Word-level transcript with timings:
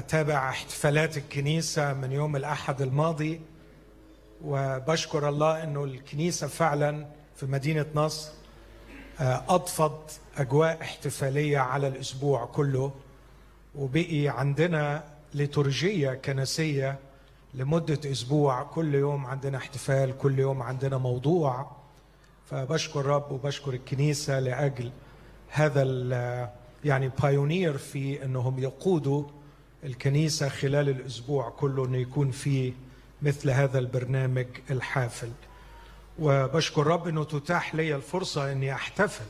بتابع 0.00 0.48
احتفالات 0.50 1.16
الكنيسة 1.16 1.92
من 1.94 2.12
يوم 2.12 2.36
الأحد 2.36 2.82
الماضي 2.82 3.40
وبشكر 4.44 5.28
الله 5.28 5.62
أنه 5.62 5.84
الكنيسة 5.84 6.46
فعلا 6.46 7.06
في 7.36 7.46
مدينة 7.46 7.86
نصر 7.94 8.30
آه، 9.20 9.42
أضفت 9.48 10.20
أجواء 10.36 10.82
احتفالية 10.82 11.58
على 11.58 11.88
الأسبوع 11.88 12.44
كله 12.44 12.92
وبقي 13.74 14.28
عندنا 14.28 15.04
لترجية 15.34 16.14
كنسية 16.14 16.98
لمدة 17.54 18.10
أسبوع 18.10 18.62
كل 18.62 18.94
يوم 18.94 19.26
عندنا 19.26 19.58
احتفال 19.58 20.18
كل 20.18 20.38
يوم 20.38 20.62
عندنا 20.62 20.98
موضوع. 20.98 21.70
فبشكر 22.50 23.00
الرب 23.00 23.32
وبشكر 23.32 23.72
الكنيسة 23.74 24.40
لأجل 24.40 24.90
هذا 25.48 25.82
يعني 26.84 27.10
بايونير 27.22 27.78
في 27.78 28.24
أنهم 28.24 28.58
يقودوا 28.58 29.24
الكنيسة 29.84 30.48
خلال 30.48 30.88
الأسبوع 30.88 31.50
كله 31.50 31.84
أنه 31.84 31.98
يكون 31.98 32.30
في 32.30 32.72
مثل 33.22 33.50
هذا 33.50 33.78
البرنامج 33.78 34.46
الحافل. 34.70 35.30
وبشكر 36.18 36.86
رب 36.86 37.08
أنه 37.08 37.24
تتاح 37.24 37.74
لي 37.74 37.96
الفرصة 37.96 38.52
أني 38.52 38.72
أحتفل. 38.74 39.24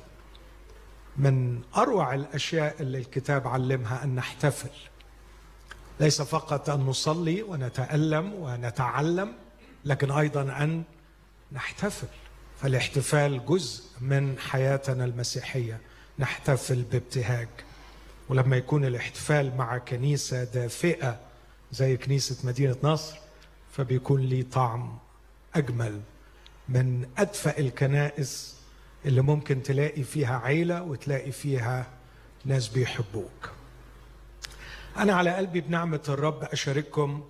من 1.17 1.61
أروع 1.77 2.15
الأشياء 2.15 2.77
اللي 2.81 2.99
الكتاب 2.99 3.49
علمها 3.49 4.05
أن 4.05 4.15
نحتفل. 4.15 4.71
ليس 6.01 6.23
فقط 6.23 6.71
أن 6.71 6.81
نصلي 6.81 7.43
ونتألم 7.43 8.33
ونتعلم 8.35 9.33
لكن 9.85 10.11
أيضا 10.11 10.43
أن 10.43 10.83
نحتفل. 11.53 12.09
فالاحتفال 12.61 13.47
جزء 13.47 13.85
من 14.01 14.39
حياتنا 14.39 15.05
المسيحية. 15.05 15.81
نحتفل 16.19 16.83
بابتهاج. 16.83 17.49
ولما 18.29 18.57
يكون 18.57 18.85
الاحتفال 18.85 19.57
مع 19.57 19.79
كنيسة 19.79 20.45
دافئة 20.45 21.21
زي 21.73 21.97
كنيسة 21.97 22.37
مدينة 22.45 22.77
نصر 22.83 23.17
فبيكون 23.73 24.21
لي 24.21 24.43
طعم 24.43 24.99
أجمل 25.55 26.01
من 26.69 27.07
أدفأ 27.19 27.59
الكنائس 27.59 28.57
اللي 29.05 29.23
ممكن 29.23 29.63
تلاقي 29.63 30.03
فيها 30.03 30.39
عيلة 30.39 30.83
وتلاقي 30.83 31.33
فيها 31.33 31.87
ناس 32.45 32.69
بيحبوك. 32.69 33.51
أنا 34.97 35.13
على 35.15 35.35
قلبي 35.35 35.61
بنعمة 35.61 36.03
الرب 36.09 36.43
أشارككم 36.43 37.25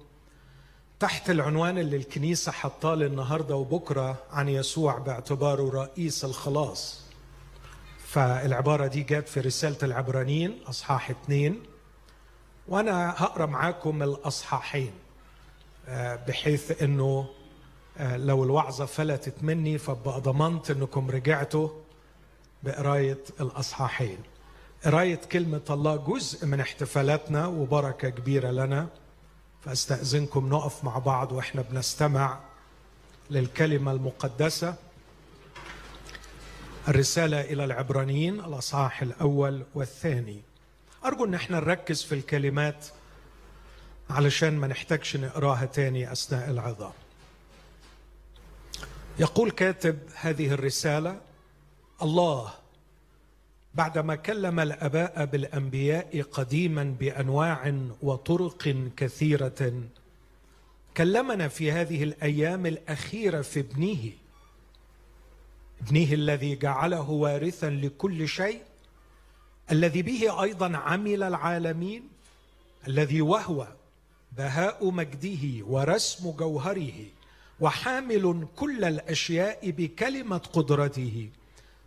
تحت 1.00 1.30
العنوان 1.30 1.78
اللي 1.78 1.96
الكنيسة 1.96 2.52
حطاه 2.52 2.94
النهاردة 2.94 3.56
وبكرة 3.56 4.22
عن 4.30 4.48
يسوع 4.48 4.98
باعتباره 4.98 5.70
رئيس 5.70 6.24
الخلاص. 6.24 7.05
فالعبارة 8.16 8.86
دي 8.86 9.02
جت 9.02 9.28
في 9.28 9.40
رسالة 9.40 9.76
العبرانيين 9.82 10.58
أصحاح 10.66 11.10
اثنين 11.10 11.62
وأنا 12.68 13.10
هقرأ 13.16 13.46
معاكم 13.46 14.02
الأصحاحين 14.02 14.90
آه، 15.88 16.16
بحيث 16.28 16.82
أنه 16.82 17.28
آه، 17.98 18.16
لو 18.16 18.44
الوعظة 18.44 18.86
فلتت 18.86 19.34
مني 19.42 19.78
فبقى 19.78 20.20
ضمنت 20.20 20.70
أنكم 20.70 21.10
رجعتوا 21.10 21.68
بقراية 22.62 23.18
الأصحاحين. 23.40 24.18
قراية 24.84 25.20
كلمة 25.32 25.62
الله 25.70 25.96
جزء 25.96 26.46
من 26.46 26.60
احتفالاتنا 26.60 27.46
وبركة 27.46 28.08
كبيرة 28.08 28.50
لنا. 28.50 28.88
فأستأذنكم 29.60 30.48
نقف 30.48 30.84
مع 30.84 30.98
بعض 30.98 31.32
وإحنا 31.32 31.62
بنستمع 31.62 32.38
للكلمة 33.30 33.92
المقدسة. 33.92 34.74
الرسالة 36.88 37.40
إلى 37.40 37.64
العبرانيين 37.64 38.40
الأصحاح 38.40 39.02
الأول 39.02 39.62
والثاني. 39.74 40.40
أرجو 41.04 41.24
أن 41.24 41.34
إحنا 41.34 41.60
نركز 41.60 42.02
في 42.02 42.14
الكلمات 42.14 42.86
علشان 44.10 44.56
ما 44.56 44.66
نحتاجش 44.66 45.16
نقراها 45.16 45.64
تاني 45.64 46.12
أثناء 46.12 46.50
العظة 46.50 46.92
يقول 49.18 49.50
كاتب 49.50 49.98
هذه 50.14 50.52
الرسالة 50.52 51.20
الله 52.02 52.52
بعدما 53.74 54.14
كلم 54.14 54.60
الأباء 54.60 55.24
بالأنبياء 55.24 56.22
قديما 56.22 56.84
بأنواع 57.00 57.74
وطرق 58.02 58.74
كثيرة 58.96 59.82
كلمنا 60.96 61.48
في 61.48 61.72
هذه 61.72 62.02
الأيام 62.02 62.66
الأخيرة 62.66 63.42
في 63.42 63.60
ابنه 63.60 64.10
ابنه 65.80 66.12
الذي 66.12 66.56
جعله 66.56 67.10
وارثا 67.10 67.70
لكل 67.70 68.28
شيء 68.28 68.62
الذي 69.70 70.02
به 70.02 70.42
أيضا 70.42 70.76
عمل 70.76 71.22
العالمين 71.22 72.08
الذي 72.88 73.20
وهو 73.20 73.68
بهاء 74.32 74.90
مجده 74.90 75.66
ورسم 75.66 76.30
جوهره 76.30 77.04
وحامل 77.60 78.46
كل 78.56 78.84
الأشياء 78.84 79.70
بكلمة 79.70 80.38
قدرته. 80.38 81.30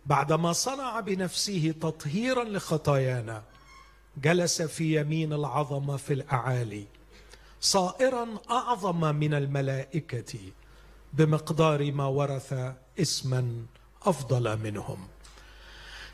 بعدما 0.06 0.52
صنع 0.52 1.00
بنفسه 1.00 1.74
تطهيرا 1.80 2.44
لخطايانا 2.44 3.42
جلس 4.22 4.62
في 4.62 5.00
يمين 5.00 5.32
العظمه 5.32 5.96
في 5.96 6.12
الأعالي 6.12 6.84
صائرا 7.60 8.26
أعظم 8.50 9.14
من 9.14 9.34
الملائكة 9.34 10.38
بمقدار 11.12 11.92
ما 11.92 12.06
ورث 12.06 12.54
اسما 13.00 13.66
أفضل 14.06 14.58
منهم. 14.58 15.08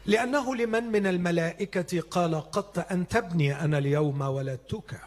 لأنه 0.07 0.55
لمن 0.55 0.85
من 0.85 1.07
الملائكة 1.07 2.01
قال 2.01 2.51
قد 2.51 2.85
أن 2.91 3.09
تبني 3.09 3.61
أنا 3.61 3.79
اليوم 3.79 4.21
ولدتك. 4.21 5.01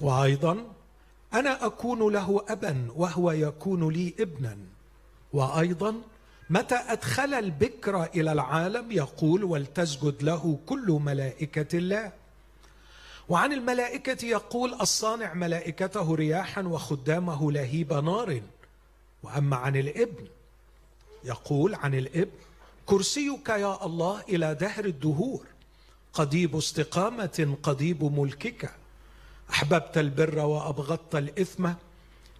وأيضا 0.00 0.64
أنا 1.34 1.66
أكون 1.66 2.12
له 2.12 2.44
ابا 2.48 2.88
وهو 2.96 3.30
يكون 3.30 3.88
لي 3.92 4.14
ابنا. 4.20 4.58
وأيضا 5.32 5.94
متى 6.50 6.74
أدخل 6.74 7.34
البكر 7.34 8.04
إلى 8.04 8.32
العالم 8.32 8.92
يقول 8.92 9.44
ولتسجد 9.44 10.22
له 10.22 10.58
كل 10.66 11.00
ملائكة 11.04 11.78
الله. 11.78 12.12
وعن 13.28 13.52
الملائكة 13.52 14.26
يقول 14.26 14.74
الصانع 14.74 15.34
ملائكته 15.34 16.14
رياحا 16.14 16.62
وخدامه 16.62 17.52
لهيب 17.52 17.92
نار. 17.92 18.40
وأما 19.22 19.56
عن 19.56 19.76
الابن 19.76 20.26
يقول 21.26 21.74
عن 21.74 21.94
الإبن 21.94 22.30
كرسيك 22.86 23.48
يا 23.48 23.86
الله 23.86 24.22
إلى 24.28 24.54
دهر 24.54 24.84
الدهور 24.84 25.46
قضيب 26.12 26.56
استقامة 26.56 27.56
قضيب 27.62 28.04
ملكك. 28.04 28.70
أحببت 29.50 29.98
البر 29.98 30.38
وأبغضت 30.38 31.14
الإثم 31.16 31.70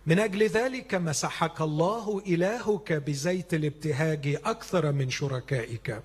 من 0.06 0.18
أجل 0.18 0.46
ذلك 0.46 0.94
مسحك 0.94 1.60
الله 1.60 2.22
إلهك 2.26 2.92
بزيت 2.92 3.54
الابتهاج 3.54 4.38
أكثر 4.44 4.92
من 4.92 5.10
شركائك. 5.10 6.02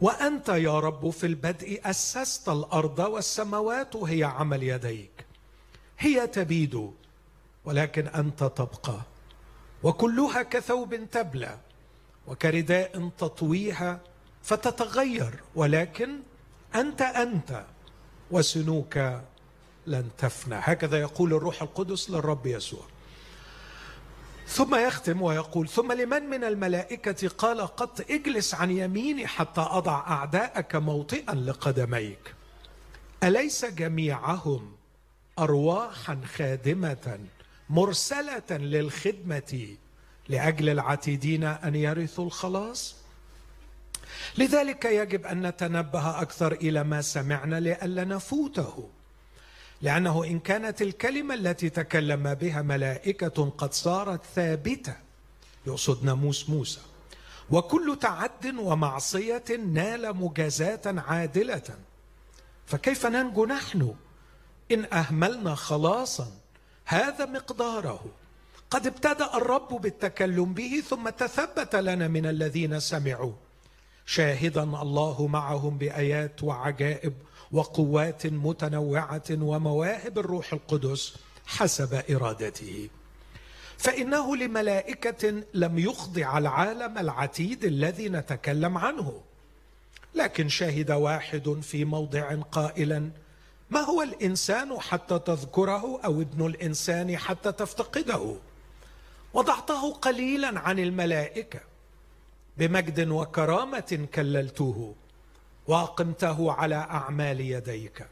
وأنت 0.00 0.48
يا 0.48 0.80
رب 0.80 1.10
في 1.10 1.26
البدء 1.26 1.80
أسست 1.84 2.48
الأرض 2.48 2.98
والسماوات 2.98 3.96
هي 3.96 4.24
عمل 4.24 4.62
يديك. 4.62 5.26
هي 5.98 6.26
تبيد 6.26 6.90
ولكن 7.64 8.06
أنت 8.06 8.44
تبقى. 8.44 9.00
وكلها 9.82 10.42
كثوب 10.42 10.94
تبلى 11.10 11.58
وكرداء 12.26 13.10
تطويها 13.18 14.00
فتتغير 14.42 15.40
ولكن 15.54 16.20
أنت 16.74 17.02
أنت 17.02 17.64
وسنوك 18.30 18.96
لن 19.86 20.08
تفنى. 20.18 20.56
هكذا 20.58 21.00
يقول 21.00 21.34
الروح 21.34 21.62
القدس 21.62 22.10
للرب 22.10 22.46
يسوع. 22.46 22.82
ثم 24.46 24.74
يختم 24.74 25.22
ويقول 25.22 25.68
ثم 25.68 25.92
لمن 25.92 26.22
من 26.22 26.44
الملائكة 26.44 27.28
قال 27.28 27.60
قد 27.60 28.04
اجلس 28.10 28.54
عن 28.54 28.70
يميني 28.70 29.26
حتى 29.26 29.60
أضع 29.60 29.98
أعداءك 29.98 30.76
موطئا 30.76 31.34
لقدميك. 31.34 32.34
أليس 33.22 33.64
جميعهم 33.64 34.72
أرواحا 35.38 36.20
خادمة؟ 36.36 37.18
مرسلة 37.70 38.50
للخدمة 38.50 39.76
لأجل 40.28 40.68
العتيدين 40.68 41.44
أن 41.44 41.74
يرثوا 41.74 42.24
الخلاص. 42.24 42.96
لذلك 44.38 44.84
يجب 44.84 45.26
أن 45.26 45.46
نتنبه 45.46 46.22
أكثر 46.22 46.52
إلى 46.52 46.84
ما 46.84 47.02
سمعنا 47.02 47.60
لئلا 47.60 48.04
نفوته 48.04 48.88
لأنه 49.82 50.24
إن 50.24 50.38
كانت 50.38 50.82
الكلمة 50.82 51.34
التي 51.34 51.70
تكلم 51.70 52.34
بها 52.34 52.62
ملائكة 52.62 53.50
قد 53.58 53.72
صارت 53.72 54.20
ثابتة 54.34 54.96
يقصد 55.66 56.04
ناموس 56.04 56.50
موسى 56.50 56.80
وكل 57.50 57.98
تعد 58.00 58.46
ومعصية 58.46 59.44
نال 59.66 60.16
مجازاة 60.16 60.80
عادلة. 60.86 61.62
فكيف 62.66 63.06
ننجو 63.06 63.46
نحن 63.46 63.94
إن 64.72 64.84
أهملنا 64.92 65.54
خلاصا؟ 65.54 66.39
هذا 66.90 67.26
مقداره. 67.26 68.04
قد 68.70 68.86
ابتدأ 68.86 69.36
الرب 69.36 69.68
بالتكلم 69.68 70.54
به 70.54 70.82
ثم 70.88 71.08
تثبت 71.08 71.76
لنا 71.76 72.08
من 72.08 72.26
الذين 72.26 72.80
سمعوا. 72.80 73.32
شاهدا 74.06 74.62
الله 74.62 75.26
معهم 75.26 75.78
بآيات 75.78 76.42
وعجائب 76.42 77.12
وقوات 77.52 78.26
متنوعة 78.26 79.22
ومواهب 79.30 80.18
الروح 80.18 80.52
القدس 80.52 81.14
حسب 81.46 82.02
إرادته. 82.10 82.88
فإنه 83.78 84.36
لملائكة 84.36 85.42
لم 85.54 85.78
يخضع 85.78 86.38
العالم 86.38 86.98
العتيد 86.98 87.64
الذي 87.64 88.08
نتكلم 88.08 88.78
عنه. 88.78 89.20
لكن 90.14 90.48
شهد 90.48 90.90
واحد 90.90 91.58
في 91.62 91.84
موضع 91.84 92.34
قائلا 92.34 93.10
ما 93.70 93.80
هو 93.80 94.02
الإنسان 94.02 94.80
حتى 94.80 95.18
تذكره 95.18 96.00
أو 96.04 96.20
ابن 96.20 96.46
الإنسان 96.46 97.16
حتى 97.18 97.52
تفتقده؟ 97.52 98.36
وضعته 99.34 99.92
قليلا 99.92 100.60
عن 100.60 100.78
الملائكة. 100.78 101.60
بمجد 102.56 103.08
وكرامة 103.08 104.08
كللته 104.14 104.94
واقمته 105.66 106.52
على 106.52 106.74
أعمال 106.74 107.40
يديك. 107.40 108.06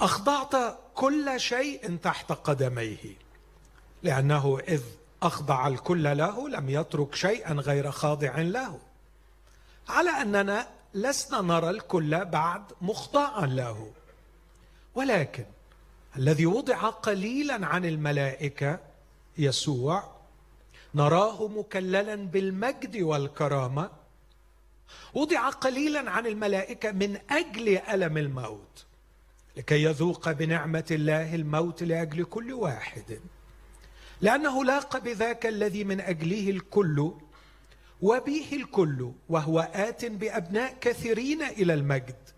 أخضعت 0.00 0.78
كل 0.94 1.40
شيء 1.40 1.96
تحت 1.96 2.32
قدميه 2.32 3.16
لأنه 4.02 4.58
إذ 4.68 4.82
أخضع 5.22 5.66
الكل 5.66 6.16
له 6.16 6.48
لم 6.48 6.70
يترك 6.70 7.14
شيئا 7.14 7.52
غير 7.52 7.90
خاضع 7.90 8.38
له. 8.38 8.78
على 9.88 10.10
أننا 10.10 10.68
لسنا 10.94 11.40
نرى 11.40 11.70
الكل 11.70 12.24
بعد 12.24 12.62
مخضعا 12.80 13.46
له. 13.46 13.90
ولكن 14.94 15.44
الذي 16.16 16.46
وضع 16.46 16.88
قليلا 16.90 17.66
عن 17.66 17.84
الملائكة 17.84 18.80
يسوع 19.38 20.12
نراه 20.94 21.48
مكللا 21.48 22.14
بالمجد 22.14 22.96
والكرامة. 22.96 23.90
وضع 25.14 25.48
قليلا 25.48 26.10
عن 26.10 26.26
الملائكة 26.26 26.92
من 26.92 27.18
أجل 27.30 27.78
ألم 27.78 28.18
الموت 28.18 28.84
لكي 29.56 29.82
يذوق 29.82 30.32
بنعمة 30.32 30.84
الله 30.90 31.34
الموت 31.34 31.82
لأجل 31.82 32.24
كل 32.24 32.52
واحد. 32.52 33.20
لأنه 34.20 34.64
لاق 34.64 34.98
بذاك 34.98 35.46
الذي 35.46 35.84
من 35.84 36.00
أجله 36.00 36.50
الكل 36.50 37.12
وبه 38.02 38.46
الكل 38.52 39.12
وهو 39.28 39.60
آت 39.74 40.04
بأبناء 40.04 40.76
كثيرين 40.80 41.42
إلى 41.42 41.74
المجد. 41.74 42.31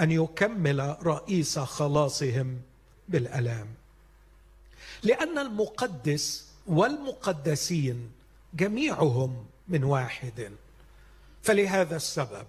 أن 0.00 0.10
يكمل 0.10 0.96
رئيس 1.02 1.58
خلاصهم 1.58 2.60
بالألام. 3.08 3.66
لأن 5.02 5.38
المقدس 5.38 6.46
والمقدسين 6.66 8.12
جميعهم 8.54 9.46
من 9.68 9.84
واحد. 9.84 10.52
فلهذا 11.42 11.96
السبب 11.96 12.46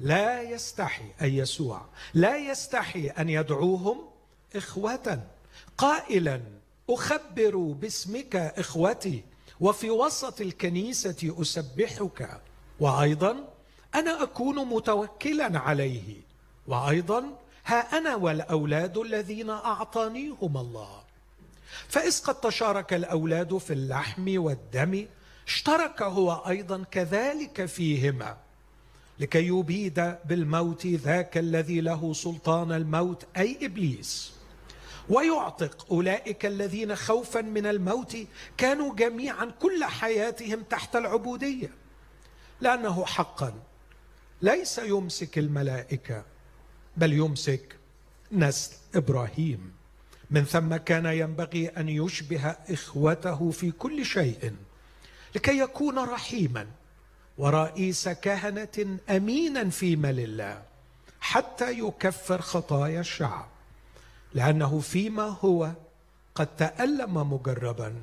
لا 0.00 0.42
يستحي 0.42 1.04
اي 1.22 1.36
يسوع 1.36 1.86
لا 2.14 2.36
يستحي 2.36 3.08
أن 3.08 3.28
يدعوهم 3.28 3.98
إخوة. 4.56 5.22
قائلا 5.78 6.40
أخبر 6.90 7.56
باسمك 7.56 8.36
إخوتي 8.36 9.24
وفي 9.60 9.90
وسط 9.90 10.40
الكنيسة 10.40 11.34
أسبحك. 11.40 12.40
وأيضا 12.80 13.48
أنا 13.94 14.22
أكون 14.22 14.68
متوكلا 14.68 15.58
عليه. 15.58 16.27
وأيضا 16.68 17.38
ها 17.66 17.98
أنا 17.98 18.14
والأولاد 18.14 18.98
الذين 18.98 19.50
أعطانيهم 19.50 20.56
الله. 20.56 21.02
فإذ 21.88 22.22
قد 22.24 22.34
تشارك 22.34 22.94
الأولاد 22.94 23.58
في 23.58 23.72
اللحم 23.72 24.38
والدم 24.38 25.06
اشترك 25.46 26.02
هو 26.02 26.32
أيضا 26.32 26.84
كذلك 26.90 27.66
فيهما. 27.66 28.36
لكي 29.18 29.46
يبيد 29.46 30.14
بالموت 30.24 30.86
ذاك 30.86 31.38
الذي 31.38 31.80
له 31.80 32.12
سلطان 32.12 32.72
الموت 32.72 33.24
أي 33.36 33.58
إبليس. 33.62 34.32
ويعتق 35.08 35.86
أولئك 35.90 36.46
الذين 36.46 36.96
خوفا 36.96 37.40
من 37.40 37.66
الموت 37.66 38.16
كانوا 38.56 38.94
جميعا 38.94 39.52
كل 39.60 39.84
حياتهم 39.84 40.62
تحت 40.62 40.96
العبودية. 40.96 41.70
لأنه 42.60 43.04
حقا 43.04 43.54
ليس 44.42 44.78
يمسك 44.78 45.38
الملائكة. 45.38 46.24
بل 46.98 47.12
يمسك 47.12 47.76
نسل 48.32 48.76
إبراهيم. 48.94 49.72
من 50.30 50.44
ثم 50.44 50.76
كان 50.76 51.06
ينبغي 51.06 51.68
أن 51.68 51.88
يشبه 51.88 52.44
إخوته 52.48 53.50
في 53.50 53.70
كل 53.70 54.04
شيء 54.04 54.52
لكي 55.34 55.58
يكون 55.58 55.98
رحيما 55.98 56.66
ورئيس 57.38 58.08
كهنة 58.08 58.98
امينا 59.10 59.70
فيما 59.70 60.12
لله 60.12 60.62
حتى 61.20 61.78
يكفر 61.78 62.40
خطايا 62.40 63.00
الشعب 63.00 63.48
لأنه 64.34 64.80
فيما 64.80 65.22
هو 65.22 65.72
قد 66.34 66.56
تألم 66.56 67.32
مجربا 67.32 67.94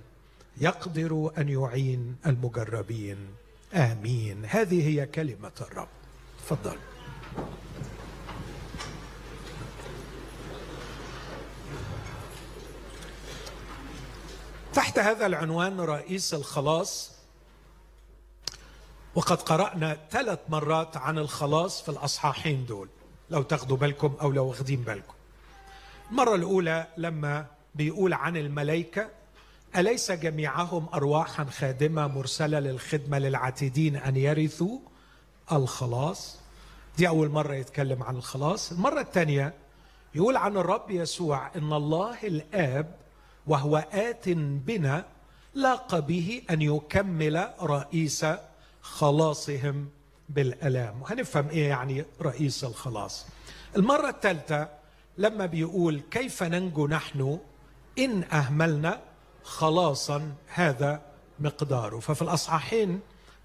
يقدر 0.58 1.32
أن 1.38 1.50
يعين 1.50 2.16
المجربين. 2.26 3.18
آمين. 3.74 4.46
هذه 4.46 4.88
هي 4.88 5.06
كلمة 5.06 5.52
الرب. 5.62 5.88
تفضل. 6.40 6.78
تحت 14.76 15.00
هذا 15.00 15.26
العنوان 15.26 15.80
رئيس 15.80 16.34
الخلاص. 16.34 17.12
وقد 19.16 19.42
قرأنا 19.42 19.98
ثلاث 20.12 20.40
مرات 20.50 20.98
عن 20.98 21.18
الخلاص 21.18 21.82
في 21.82 21.90
الأصحاحين 21.90 22.66
دول 22.66 22.90
لو 23.30 23.42
تاخدوا 23.42 23.78
بالكم 23.78 24.14
أو 24.22 24.32
لو 24.32 24.48
واخدين 24.48 24.82
بالكم. 24.82 25.14
المرة 26.12 26.36
الأولى 26.36 26.88
لما 26.98 27.46
بيقول 27.76 28.14
عن 28.14 28.38
الملائكة 28.38 29.10
أليس 29.76 30.12
جميعهم 30.12 30.88
أرواحا 30.94 31.44
خادمة 31.46 32.08
مرسلة 32.08 32.60
للخدمة 32.60 33.20
للعتيدين 33.20 33.96
أن 33.96 34.16
يرثوا 34.16 34.80
الخلاص؟ 35.52 36.38
دي 36.98 37.08
أول 37.08 37.30
مرة 37.30 37.54
يتكلم 37.54 38.04
عن 38.04 38.16
الخلاص. 38.16 38.72
المرة 38.72 39.02
الثانية 39.02 39.54
يقول 40.16 40.38
عن 40.38 40.58
الرب 40.58 40.92
يسوع 40.92 41.52
إن 41.56 41.74
الله 41.74 42.18
الآب 42.24 43.05
وهو 43.48 43.78
آت 43.78 44.30
بنا 44.30 45.06
لاق 45.54 46.00
به 46.00 46.42
أن 46.50 46.62
يكمل 46.62 47.50
رئيس 47.62 48.26
خلاصهم 48.82 49.90
بالألام. 50.30 51.02
وهنفهم 51.02 51.50
إيه 51.50 51.68
يعني 51.70 52.06
رئيس 52.22 52.64
الخلاص. 52.64 53.26
المرة 53.76 54.10
الثالثة 54.10 54.70
لما 55.18 55.46
بيقول 55.46 56.02
كيف 56.12 56.44
ننجو 56.44 56.88
نحن 56.88 57.40
إن 58.00 58.24
أهملنا 58.24 59.02
خلاصا 59.44 60.34
هذا 60.48 61.02
مقداره. 61.40 62.00
ففي 62.00 62.22
الأصحاحين 62.22 63.00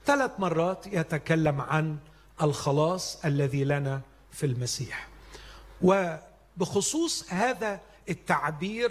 ثلاث 0.06 0.30
مرات 0.38 0.86
يتكلم 0.86 1.60
عن 1.60 1.98
الخلاص 2.42 3.24
الذي 3.24 3.64
لنا 3.64 4.00
في 4.32 4.46
المسيح. 4.46 5.08
وبخصوص 5.82 7.32
هذا 7.32 7.80
التعبير 8.08 8.90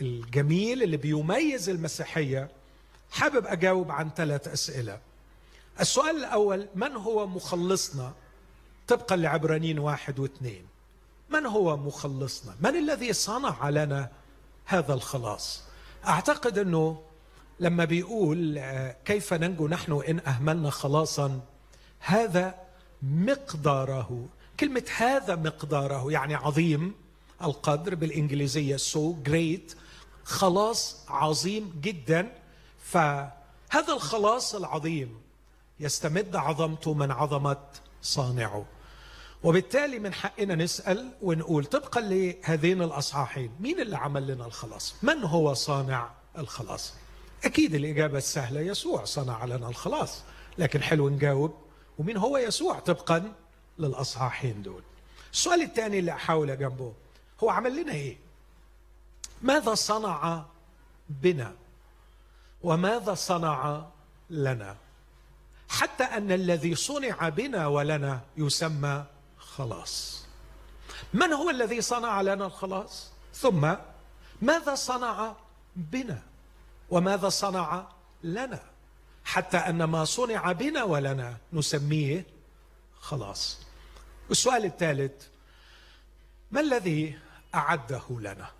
الجميل 0.00 0.82
اللي 0.82 0.96
بيميز 0.96 1.68
المسيحية 1.68 2.48
حابب 3.10 3.46
أجاوب 3.46 3.90
عن 3.90 4.10
ثلاث 4.16 4.48
أسئلة. 4.48 4.98
السؤال 5.80 6.16
الأول 6.16 6.66
من 6.74 6.92
هو 6.92 7.26
مخلصنا 7.26 8.12
طبقا 8.88 9.16
لعبرانين 9.16 9.78
واحد 9.78 10.18
واثنين؟ 10.18 10.64
من 11.30 11.46
هو 11.46 11.76
مخلصنا؟ 11.76 12.54
من 12.60 12.76
الذي 12.76 13.12
صنع 13.12 13.68
لنا 13.68 14.08
هذا 14.64 14.94
الخلاص؟ 14.94 15.62
أعتقد 16.06 16.58
أنه 16.58 17.02
لما 17.60 17.84
بيقول 17.84 18.58
آه، 18.58 18.96
كيف 19.04 19.34
ننجو 19.34 19.68
نحن 19.68 20.02
إن 20.08 20.20
أهملنا 20.26 20.70
خلاصا 20.70 21.40
هذا 22.00 22.54
مقداره 23.02 24.26
كلمة 24.60 24.84
هذا 24.96 25.36
مقداره 25.36 26.12
يعني 26.12 26.34
عظيم 26.34 26.94
القدر 27.42 27.94
بالإنجليزية 27.94 28.76
so 28.76 28.98
جريت 28.98 29.74
خلاص 30.30 30.96
عظيم 31.08 31.80
جدا 31.80 32.32
فهذا 32.84 33.92
الخلاص 33.92 34.54
العظيم 34.54 35.20
يستمد 35.80 36.36
عظمته 36.36 36.94
من 36.94 37.10
عظمه 37.10 37.56
صانعه 38.02 38.64
وبالتالي 39.42 39.98
من 39.98 40.14
حقنا 40.14 40.54
نسأل 40.54 41.12
ونقول 41.22 41.64
طبقا 41.64 42.00
لهذين 42.00 42.82
الأصحاحين 42.82 43.50
مين 43.60 43.80
اللي 43.80 43.96
عمل 43.96 44.26
لنا 44.26 44.46
الخلاص؟ 44.46 44.94
من 45.02 45.24
هو 45.24 45.54
صانع 45.54 46.10
الخلاص؟ 46.38 46.94
أكيد 47.44 47.74
الإجابة 47.74 48.18
السهلة 48.18 48.60
يسوع 48.60 49.04
صنع 49.04 49.44
لنا 49.44 49.68
الخلاص 49.68 50.22
لكن 50.58 50.82
حلو 50.82 51.08
نجاوب 51.08 51.54
ومين 51.98 52.16
هو 52.16 52.38
يسوع 52.38 52.78
طبقا 52.78 53.32
للأصحاحين 53.78 54.62
دول. 54.62 54.82
السؤال 55.32 55.62
الثاني 55.62 55.98
اللي 55.98 56.12
احاول 56.12 56.58
جنبه 56.58 56.92
هو 57.44 57.50
عمل 57.50 57.82
لنا 57.82 57.92
إيه؟ 57.92 58.29
ماذا 59.42 59.74
صنع 59.74 60.44
بنا؟ 61.08 61.54
وماذا 62.62 63.14
صنع 63.14 63.86
لنا؟ 64.30 64.76
حتى 65.68 66.04
أن 66.04 66.32
الذي 66.32 66.74
صنع 66.74 67.28
بنا 67.28 67.66
ولنا 67.66 68.20
يسمى 68.36 69.04
خلاص. 69.38 70.24
من 71.14 71.32
هو 71.32 71.50
الذي 71.50 71.80
صنع 71.80 72.20
لنا 72.20 72.46
الخلاص؟ 72.46 73.10
ثم 73.34 73.74
ماذا 74.42 74.74
صنع 74.74 75.34
بنا؟ 75.76 76.22
وماذا 76.90 77.28
صنع 77.28 77.86
لنا؟ 78.22 78.62
حتى 79.24 79.56
أن 79.56 79.84
ما 79.84 80.04
صنع 80.04 80.52
بنا 80.52 80.84
ولنا 80.84 81.36
نسميه 81.52 82.26
خلاص. 83.00 83.58
السؤال 84.30 84.64
الثالث 84.64 85.26
ما 86.50 86.60
الذي 86.60 87.18
أعده 87.54 88.02
لنا؟ 88.10 88.50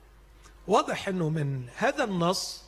واضح 0.70 1.08
إنه 1.08 1.28
من 1.28 1.68
هذا 1.76 2.04
النص 2.04 2.62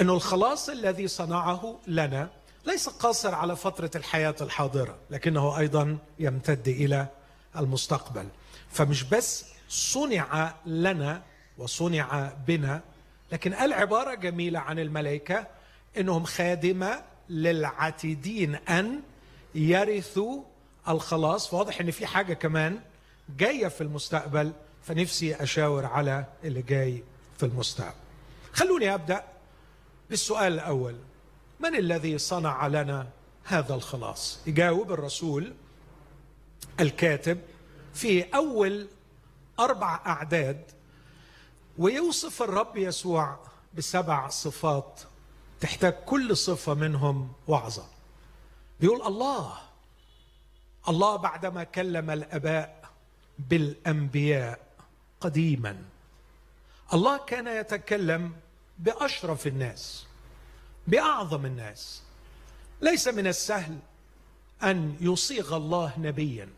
إنه 0.00 0.14
الخلاص 0.14 0.68
الذي 0.68 1.08
صنعه 1.08 1.78
لنا 1.86 2.30
ليس 2.66 2.88
قاصر 2.88 3.34
على 3.34 3.56
فترة 3.56 3.90
الحياة 3.94 4.34
الحاضرة 4.40 4.98
لكنه 5.10 5.58
أيضا 5.58 5.98
يمتد 6.18 6.68
إلى 6.68 7.06
المستقبل. 7.56 8.28
فمش 8.70 9.02
بس 9.02 9.44
صنع 9.68 10.54
لنا 10.66 11.22
وصنع 11.58 12.32
بنا 12.46 12.80
لكن 13.32 13.54
قال 13.54 13.72
عباره 13.72 14.14
جميلة 14.14 14.58
عن 14.58 14.78
الملائكة 14.78 15.46
إنهم 15.98 16.24
خادمة 16.24 17.02
للعتيدين 17.28 18.54
أن 18.54 19.00
يرثوا 19.54 20.42
الخلاص. 20.88 21.48
فواضح 21.48 21.80
إن 21.80 21.90
في 21.90 22.06
حاجة 22.06 22.34
كمان 22.34 22.80
جاية 23.38 23.68
في 23.68 23.80
المستقبل 23.80 24.52
فنفسي 24.82 25.34
أشاور 25.34 25.86
على 25.86 26.24
اللي 26.44 26.62
جاي 26.62 27.02
في 27.42 27.48
المستقبل. 27.48 27.94
خلوني 28.52 28.94
أبدأ 28.94 29.24
بالسؤال 30.10 30.52
الأول. 30.52 30.96
من 31.60 31.74
الذي 31.74 32.18
صنع 32.18 32.66
لنا 32.66 33.08
هذا 33.44 33.74
الخلاص؟ 33.74 34.38
يجاوب 34.46 34.92
الرسول 34.92 35.54
الكاتب 36.80 37.40
في 37.94 38.22
أول 38.22 38.88
أربع 39.60 40.00
أعداد 40.06 40.62
ويوصف 41.78 42.42
الرب 42.42 42.76
يسوع 42.76 43.38
بسبع 43.74 44.28
صفات 44.28 45.00
تحتاج 45.60 45.92
كل 45.92 46.36
صفة 46.36 46.74
منهم 46.74 47.32
وعظة. 47.48 47.86
بيقول 48.80 49.02
الله 49.02 49.52
الله 50.88 51.16
بعدما 51.16 51.64
كلم 51.64 52.10
الآباء 52.10 52.90
بالأنبياء 53.38 54.60
قديما. 55.20 55.91
الله 56.94 57.16
كان 57.16 57.46
يتكلم 57.46 58.32
بأشرف 58.78 59.46
الناس 59.46 60.06
بأعظم 60.86 61.46
الناس. 61.46 62.02
ليس 62.80 63.08
من 63.08 63.26
السهل 63.26 63.78
أن 64.62 64.96
يصيغ 65.00 65.56
الله 65.56 65.92
نبيا 65.98 66.48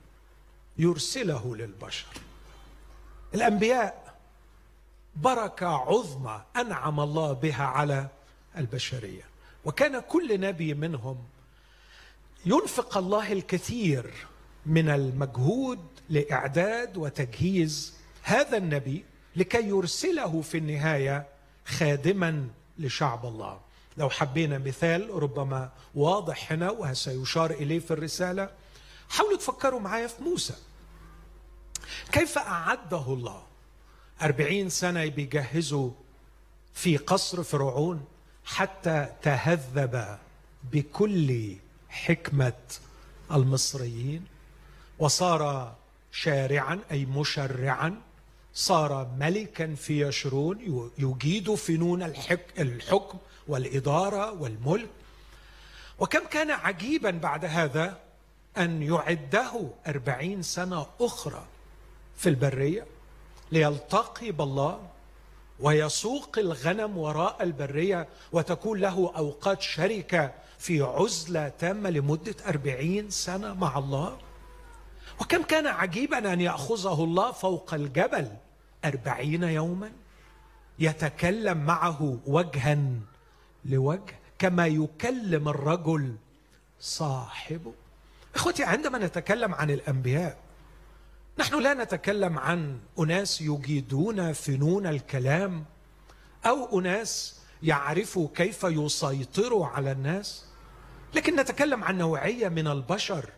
يرسله 0.78 1.56
للبشر. 1.56 2.06
الأنبياء 3.34 4.14
بركة 5.16 5.66
عظمى 5.66 6.42
أنعم 6.56 7.00
الله 7.00 7.32
بها 7.32 7.64
على 7.64 8.08
البشرية. 8.58 9.22
وكان 9.64 10.00
كل 10.00 10.40
نبي 10.40 10.74
منهم 10.74 11.24
ينفق 12.46 12.98
الله 12.98 13.32
الكثير 13.32 14.14
من 14.66 14.88
المجهود 14.88 15.86
لإعداد 16.10 16.96
وتجهيز 16.96 17.94
هذا 18.22 18.56
النبي 18.56 19.04
لكي 19.36 19.68
يرسله 19.68 20.42
في 20.42 20.58
النهاية 20.58 21.26
خادما 21.66 22.48
لشعب 22.78 23.26
الله. 23.26 23.60
لو 23.96 24.10
حبينا 24.10 24.58
مثال 24.58 25.22
ربما 25.22 25.72
واضح 25.94 26.52
هنا 26.52 26.70
وسيشار 26.70 27.50
إليه 27.50 27.78
في 27.78 27.90
الرسالة 27.90 28.50
حاولوا 29.08 29.38
تفكروا 29.38 29.80
معايا 29.80 30.06
في 30.06 30.22
موسى. 30.22 30.54
كيف 32.12 32.38
أعده 32.38 33.04
الله؟ 33.12 33.42
أربعين 34.22 34.68
سنة 34.68 35.06
بيجهزوا 35.06 35.90
في 36.74 36.96
قصر 36.96 37.42
فرعون 37.42 38.04
حتى 38.44 39.08
تهذب 39.22 40.18
بكل 40.72 41.56
حكمة 41.88 42.52
المصريين 43.32 44.24
وصار 44.98 45.74
شارعا 46.12 46.80
أي 46.90 47.06
مشرعا 47.06 48.00
صار 48.54 49.08
ملكا 49.18 49.74
في 49.74 50.08
يشرون 50.08 50.90
يجيد 50.98 51.54
فنون 51.54 52.02
الحكم 52.58 53.18
والإدارة 53.48 54.32
والملك. 54.32 54.88
وكم 55.98 56.26
كان 56.30 56.50
عجيبا 56.50 57.10
بعد 57.10 57.44
هذا 57.44 57.98
أن 58.58 58.82
يعده 58.82 59.70
أربعين 59.86 60.42
سنة 60.42 60.86
أخرى 61.00 61.46
في 62.16 62.28
البرية 62.28 62.86
ليلتقي 63.52 64.30
بالله 64.30 64.80
ويسوق 65.60 66.38
الغنم 66.38 66.98
وراء 66.98 67.42
البرية 67.42 68.08
وتكون 68.32 68.80
له 68.80 69.12
أوقات 69.16 69.62
شركة 69.62 70.32
في 70.58 70.82
عزلة 70.82 71.48
تامة 71.48 71.90
لمدة 71.90 72.34
أربعين 72.46 73.10
سنة 73.10 73.54
مع 73.54 73.78
الله. 73.78 74.18
وكم 75.20 75.42
كان 75.42 75.66
عجيبا 75.66 76.32
أن 76.32 76.40
يأخذه 76.40 77.04
الله 77.04 77.32
فوق 77.32 77.74
الجبل 77.74 78.28
أربعين 78.84 79.42
يوما 79.42 79.92
يتكلم 80.78 81.58
معه 81.58 82.18
وجها 82.26 82.78
لوجه 83.64 84.18
كما 84.38 84.66
يكلم 84.66 85.48
الرجل 85.48 86.16
صاحبه. 86.80 87.72
إخوتي 88.34 88.64
عندما 88.64 88.98
نتكلم 88.98 89.54
عن 89.54 89.70
الأنبياء 89.70 90.38
نحن 91.38 91.62
لا 91.62 91.74
نتكلم 91.74 92.38
عن 92.38 92.78
أناس 92.98 93.40
يجيدون 93.40 94.32
فنون 94.32 94.86
الكلام 94.86 95.64
أو 96.46 96.80
أناس 96.80 97.40
يعرفوا 97.62 98.28
كيف 98.34 98.64
يسيطروا 98.64 99.66
على 99.66 99.92
الناس 99.92 100.44
لكن 101.14 101.36
نتكلم 101.36 101.84
عن 101.84 101.98
نوعية 101.98 102.48
من 102.48 102.66
البشر. 102.66 103.30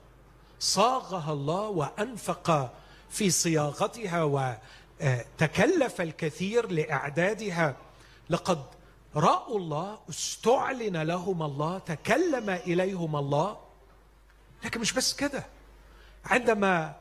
صاغها 0.59 1.33
الله 1.33 1.69
وأنفق 1.69 2.75
في 3.11 3.31
صياغتها 3.31 4.23
وتكلف 5.01 6.01
الكثير 6.01 6.73
لإعدادها. 6.73 7.77
لقد 8.31 8.65
رأوا 9.17 9.59
الله 9.59 9.99
استعلن 10.11 10.97
لهم 10.97 11.43
الله 11.43 11.79
تكلم 11.79 12.51
إليهم 12.51 13.17
الله. 13.17 13.59
لكن 14.65 14.81
مش 14.81 14.93
بس 14.93 15.15
كده. 15.15 15.47
عندما 16.25 16.97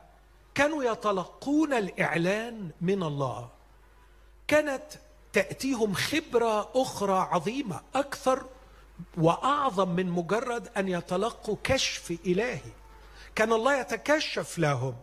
كانوا 0.54 0.84
يتلقون 0.84 1.72
الإعلان 1.72 2.70
من 2.80 3.02
الله 3.02 3.48
كانت 4.48 4.82
تأتيهم 5.32 5.94
خبرة 5.94 6.70
أخرى 6.74 7.18
عظيمة 7.18 7.80
أكثر 7.94 8.46
وأعظم 9.16 9.88
من 9.88 10.10
مجرد 10.10 10.68
أن 10.76 10.88
يتلقوا 10.88 11.56
كشف 11.64 12.18
إلهي. 12.26 12.72
كان 13.34 13.52
الله 13.52 13.80
يتكشف 13.80 14.58
لهم. 14.58 14.94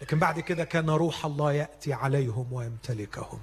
لكن 0.00 0.18
بعد 0.18 0.40
كده 0.40 0.64
كان 0.64 0.90
روح 0.90 1.26
الله 1.26 1.52
يأتي 1.52 1.92
عليهم 1.92 2.52
ويمتلكهم. 2.52 3.40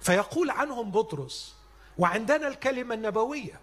فيقول 0.00 0.50
عنهم 0.50 0.90
بطرس 0.90 1.54
وعندنا 1.98 2.48
الكلمة 2.48 2.94
النبوية 2.94 3.60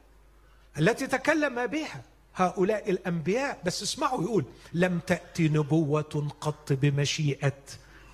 التي 0.80 1.08
تكلم 1.08 1.68
بها 1.68 2.02
هؤلاء 2.36 2.90
الأنبياء. 2.90 3.62
بس 3.66 3.84
اسمعوا 3.84 4.24
يقول 4.24 4.46
لم 4.74 5.00
تأتي 5.00 5.50
نبوة 5.50 6.32
قط 6.42 6.74
بمشيئة 6.74 7.58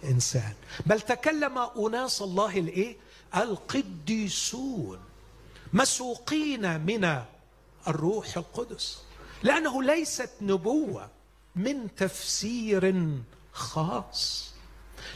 إنسان 0.04 0.54
بل 0.86 1.02
تكلم 1.02 1.58
أناس 1.58 2.22
الله 2.22 2.58
الإيه؟ 2.60 2.96
القديسون 3.36 5.00
مسوقين 5.74 6.82
من 6.82 7.22
الروح 7.88 8.38
القدس 8.38 9.02
لأنه 9.44 9.84
ليست 9.84 10.30
نبوة 10.42 11.10
من 11.56 11.96
تفسير 11.96 13.12
خاص. 13.56 14.54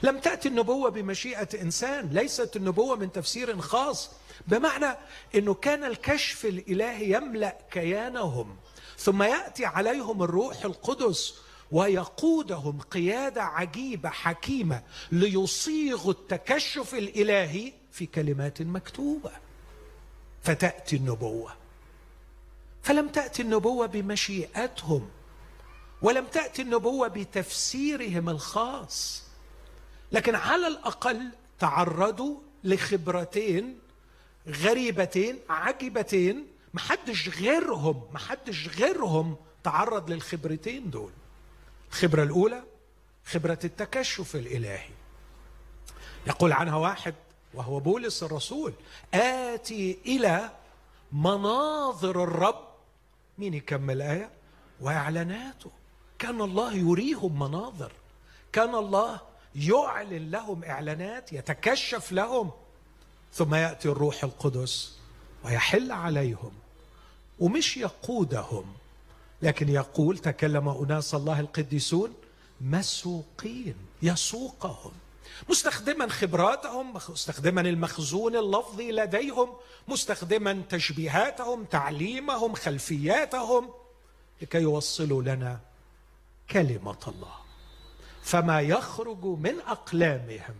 لم 0.03 0.19
تأتي 0.19 0.48
النبوة 0.48 0.89
بمشيئة 0.89 1.62
إنسان 1.62 2.10
ليست 2.10 2.55
النبوة 2.55 2.96
من 2.96 3.12
تفسير 3.12 3.62
خاص. 3.62 4.10
بمعنى 4.48 4.98
أنه 5.36 5.53
كان 5.53 5.84
الكشف 5.84 6.46
الإلهي 6.46 7.12
يملأ 7.12 7.58
كيانهم 7.72 8.58
ثم 8.98 9.24
يأتي 9.24 9.65
عليهم 9.65 10.24
الروح 10.24 10.65
القدس 10.65 11.36
ويقودهم 11.72 12.81
قيادة 12.81 13.43
عجيبة 13.43 14.10
حكيمة 14.10 14.84
ليصيغوا 15.12 16.12
التكشف 16.12 16.93
الإلهي 16.93 17.74
في 17.91 18.05
كلمات 18.05 18.62
مكتوبة. 18.62 19.31
فتأتي 20.43 20.96
النبوة. 20.96 21.53
فلم 22.84 23.08
تأتي 23.08 23.41
النبوة 23.41 23.86
بمشيئتهم. 23.86 25.10
ولم 26.01 26.25
تأتي 26.25 26.62
النبوة 26.62 27.08
بتفسيرهم 27.08 28.29
الخاص. 28.29 29.24
لكن 30.12 30.36
على 30.36 30.68
الأقل 30.68 31.29
تعرضوا 31.60 32.39
لخبرتين 32.63 33.79
غريبتين 34.48 35.39
عجيبتين. 35.50 36.48
محدش 36.74 37.29
غيرهم 37.29 38.03
محدش 38.13 38.68
غيرهم 38.68 39.36
تعرض 39.63 40.10
للخبرتين 40.12 40.89
دول. 40.89 41.12
الخبرة 41.91 42.24
الأولى 42.24 42.63
خبرة 43.25 43.60
التكشف 43.63 44.36
الإلهي. 44.36 44.89
يقول 46.27 46.51
عنها 46.51 46.75
واحد 46.75 47.15
وهو 47.53 47.79
بولس 47.79 48.24
الرسول 48.24 48.74
آتي 49.13 49.98
إلى 50.06 50.50
مناظر 51.12 52.24
الرب. 52.24 52.68
مين 53.38 53.53
يكمل 53.53 54.01
آية 54.01 54.29
وإعلاناته 54.82 55.72
كان 56.20 56.42
الله 56.42 56.74
يريهم 56.74 57.40
مناظر. 57.40 57.92
كان 58.52 58.76
الله 58.76 59.22
يعلن 59.56 60.32
لهم 60.32 60.64
إعلانات 60.64 61.34
يتكشف 61.34 62.12
لهم. 62.12 62.52
ثم 63.34 63.56
يأتي 63.56 63.90
الروح 63.90 64.24
القدس 64.24 64.98
ويحل 65.46 65.92
عليهم 65.92 66.52
ومش 67.40 67.78
يقودهم 67.78 68.66
لكن 69.42 69.70
يقول 69.70 70.18
تكلم 70.18 70.70
أناس 70.70 71.16
الله 71.16 71.40
القديسون 71.40 72.14
مسوقين 72.62 73.76
يسوقهم. 74.02 74.92
مستخدما 75.50 76.10
خبراتهم 76.10 76.94
مستخدما 77.10 77.62
المخزون 77.62 78.36
اللفظي 78.36 78.92
لديهم 78.92 79.50
مستخدما 79.88 80.62
تشبيهاتهم 80.70 81.64
تعليمهم 81.64 82.54
خلفياتهم 82.54 83.70
لكي 84.42 84.58
يوصلوا 84.58 85.24
لنا 85.24 85.60
كلمة 86.51 86.98
الله. 87.08 87.36
فما 88.24 88.62
يخرج 88.62 89.25
من 89.25 89.60
أقلامهم 89.68 90.56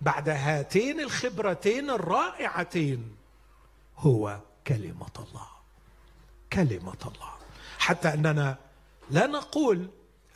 بعد 0.00 0.28
هاتين 0.28 1.00
الخبرتين 1.00 1.90
الرائعتين 1.90 3.16
هو 3.98 4.40
كلمة 4.66 5.16
الله. 5.18 5.48
كلمة 6.52 7.02
الله. 7.06 7.32
حتى 7.78 8.08
أننا 8.14 8.58
لا 9.10 9.26
نقول 9.26 9.88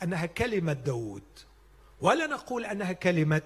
أنها 0.03 0.25
كلمة 0.25 0.73
داود 0.73 1.23
ولا 2.01 2.27
نقول 2.27 2.65
أنها 2.65 2.93
كلمة 2.93 3.41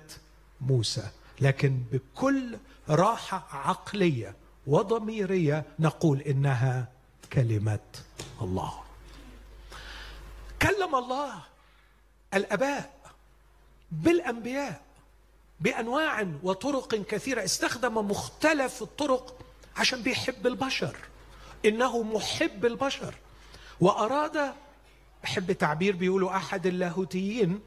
موسى 0.62 1.08
لكن 1.42 1.84
بكل 1.92 2.58
راحة 2.90 3.48
عقلية 3.52 4.36
وضميرية 4.68 5.66
نقول 5.80 6.22
إنها 6.22 6.88
كلمة 7.34 7.80
الله. 8.42 8.89
كلم 10.62 10.96
الله 10.96 11.42
الآباء 12.34 13.00
بالأنبياء 13.92 14.82
بأنواع 15.60 16.28
وطرق 16.44 16.96
كثيرة. 16.96 17.44
استخدم 17.44 17.98
مختلف 17.98 18.82
الطرق 18.82 19.40
عشان 19.78 20.02
بيحب 20.02 20.48
البشر 20.48 20.96
إنه 21.66 22.04
محب 22.04 22.66
البشر. 22.66 23.14
وأراد 23.80 24.54
احب 25.26 25.52
تعبير 25.52 25.96
بيقولوا 25.96 26.36
أحد 26.36 26.66
اللاهوتيين 26.66 27.60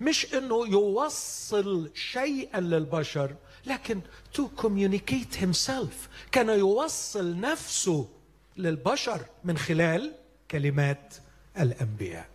مش 0.00 0.34
إنه 0.34 0.66
يوصل 0.68 1.90
شيئا 1.94 2.60
للبشر 2.60 3.34
لكن 3.66 4.00
to 4.36 4.42
communicate 4.62 5.36
himself. 5.40 6.08
كان 6.32 6.48
يوصل 6.48 7.40
نفسه 7.40 8.08
للبشر 8.56 9.20
من 9.44 9.58
خلال 9.58 10.14
كلمات 10.50 11.14
الأنبياء. 11.60 12.26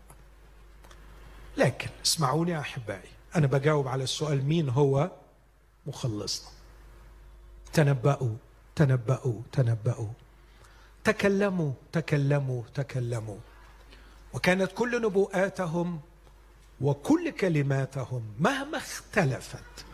لكن 1.58 1.90
اسمعوني 2.06 2.52
يا 2.52 2.60
أحبائي 2.60 3.10
أنا 3.36 3.48
بجاوب 3.48 3.88
على 3.88 4.04
السؤال 4.04 4.46
مين 4.46 4.70
هو؟ 4.70 5.12
مخلصنا 5.88 6.50
تنبأوا 7.74 8.36
تنبأوا 8.76 9.42
تنبأوا. 9.52 10.08
تكلموا 11.04 11.72
تكلموا 11.92 12.64
تكلموا. 12.74 13.38
وكانت 14.34 14.72
كل 14.72 15.02
نبوءاتهم 15.02 16.00
وكل 16.82 17.32
كلماتهم 17.32 18.34
مهما 18.40 18.78
اختلفت 18.78 19.86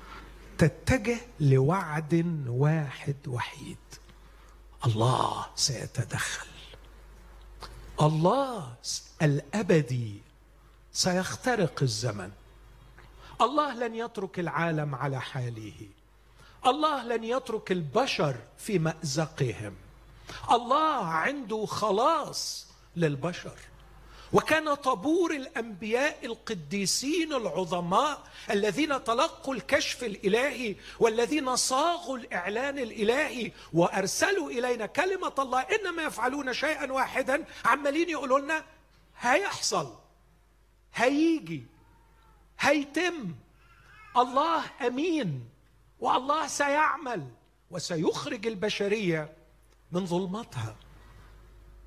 تتجه 0.57 1.17
لوعد 1.39 2.43
واحد 2.47 3.15
وحيد. 3.27 3.77
الله 4.85 5.45
سيتدخل. 5.55 6.47
الله 8.01 8.75
الأبدي. 9.21 10.21
سيخترق 10.93 11.81
الزمن. 11.81 12.31
الله 13.41 13.73
لن 13.73 13.95
يترك 13.95 14.39
العالم 14.39 14.95
على 14.95 15.21
حاله. 15.21 15.73
الله 16.65 17.03
لن 17.03 17.23
يترك 17.23 17.71
البشر 17.71 18.35
في 18.57 18.79
مأزقهم. 18.79 19.75
الله 20.51 21.05
عنده 21.05 21.65
خلاص 21.65 22.67
للبشر. 22.95 23.57
وكان 24.33 24.73
طابور 24.73 25.31
الأنبياء 25.31 26.25
القديسين 26.25 27.33
العظماء 27.33 28.23
الذين 28.51 29.03
تلقوا 29.03 29.55
الكشف 29.55 30.03
الإلهي 30.03 30.75
والذين 30.99 31.55
صاغوا 31.55 32.17
الإعلان 32.17 32.79
الإلهي 32.79 33.51
وأرسلوا 33.73 34.51
إلينا 34.51 34.85
كلمة 34.85 35.33
الله. 35.39 35.59
إنما 35.61 36.03
يفعلون 36.03 36.53
شيئا 36.53 36.91
واحدا. 36.91 37.45
عمالين 37.65 38.09
يقولوا 38.09 38.39
لنا 38.39 38.63
هيحصل. 39.19 40.00
هيجي 40.95 41.65
هيتم. 42.59 43.35
الله 44.17 44.63
أمين 44.87 45.49
والله 45.99 46.47
سيعمل 46.47 47.27
وسيخرج 47.71 48.47
البشرية 48.47 49.33
من 49.91 50.05
ظلمتها 50.05 50.75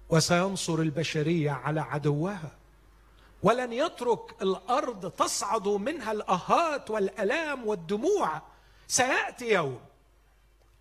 وسينصر 0.08 0.74
البشرية 0.74 1.50
على 1.50 1.80
عدوها. 1.80 2.50
ولن 3.42 3.72
يترك 3.72 4.42
الأرض 4.42 5.10
تصعد 5.10 5.68
منها 5.68 6.12
الأهات 6.12 6.90
والألام 6.90 7.66
والدموع. 7.66 8.42
سيأتي 8.88 9.52
يوم 9.52 9.80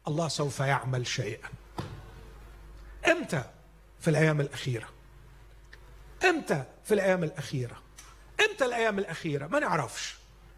الله 0.08 0.28
سوف 0.28 0.60
يعمل 0.60 1.08
شيئا. 1.08 1.50
إمتى 3.08 3.44
في 4.00 4.10
الأيام 4.10 4.42
الأخيرة؟ 4.42 4.90
إمتى 6.24 6.64
في 6.84 6.94
الأيام 6.94 7.24
الأخيرة؟ 7.24 7.83
إمتى 8.50 8.66
الأيام 8.66 9.00
الأخيرة؟ 9.00 9.48
ما 9.48 9.60
نعرفش. 9.60 10.16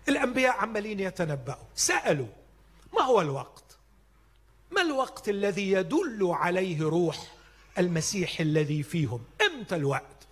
الأنبياء 0.10 0.58
عمالين 0.58 1.00
يتنبأوا. 1.00 1.65
سألوا 1.76 2.28
ما 2.93 3.02
هو 3.02 3.21
الوقت؟ 3.21 3.63
ما 4.71 4.82
الوقت 4.82 5.30
الذي 5.30 5.71
يدل 5.71 6.28
عليه 6.32 6.84
روح 6.84 7.17
المسيح 7.78 8.39
الذي 8.39 8.84
فيهم؟ 8.84 9.24
إمتى 9.41 9.76
الوقت؟ 9.76 10.28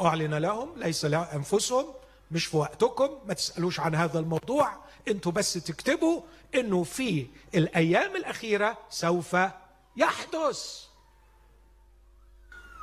أعلن 0.00 0.34
لهم 0.34 0.72
ليس 0.76 1.04
لانفسهم 1.04 1.94
مش 2.30 2.46
في 2.46 2.56
وقتكم 2.56 3.18
ما 3.26 3.34
تسألوش 3.34 3.80
عن 3.80 3.94
هذا 3.94 4.18
الموضوع. 4.18 4.72
أنتوا 5.08 5.32
بس 5.32 5.52
تكتبوا 5.52 6.22
إنه 6.54 6.84
في 6.84 7.26
الأيام 7.54 8.16
الأخيرة 8.16 8.78
سوف 8.90 9.36
يحدث. 9.96 10.84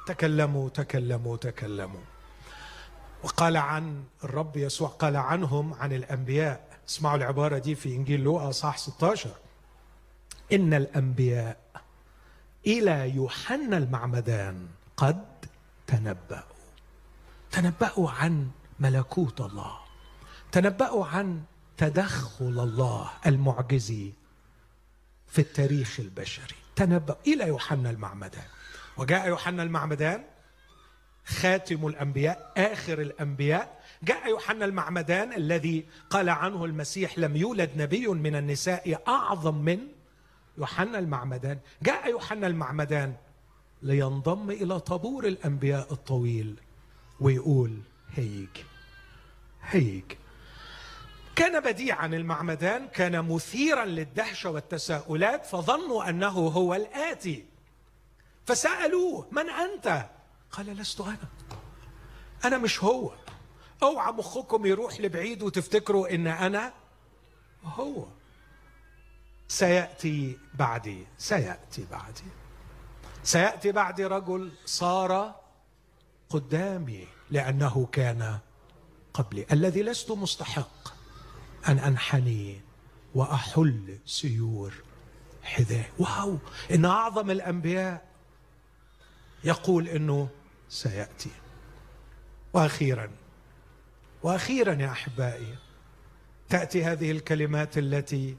تكلموا 0.08 0.70
تكلموا 0.70 1.38
تكلموا. 1.38 2.13
وقال 3.24 3.58
عن 3.58 4.04
الرب 4.24 4.58
يسوع 4.58 4.90
قال 4.90 5.16
عنهم 5.16 5.74
عن 5.74 5.94
الأنبياء. 5.94 6.74
اسمعوا 6.90 7.18
العبارة 7.18 7.58
دي 7.58 7.76
في 7.76 7.96
إنجيل 7.96 8.22
لوقا 8.22 8.52
صح 8.52 8.78
16 8.78 9.30
إن 10.54 10.74
الأنبياء 10.74 11.58
إلى 12.68 13.16
يوحنا 13.16 13.78
المعمدان 13.78 14.68
قد 14.98 15.26
تنبأوا. 15.88 16.54
تنبأوا 17.52 18.12
عن 18.12 18.50
ملكوت 18.80 19.42
الله. 19.42 19.78
تنبأوا 20.52 21.06
عن 21.06 21.44
تدخل 21.78 22.46
الله 22.46 23.12
المعجزي 23.26 24.14
في 25.28 25.40
التاريخ 25.40 26.00
البشري. 26.00 26.56
تنبأ 26.76 27.16
إلى 27.28 27.48
يوحنا 27.48 27.90
المعمدان. 27.90 28.46
وجاء 28.98 29.28
يوحنا 29.28 29.64
المعمدان 29.64 30.24
خاتم 31.26 31.88
الأنبياء 31.88 32.54
آخر 32.58 33.02
الأنبياء. 33.02 33.84
جاء 34.04 34.30
يوحنا 34.30 34.66
المعمدان 34.66 35.34
الذي 35.34 35.86
قال 36.10 36.30
عنه 36.30 36.66
المسيح 36.66 37.20
لم 37.20 37.36
يولد 37.36 37.70
نبي 37.78 38.08
من 38.08 38.36
النساء 38.36 39.04
أعظم 39.08 39.56
من 39.56 39.80
يوحنا 40.58 41.00
المعمدان. 41.00 41.60
جاء 41.82 42.10
يوحنا 42.10 42.48
المعمدان 42.48 43.16
لينضم 43.82 44.52
إلى 44.52 44.80
طابور 44.80 45.28
الأنبياء 45.28 45.94
الطويل 45.94 46.60
ويقول 47.20 47.80
هيج 48.16 48.48
هيج 49.62 50.04
كان 51.36 51.60
بديعا 51.60 52.06
المعمدان 52.06 52.88
كان 52.88 53.26
مثيرا 53.30 53.86
للدهشة 53.86 54.50
والتساؤلات 54.50 55.46
فظنوا 55.46 56.10
أنه 56.10 56.28
هو 56.30 56.76
الآتي. 56.76 57.46
فسألوه 58.46 59.28
من 59.32 59.50
أنت؟ 59.50 60.06
قال 60.54 60.66
لست 60.78 61.02
أنا. 61.02 61.18
أنا 62.46 62.58
مش 62.58 62.84
هو. 62.84 63.14
أوعى 63.84 64.12
مخكم 64.12 64.66
يروح 64.66 65.00
لبعيد 65.00 65.44
وتفتكروا 65.44 66.16
إن 66.16 66.28
أنا 66.28 66.74
هو. 67.64 68.06
سيأتي 69.48 70.38
بعدي 70.54 71.08
سيأتي 71.18 71.86
بعدي. 71.92 72.24
سيأتي 73.24 73.72
بعدي 73.72 74.06
رجل 74.06 74.52
صار 74.66 75.36
قدامي 76.30 77.08
لأنه 77.32 77.88
كان 77.92 78.40
قبلي 79.14 79.46
الذي 79.52 79.84
لست 79.84 80.12
مستحق 80.12 80.94
أن 81.68 81.80
أنحني 81.80 82.62
وأحل 83.16 84.00
سيور 84.06 84.74
حذاء. 85.44 85.92
واو! 86.00 86.38
إن 86.72 86.86
أعظم 86.86 87.32
الأنبياء 87.32 88.06
يقول 89.44 89.88
إنه 89.88 90.30
سيأتي. 90.74 91.30
وأخيرا 92.54 93.10
وأخيرا 94.24 94.74
يا 94.74 94.92
أحبائي 94.92 95.56
تأتي 96.50 96.84
هذه 96.84 97.12
الكلمات 97.12 97.78
التي 97.78 98.38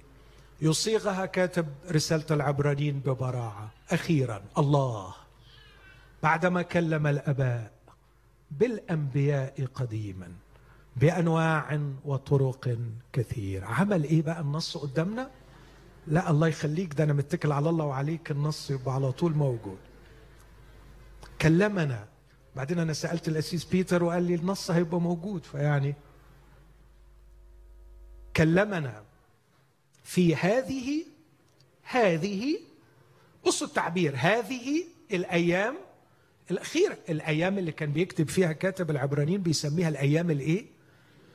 يصيغها 0.62 1.26
كاتب 1.26 1.66
رسالة 1.90 2.26
العبرانيين 2.30 2.98
ببراعة. 2.98 3.70
أخيرا 3.90 4.42
الله 4.58 5.14
بعدما 6.22 6.62
كلم 6.62 7.06
الأباء 7.06 7.72
بالأنبياء 8.50 9.66
قديما 9.74 10.32
بأنواع 10.96 11.80
وطرق 12.04 12.78
كثير. 13.12 13.64
عمل 13.64 14.04
إيه 14.04 14.22
بقى 14.22 14.40
النص 14.40 14.76
قدامنا؟ 14.76 15.30
لا 16.06 16.30
الله 16.30 16.48
يخليك 16.48 16.94
ده 16.94 17.04
أنا 17.04 17.12
متكل 17.12 17.52
على 17.52 17.68
الله 17.70 17.84
وعليك 17.84 18.30
النص 18.30 18.70
يبقى 18.70 18.94
على 18.94 19.12
طول 19.12 19.32
موجود. 19.34 19.78
كلمنا 21.40 22.13
بعدين 22.56 22.78
أنا 22.78 22.92
سألت 22.92 23.28
الأسيس 23.28 23.64
بيتر 23.64 24.04
وقال 24.04 24.22
لي 24.22 24.34
النص 24.34 24.70
هيبقى 24.70 25.00
موجود. 25.00 25.44
فيعني 25.44 25.94
كلمنا 28.36 29.02
في 30.04 30.34
هذه 30.36 31.04
هذه 31.82 32.58
بصوا 33.46 33.66
التعبير 33.66 34.14
هذه 34.16 34.84
الأيام 35.12 35.76
الاخيره 36.50 36.98
الأيام 37.08 37.58
اللي 37.58 37.72
كان 37.72 37.92
بيكتب 37.92 38.28
فيها 38.28 38.52
كاتب 38.52 38.90
العبرانيين 38.90 39.42
بيسميها 39.42 39.88
الأيام 39.88 40.30
الإيه؟ 40.30 40.66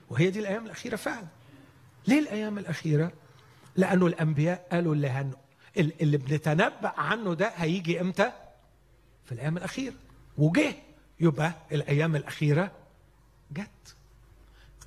وهي 0.10 0.29
دي 0.29 0.39
الأيام 0.39 0.65
الأخيرة 0.65 0.95
فعلا. 0.95 1.27
ليه 2.08 2.19
الأيام 2.19 2.58
الأخيرة؟ 2.58 3.12
لأنه 3.75 4.08
الأنبياء 4.08 4.67
قالوا 4.71 4.95
اللي 4.95 5.08
هن... 5.08 5.32
اللي 5.77 6.17
بنتنبأ 6.17 6.93
عنه 6.97 7.34
ده 7.34 7.47
هيجي 7.55 8.01
إمتى؟ 8.01 8.32
في 9.25 9.32
الأيام 9.32 9.58
الاخيره 9.58 9.93
وجه. 10.38 10.75
يبقى 11.19 11.53
الأيام 11.71 12.15
الأخيرة 12.15 12.71
جت. 13.51 13.95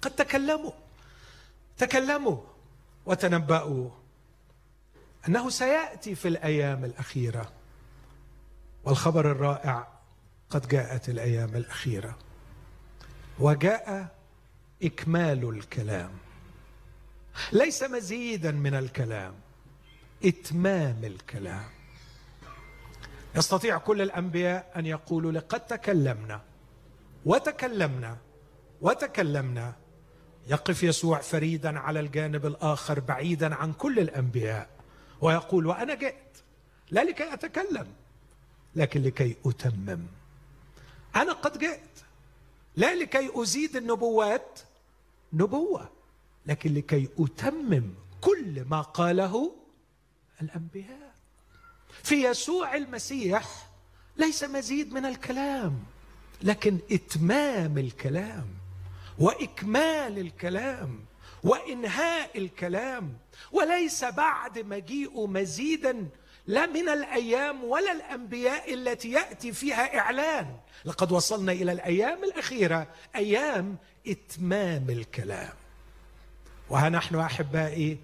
قد 0.03 0.11
تكلموا 0.11 0.73
تكلموا 1.79 2.41
وتنبأوا 3.07 3.91
أنه 5.29 5.51
سيأتي 5.51 6.15
في 6.15 6.29
الأيام 6.29 6.85
الأخيرة. 6.85 7.53
والخبر 8.85 9.31
الرائع 9.31 9.89
قد 10.51 10.69
جاءت 10.69 11.09
الأيام 11.09 11.57
الأخيرة. 11.57 12.19
وجاء 13.39 14.17
إكمال 14.83 15.49
الكلام. 15.49 16.11
ليس 17.53 17.83
مزيدا 17.83 18.51
من 18.51 18.75
الكلام 18.75 19.35
إتمام 20.25 21.05
الكلام. 21.05 21.82
يستطيع 23.37 23.79
كل 23.79 24.03
الأنبياء 24.03 24.73
أن 24.77 24.87
يقولوا 24.87 25.33
لقد 25.33 25.61
تكلمنا 25.67 26.41
وتكلمنا 27.25 28.17
وتكلمنا. 28.81 29.75
يقف 30.47 30.83
يسوع 30.83 31.21
فريدا 31.21 31.79
على 31.79 32.01
الجانب 32.01 32.47
الآخر 32.47 33.01
بعيدا 33.01 33.55
عن 33.55 33.73
كل 33.73 33.99
الأنبياء 33.99 34.69
ويقول 35.21 35.67
وأنا 35.67 35.95
جئت 35.95 36.39
لا 36.91 37.05
لكي 37.05 37.35
أتكلم 37.35 37.87
لكن 38.77 39.03
لكي 39.03 39.37
أتمم. 39.47 40.07
أنا 41.17 41.33
قد 41.33 41.59
جئت 41.59 42.01
لا 42.77 42.95
لكي 42.95 43.43
أزيد 43.43 43.77
النبوات 43.77 44.61
نبوة 45.33 45.89
لكن 46.47 46.75
لكي 46.75 47.09
أتمم 47.19 47.95
كل 48.21 48.65
ما 48.65 48.81
قاله 48.81 49.53
الأنبياء. 50.43 51.15
في 52.05 52.25
يسوع 52.25 52.77
المسيح 52.77 53.49
ليس 54.17 54.45
مزيد 54.45 54.93
من 54.93 55.07
الكلام 55.07 55.79
لكن 56.43 56.79
إتمام 56.93 57.79
الكلام 57.79 58.47
وإكمال 59.19 60.19
الكلام 60.19 61.05
وإنهاء 61.45 62.39
الكلام 62.39 63.17
وليس 63.53 64.05
بعد 64.05 64.59
مجيء 64.59 65.27
مزيدا 65.27 66.09
لا 66.47 66.67
من 66.67 66.89
الأيام 66.89 67.65
ولا 67.65 67.93
الأنبياء 67.93 68.75
التي 68.75 69.11
يأتي 69.11 69.53
فيها 69.53 69.99
إعلان. 69.99 70.57
لقد 70.85 71.13
وصلنا 71.13 71.53
إلى 71.53 71.73
الأيام 71.73 72.25
الأخيرة 72.25 72.87
أيام 73.17 73.77
إتمام 74.09 74.91
الكلام. 74.91 75.53
وها 76.71 76.89
نحن 76.89 77.17
أحبائي 77.17 77.99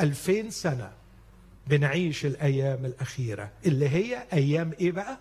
ألفين 0.00 0.50
سنة 0.50 0.92
بنعيش 1.70 2.26
الأيام 2.26 2.84
الأخيرة 2.84 3.52
اللي 3.66 3.88
هي 3.88 4.26
أيام 4.32 4.72
إيه 4.80 4.92
بقى؟ 4.92 5.18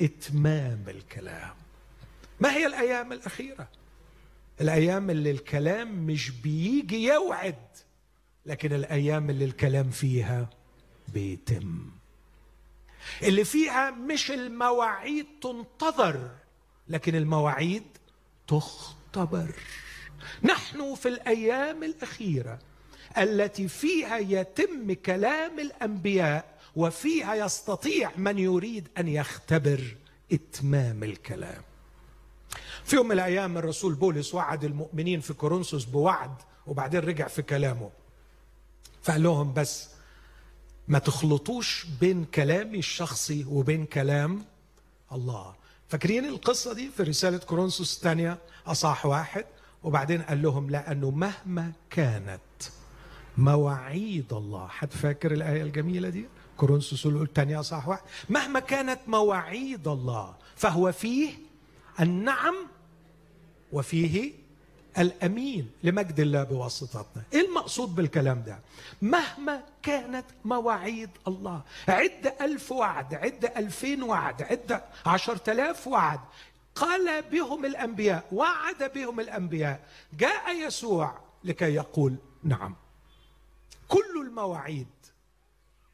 إتمام 0.00 0.84
الكلام. 0.88 1.54
ما 2.40 2.52
هي 2.52 2.66
الأيام 2.66 3.12
الأخيرة؟ 3.12 3.68
الأيام 4.60 5.10
اللي 5.10 5.30
الكلام 5.30 6.06
مش 6.06 6.30
بيجي 6.30 7.04
يوعد 7.04 7.56
لكن 8.46 8.72
الأيام 8.72 9.30
اللي 9.30 9.44
الكلام 9.44 9.90
فيها 9.90 10.50
بيتم. 11.08 11.90
اللي 13.22 13.44
فيها 13.44 13.90
مش 13.90 14.30
المواعيد 14.30 15.26
تنتظر 15.42 16.30
لكن 16.88 17.14
المواعيد 17.14 17.82
تختبر. 18.48 19.54
نحن 20.42 20.94
في 20.94 21.08
الأيام 21.08 21.82
الأخيرة 21.84 22.58
التي 23.18 23.68
فيها 23.68 24.18
يتم 24.18 24.92
كلام 24.92 25.60
الأنبياء 25.60 26.44
وفيها 26.76 27.34
يستطيع 27.34 28.10
من 28.16 28.38
يريد 28.38 28.88
أن 28.98 29.08
يختبر 29.08 29.96
إتمام 30.32 31.04
الكلام. 31.04 31.62
في 32.84 32.96
يوم 32.96 33.06
من 33.06 33.12
الأيام 33.12 33.58
الرسول 33.58 33.94
بولس 33.94 34.34
وعد 34.34 34.64
المؤمنين 34.64 35.20
في 35.20 35.32
كورنثوس 35.32 35.84
بوعد 35.84 36.34
وبعدين 36.66 37.00
رجع 37.00 37.28
في 37.28 37.42
كلامه. 37.42 37.90
فقال 39.02 39.22
لهم 39.22 39.54
بس 39.54 39.88
ما 40.88 40.98
تخلطوش 40.98 41.86
بين 42.00 42.24
كلامي 42.24 42.78
الشخصي 42.78 43.44
وبين 43.44 43.86
كلام 43.86 44.44
الله. 45.12 45.54
فاكرين 45.88 46.24
القصة 46.24 46.72
دي 46.72 46.90
في 46.96 47.02
رسالة 47.02 47.38
كورنثوس 47.38 47.96
الثانية؟ 47.96 48.38
أصح 48.66 49.06
واحد. 49.06 49.44
وبعدين 49.82 50.22
قال 50.22 50.42
لهم 50.42 50.70
لأنه 50.70 51.10
مهما 51.10 51.72
كانت 51.90 52.40
مواعيد 53.38 54.32
الله. 54.32 54.68
حد 54.68 54.92
فاكر 54.92 55.32
الآية 55.32 55.62
الجميلة 55.62 56.08
دي؟ 56.08 56.26
كورنثوس 56.56 57.06
الثانية 57.06 57.60
أصح 57.60 57.88
واحد. 57.88 58.02
مهما 58.30 58.60
كانت 58.60 59.00
مواعيد 59.06 59.88
الله 59.88 60.34
فهو 60.56 60.92
فيه 60.92 61.34
النعم 62.00 62.54
وفيه 63.72 64.32
الأمين 64.98 65.70
لمجد 65.82 66.20
الله 66.20 66.42
بواسطتنا. 66.42 67.22
إيه 67.32 67.48
المقصود 67.48 67.94
بالكلام 67.94 68.42
ده؟ 68.42 68.58
مهما 69.02 69.62
كانت 69.82 70.26
مواعيد 70.44 71.10
الله 71.28 71.62
عد 71.88 72.34
ألف 72.40 72.72
وعد 72.72 73.14
عد 73.14 73.44
ألفين 73.56 74.02
وعد 74.02 74.42
عد 74.42 74.80
عشرة 75.06 75.52
آلاف 75.52 75.88
وعد. 75.88 76.20
قال 76.74 77.22
بهم 77.22 77.64
الأنبياء 77.64 78.24
وعد 78.32 78.92
بهم 78.94 79.20
الأنبياء 79.20 79.80
جاء 80.18 80.66
يسوع 80.66 81.18
لكي 81.44 81.74
يقول 81.74 82.16
نعم. 82.42 82.74
كل 83.88 84.26
المواعيد. 84.26 84.86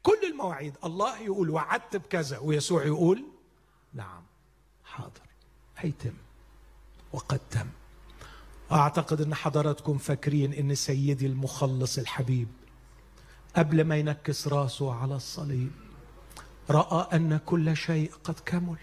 كل 0.03 0.19
المواعيد. 0.31 0.73
الله 0.83 1.19
يقول 1.19 1.49
وعدت 1.49 1.95
بكذا 1.95 2.37
ويسوع 2.37 2.85
يقول 2.85 3.25
نعم 3.93 4.23
حاضر 4.83 5.21
هيتم 5.77 6.13
وقد 7.13 7.39
تم. 7.51 7.67
أعتقد 8.71 9.21
إن 9.21 9.35
حضراتكم 9.35 9.97
فاكرين 9.97 10.53
إن 10.53 10.75
سيدي 10.75 11.25
المخلص 11.25 11.97
الحبيب 11.97 12.47
قبل 13.55 13.83
ما 13.83 13.97
ينكس 13.97 14.47
راسه 14.47 14.93
على 14.93 15.15
الصليب 15.15 15.71
رأى 16.69 17.15
أن 17.15 17.39
كل 17.45 17.77
شيء 17.77 18.11
قد 18.23 18.39
كمل 18.45 18.77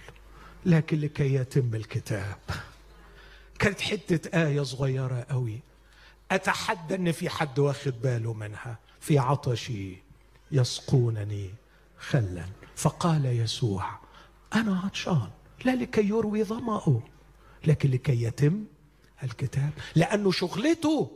لكن 0.66 1.00
لكي 1.00 1.34
يتم 1.34 1.74
الكتاب. 1.74 2.38
كانت 3.58 3.80
حتة 3.80 4.46
آية 4.46 4.62
صغيرة 4.62 5.26
قوي 5.30 5.60
أتحدى 6.30 6.94
إن 6.94 7.12
في 7.12 7.28
حد 7.28 7.58
واخد 7.58 8.02
باله 8.02 8.32
منها. 8.32 8.78
في 9.06 9.18
عطشي 9.18 9.96
يسقونني 10.50 11.50
خلا. 11.98 12.44
فقال 12.76 13.26
يسوع 13.26 13.98
أنا 14.54 14.80
عطشان 14.80 15.30
لا 15.64 15.74
لكي 15.74 16.08
يروي 16.08 16.44
ظمأه 16.44 17.02
لكن 17.66 17.90
لكي 17.90 18.22
يتم 18.22 18.64
الكتاب. 19.22 19.70
لأنه 19.94 20.30
شغلته 20.30 21.10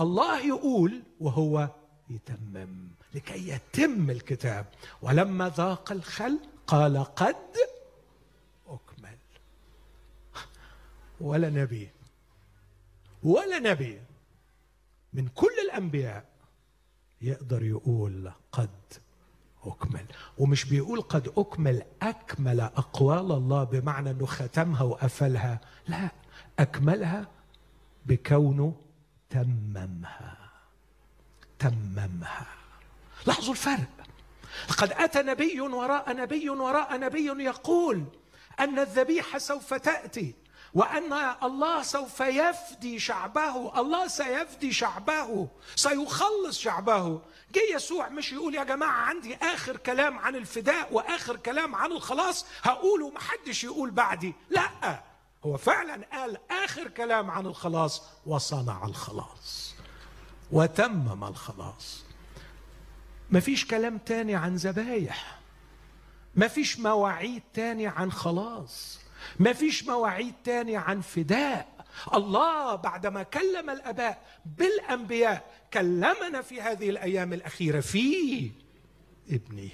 الله 0.00 0.46
يقول 0.46 1.02
وهو 1.20 1.68
يتمم 2.10 2.88
لكي 3.14 3.48
يتم 3.48 4.10
الكتاب. 4.10 4.66
ولما 5.02 5.48
ذاق 5.48 5.92
الخل 5.92 6.38
قال 6.66 7.04
قد 7.04 7.56
أكمل. 8.66 9.18
ولا 11.20 11.50
نبي 11.50 11.90
ولا 13.22 13.58
نبي 13.58 14.00
من 15.12 15.28
كل 15.28 15.54
الأنبياء 15.64 16.31
يقدر 17.22 17.62
يقول 17.62 18.32
قد 18.52 18.70
أكمل 19.64 20.06
ومش 20.38 20.64
بيقول 20.64 21.00
قد 21.00 21.32
أكمل 21.36 21.82
أكمل 22.02 22.60
أقوال 22.60 23.32
الله 23.32 23.64
بمعنى 23.64 24.10
إنه 24.10 24.26
ختمها 24.26 24.82
وقفلها 24.82 25.60
لا 25.88 26.10
أكملها 26.58 27.28
بكونه 28.06 28.74
تممها 29.30 30.42
تممها. 31.58 32.46
لاحظوا 33.26 33.52
الفرق. 33.52 33.88
لقد 34.70 34.92
أتى 34.92 35.22
نبي 35.22 35.60
وراء 35.60 36.16
نبي 36.16 36.50
وراء 36.50 37.00
نبي 37.00 37.44
يقول 37.44 38.04
أن 38.60 38.78
الذبيحة 38.78 39.38
سوف 39.38 39.74
تأتي. 39.74 40.34
وأن 40.74 41.12
الله 41.42 41.82
سوف 41.82 42.20
يفدي 42.20 42.98
شعبه 42.98 43.80
الله 43.80 44.08
سيفدي 44.08 44.72
شعبه 44.72 45.48
سيخلص 45.76 46.58
شعبه. 46.58 47.20
جه 47.52 47.74
يسوع 47.74 48.08
مش 48.08 48.32
يقول 48.32 48.54
يا 48.54 48.64
جماعة 48.64 49.02
عندي 49.02 49.36
آخر 49.36 49.76
كلام 49.76 50.18
عن 50.18 50.36
الفداء 50.36 50.88
وآخر 50.92 51.36
كلام 51.36 51.74
عن 51.74 51.92
الخلاص 51.92 52.46
هقوله 52.62 53.10
محدش 53.10 53.64
يقول 53.64 53.90
بعدي. 53.90 54.34
لأ 54.50 55.02
هو 55.46 55.56
فعلا 55.56 56.06
قال 56.12 56.38
آخر 56.50 56.88
كلام 56.88 57.30
عن 57.30 57.46
الخلاص 57.46 58.02
وصنع 58.26 58.84
الخلاص 58.84 59.74
وتمم 60.52 61.24
الخلاص. 61.24 62.04
مفيش 63.30 63.66
كلام 63.66 63.98
تاني 63.98 64.34
عن 64.34 64.56
ذبايح. 64.56 65.38
مفيش 66.36 66.78
مواعيد 66.78 67.42
تاني 67.54 67.86
عن 67.86 68.12
خلاص. 68.12 69.01
مفيش 69.40 69.84
مواعيد 69.86 70.34
تاني 70.44 70.76
عن 70.76 71.00
فداء. 71.00 71.72
الله 72.14 72.74
بعدما 72.74 73.22
كلم 73.22 73.70
الأباء 73.70 74.22
بالأنبياء 74.46 75.52
كلمنا 75.72 76.42
في 76.42 76.60
هذه 76.60 76.90
الأيام 76.90 77.32
الأخيرة 77.32 77.80
في 77.80 78.50
ابنه. 79.30 79.70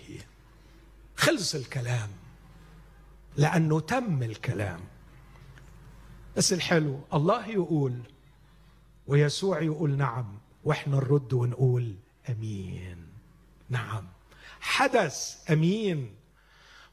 خلص 1.16 1.54
الكلام 1.54 2.08
لأنه 3.36 3.80
تم 3.80 4.22
الكلام. 4.22 4.80
بس 6.36 6.52
الحلو 6.52 7.00
الله 7.14 7.46
يقول 7.48 8.00
ويسوع 9.06 9.62
يقول 9.62 9.96
نعم 9.96 10.38
وإحنا 10.64 10.96
نرد 10.96 11.32
ونقول 11.32 11.94
آمين. 12.28 13.06
نعم. 13.70 14.06
حدث 14.60 15.50
آمين. 15.50 16.14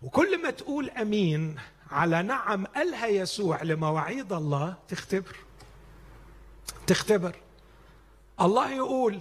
وكل 0.02 0.42
ما 0.44 0.50
تقول 0.50 0.90
آمين 0.90 1.56
على 1.92 2.22
نعم 2.24 2.66
قالها 2.66 3.08
يسوع 3.08 3.64
لمواعيد 3.64 4.34
الله 4.34 4.78
تختبر. 4.88 5.36
تختبر. 6.88 7.36
الله 8.42 8.72
يقول 8.72 9.20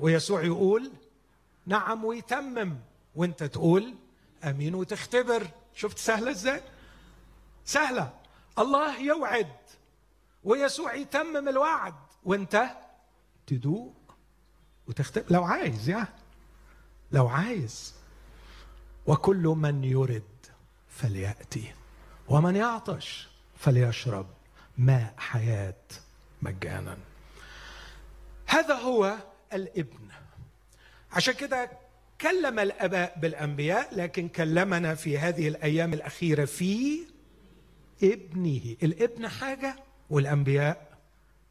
ويسوع 0.00 0.42
يقول 0.42 0.92
نعم 1.66 2.04
ويتمم 2.04 2.76
وانت 3.14 3.44
تقول 3.44 3.94
أمين 4.44 4.74
وتختبر. 4.74 5.46
شفت 5.74 5.98
سهلة 5.98 6.30
إزاي؟ 6.30 6.62
سهلة. 7.64 8.12
الله 8.58 9.00
يوعد 9.00 9.56
ويسوع 10.44 10.94
يتمم 10.94 11.48
الوعد 11.48 11.94
وانت 12.24 12.70
تدوق 13.46 14.14
وتختبر. 14.86 15.26
لو 15.30 15.44
عايز 15.44 15.88
يا. 15.88 16.08
لو 17.12 17.28
عايز. 17.28 17.94
وكل 19.06 19.42
من 19.42 19.84
يرد 19.84 20.39
فليأتي. 21.02 21.72
ومن 22.28 22.56
يعطش 22.56 23.28
فليشرب 23.58 24.26
ماء 24.78 25.14
حياة 25.18 25.82
مجانا. 26.42 26.98
هذا 28.46 28.74
هو 28.74 29.16
الابن. 29.52 30.08
عشان 31.12 31.34
كده 31.34 31.70
كلم 32.20 32.58
الآباء 32.58 33.18
بالأنبياء 33.18 33.94
لكن 33.94 34.28
كلمنا 34.28 34.94
في 34.94 35.18
هذه 35.18 35.48
الأيام 35.48 35.92
الأخيرة 35.92 36.44
في 36.44 37.00
ابنه. 38.02 38.76
الابن 38.82 39.28
حاجة 39.28 39.76
والأنبياء 40.10 40.98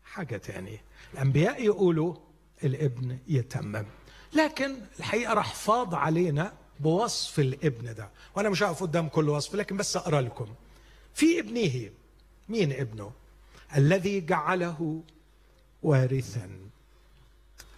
حاجة 0.05 0.38
ثانية 0.38 0.81
الأنبياء 1.13 1.63
يقولوا 1.63 2.15
الابن 2.63 3.17
يتمم. 3.27 3.85
لكن 4.33 4.75
الحقيقة 4.99 5.33
راح 5.33 5.53
فاض 5.55 5.95
علينا 5.95 6.53
بوصف 6.80 7.39
الابن 7.39 7.94
ده. 7.94 8.10
وأنا 8.36 8.50
مش 8.50 8.63
هقف 8.63 8.84
قدام 8.84 9.08
كل 9.08 9.30
وصف 9.30 9.56
لكن 9.56 9.78
بس 9.78 9.98
أقرأ 9.98 10.22
لكم. 10.22 10.48
في 11.13 11.39
ابنه 11.39 11.89
مين 12.50 12.72
ابنه؟ 12.72 13.12
الذي 13.78 14.22
جعله 14.22 15.04
وارثا 15.84 16.50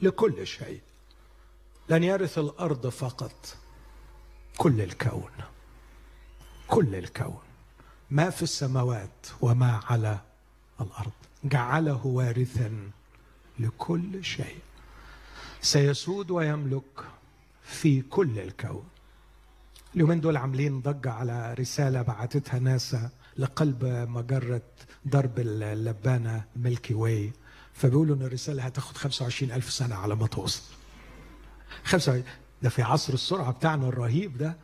لكل 0.01 0.47
شيء. 0.47 0.81
لن 1.89 2.03
يرث 2.03 2.37
الأرض 2.37 2.87
فقط 2.87 3.57
كل 4.57 4.81
الكون. 4.81 5.31
كل 6.67 6.95
الكون. 6.95 7.41
ما 8.11 8.29
في 8.29 8.43
السماوات 8.43 9.27
وما 9.41 9.81
على 9.85 10.19
الأرض. 10.81 11.11
جعله 11.43 12.05
وارثا 12.05 12.91
لكل 13.59 14.23
شيء. 14.25 14.59
سيسود 15.61 16.31
ويملك 16.31 17.05
في 17.63 18.01
كل 18.01 18.39
الكون. 18.39 18.90
اليومين 19.95 20.21
دول 20.21 20.37
عاملين 20.37 20.81
ضجة 20.81 21.11
على 21.11 21.53
رسالة 21.53 22.01
بعتتها 22.01 22.59
ناسا 22.59 23.09
لقلب 23.37 23.85
مجرة 24.09 24.61
درب 25.05 25.39
اللبانة 25.39 26.43
ميلكي 26.55 26.93
واي. 26.93 27.31
فبيقولوا 27.73 28.15
إن 28.15 28.21
الرسالة 28.21 28.63
هتاخد 28.63 28.97
25 28.97 29.51
ألف 29.51 29.71
سنة 29.71 29.95
على 29.95 30.15
ما 30.15 30.27
توصل. 30.27 30.61
25 31.83 32.23
ده 32.61 32.69
في 32.69 32.81
عصر 32.81 33.13
السرعة 33.13 33.51
بتاعنا 33.51 33.87
الرهيب 33.87 34.37
ده. 34.37 34.57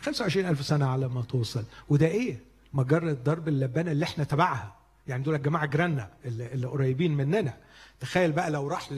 25 0.00 0.46
ألف 0.46 0.64
سنة 0.66 0.86
على 0.86 1.08
ما 1.08 1.22
توصل. 1.22 1.64
وده 1.88 2.06
إيه؟ 2.06 2.38
مجرة 2.74 3.12
درب 3.12 3.48
اللبانة 3.48 3.92
اللي 3.92 4.04
إحنا 4.04 4.24
تبعها. 4.24 4.74
يعني 5.06 5.22
دول 5.22 5.34
الجماعة 5.34 5.66
جيراننا 5.66 6.10
اللي 6.24 6.66
قريبين 6.66 7.16
مننا. 7.16 7.54
تخيل 8.00 8.32
بقى 8.32 8.50
لو 8.50 8.68
راح 8.68 8.88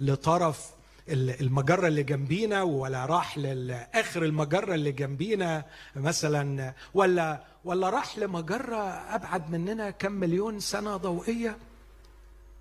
لطرف 0.00 0.70
المجرة 1.08 1.88
اللي 1.88 2.02
جنبينا 2.02 2.62
ولا 2.62 3.06
راح 3.06 3.38
لآخر 3.38 4.22
المجرة 4.24 4.74
اللي 4.74 4.92
جنبينا 4.92 5.64
مثلا 5.96 6.74
ولا 6.94 7.44
ولا 7.64 7.90
راح 7.90 8.18
لمجرة 8.18 8.76
أبعد 9.14 9.50
مننا 9.50 9.90
كم 9.90 10.12
مليون 10.12 10.60
سنة 10.60 10.96
ضوئية؟ 10.96 11.58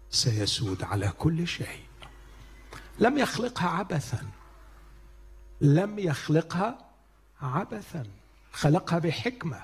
سيسود 0.10 0.84
على 0.84 1.13
كل 1.17 1.47
شيء. 1.47 1.84
لم 2.99 3.17
يخلقها 3.17 3.69
عبثا. 3.69 4.23
لم 5.62 5.99
يخلقها 5.99 6.77
عبثا. 7.41 8.05
خلقها 8.51 8.99
بحكمة. 8.99 9.63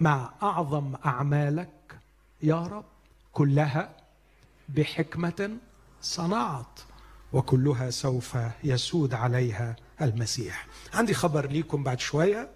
مع 0.00 0.32
أعظم 0.42 0.94
أعمالك 1.06 1.98
يا 2.42 2.62
رب 2.62 2.84
كلها 3.32 3.96
بحكمة 4.68 5.56
صنعت. 6.02 6.80
وكلها 7.32 7.90
سوف 7.90 8.36
يسود 8.64 9.14
عليها 9.14 9.76
المسيح. 10.02 10.66
عندي 10.94 11.14
خبر 11.14 11.46
ليكم 11.46 11.82
بعد 11.82 12.00
شوية 12.00 12.50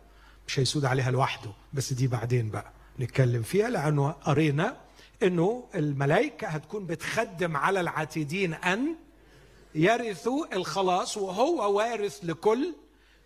مش 0.49 0.59
هيسود 0.59 0.85
عليها 0.85 1.11
لوحده 1.11 1.51
بس 1.73 1.93
دي 1.93 2.07
بعدين 2.07 2.51
بقى 2.51 2.73
نتكلم 3.01 3.43
فيها 3.43 3.71
لأنه 3.71 4.11
قرينا 4.11 4.77
أنه 5.23 5.65
الملائكة 5.75 6.47
هتكون 6.49 6.87
بتخدم 6.87 7.57
على 7.57 7.81
العتيدين 7.81 8.55
أن 8.55 8.95
يرثوا 9.75 10.57
الخلاص 10.57 11.17
وهو 11.17 11.77
وارث 11.77 12.19
لكل 12.23 12.75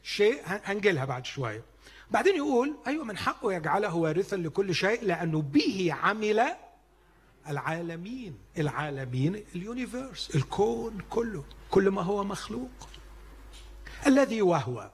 شيء. 0.03 0.41
هنجيلها 0.45 1.05
بعد 1.05 1.27
شوية. 1.27 1.63
بعدين 2.11 2.37
يقول 2.37 2.75
أيوة 2.87 3.05
من 3.05 3.17
حقه 3.19 3.53
يجعله 3.53 3.95
وارثا 3.95 4.37
لكل 4.37 4.75
شيء 4.75 5.05
لأنه 5.05 5.43
به 5.43 5.89
عمل 6.03 6.43
العالمين 7.49 8.39
العالمين 8.59 9.45
اليونيفيرس 9.55 10.37
الكون 10.37 10.99
كله 11.11 11.45
كل 11.71 11.89
ما 11.89 12.03
هو 12.03 12.25
مخلوق. 12.25 12.89
الذي 14.07 14.43
وهو 14.43 14.91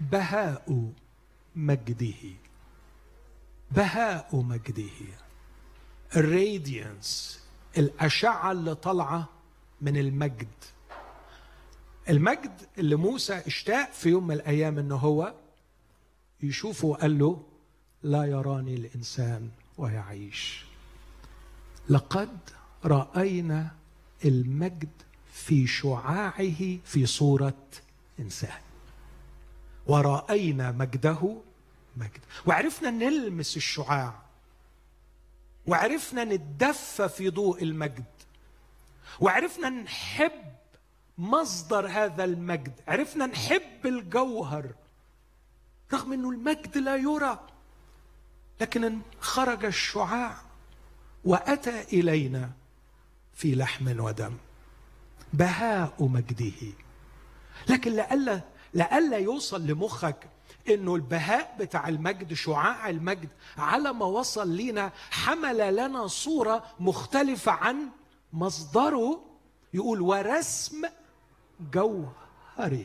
بهاء 0.00 0.92
مجده 1.56 2.14
بهاء 3.70 4.36
مجده. 4.36 5.16
الراديانس 6.16 7.40
الأشعة 7.78 8.52
اللي 8.52 8.74
طالعة 8.74 9.28
من 9.80 9.96
المجد. 9.96 10.48
المجد 12.08 12.60
اللي 12.78 12.96
موسى 12.96 13.34
اشتاق 13.46 13.92
في 13.92 14.08
يوم 14.08 14.26
من 14.26 14.34
الأيام 14.34 14.78
أنه 14.78 14.96
هو 14.96 15.34
يشوفه 16.42 16.88
وقال 16.88 17.18
له 17.18 17.42
لا 18.02 18.24
يراني 18.24 18.74
الإنسان 18.74 19.50
ويعيش. 19.78 20.65
لقد 21.90 22.38
رأينا 22.84 23.68
المجد 24.24 24.88
في 25.32 25.66
شعاعه 25.66 26.78
في 26.84 27.06
صورة 27.06 27.64
إنسان. 28.20 28.60
ورأينا 29.86 30.72
مجده 30.72 31.36
مجد. 31.96 32.20
وعرفنا 32.46 32.90
نلمس 32.90 33.56
الشعاع. 33.56 34.22
وعرفنا 35.66 36.24
نتدفى 36.24 37.08
في 37.08 37.30
ضوء 37.30 37.62
المجد. 37.62 38.04
وعرفنا 39.20 39.68
نحب 39.68 40.54
مصدر 41.18 41.88
هذا 41.88 42.24
المجد. 42.24 42.72
عرفنا 42.88 43.26
نحب 43.26 43.86
الجوهر. 43.86 44.70
رغم 45.92 46.12
إنه 46.12 46.30
المجد 46.30 46.78
لا 46.78 46.96
يرى 46.96 47.40
لكن 48.60 49.00
خرج 49.20 49.64
الشعاع. 49.64 50.45
وأتى 51.26 51.82
إلينا 51.82 52.50
في 53.34 53.54
لحم 53.54 54.00
ودم 54.00 54.36
بهاء 55.32 55.94
مجده. 56.00 56.72
لكن 57.68 57.92
لئلا 57.92 58.40
لئلا 58.74 59.16
يوصل 59.16 59.66
لمخك 59.66 60.28
إنه 60.68 60.94
البهاء 60.94 61.56
بتاع 61.60 61.88
المجد 61.88 62.34
شعاع 62.34 62.88
المجد 62.88 63.28
على 63.58 63.92
ما 63.92 64.06
وصل 64.06 64.48
لينا 64.48 64.92
حمل 65.10 65.76
لنا 65.76 66.06
صورة 66.06 66.64
مختلفة 66.80 67.52
عن 67.52 67.88
مصدره 68.32 69.20
يقول 69.74 70.00
ورسم 70.00 70.82
جوهره. 71.74 72.84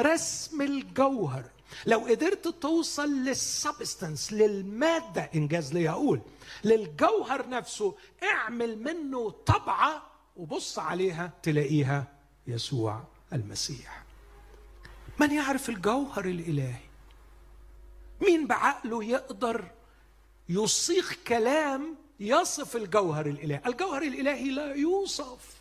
رسم 0.00 0.62
الجوهر. 0.62 1.44
لو 1.86 1.98
قدرت 1.98 2.48
توصل 2.48 3.08
للسبستنس 3.08 4.32
للمادة 4.32 5.30
إنجاز 5.34 5.72
لي 5.72 5.88
أقول 5.88 6.20
للجوهر 6.64 7.48
نفسه 7.48 7.94
اعمل 8.22 8.78
منه 8.78 9.30
طبعة 9.30 10.02
وبص 10.36 10.78
عليها 10.78 11.32
تلاقيها 11.42 12.04
يسوع 12.46 13.04
المسيح. 13.32 14.02
من 15.20 15.30
يعرف 15.32 15.68
الجوهر 15.68 16.24
الإلهي؟ 16.24 16.86
مين 18.20 18.46
بعقله 18.46 19.04
يقدر 19.04 19.70
يصيغ 20.48 21.12
كلام 21.28 21.96
يصف 22.20 22.76
الجوهر 22.76 23.26
الإلهي؟ 23.26 23.60
الجوهر 23.66 24.02
الإلهي 24.02 24.50
لا 24.50 24.74
يوصف 24.74 25.56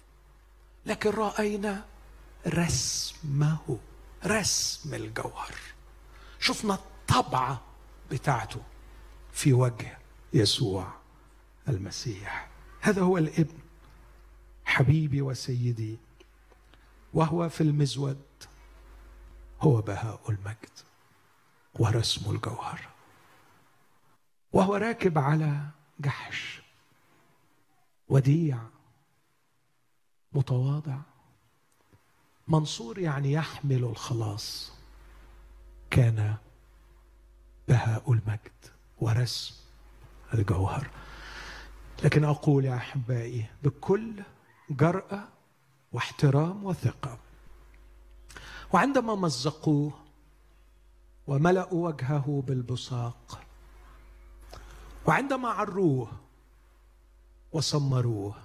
لكن 0.85 1.09
رأينا 1.09 1.85
رسمه 2.47 3.77
رسم 4.25 4.93
الجوهر. 4.93 5.55
شفنا 6.45 6.73
الطبعه 6.73 7.61
بتاعته 8.11 8.61
في 9.31 9.53
وجه 9.53 9.97
يسوع 10.33 10.93
المسيح. 11.67 12.49
هذا 12.81 13.01
هو 13.01 13.17
الابن 13.17 13.57
حبيبي 14.65 15.21
وسيدي 15.21 15.97
وهو 17.13 17.49
في 17.49 17.61
المزود 17.61 18.21
هو 19.61 19.81
بهاء 19.81 20.21
المجد 20.29 20.79
ورسم 21.73 22.35
الجوهر 22.35 22.87
وهو 24.53 24.75
راكب 24.75 25.17
على 25.17 25.65
جحش 25.99 26.61
وديع 28.09 28.57
متواضع 30.33 30.97
منصور 32.47 32.99
يعني 32.99 33.31
يحمل 33.31 33.83
الخلاص. 33.83 34.74
كان 35.89 36.35
بهاء 37.67 38.11
المجد 38.11 38.51
ورسم 39.01 39.55
الجوهر. 40.33 40.89
لكن 42.03 42.23
أقول 42.23 42.65
يا 42.65 42.75
أحبائي 42.75 43.45
بكل 43.63 44.23
جرأة 44.69 45.27
واحترام 45.93 46.65
وثقة 46.65 47.17
وعندما 48.73 49.15
مزقوه 49.15 49.93
وملأوا 51.27 51.87
وجهه 51.87 52.43
بالبصاق 52.47 53.41
وعندما 55.05 55.49
عروه 55.49 56.11
وسمروه 57.53 58.35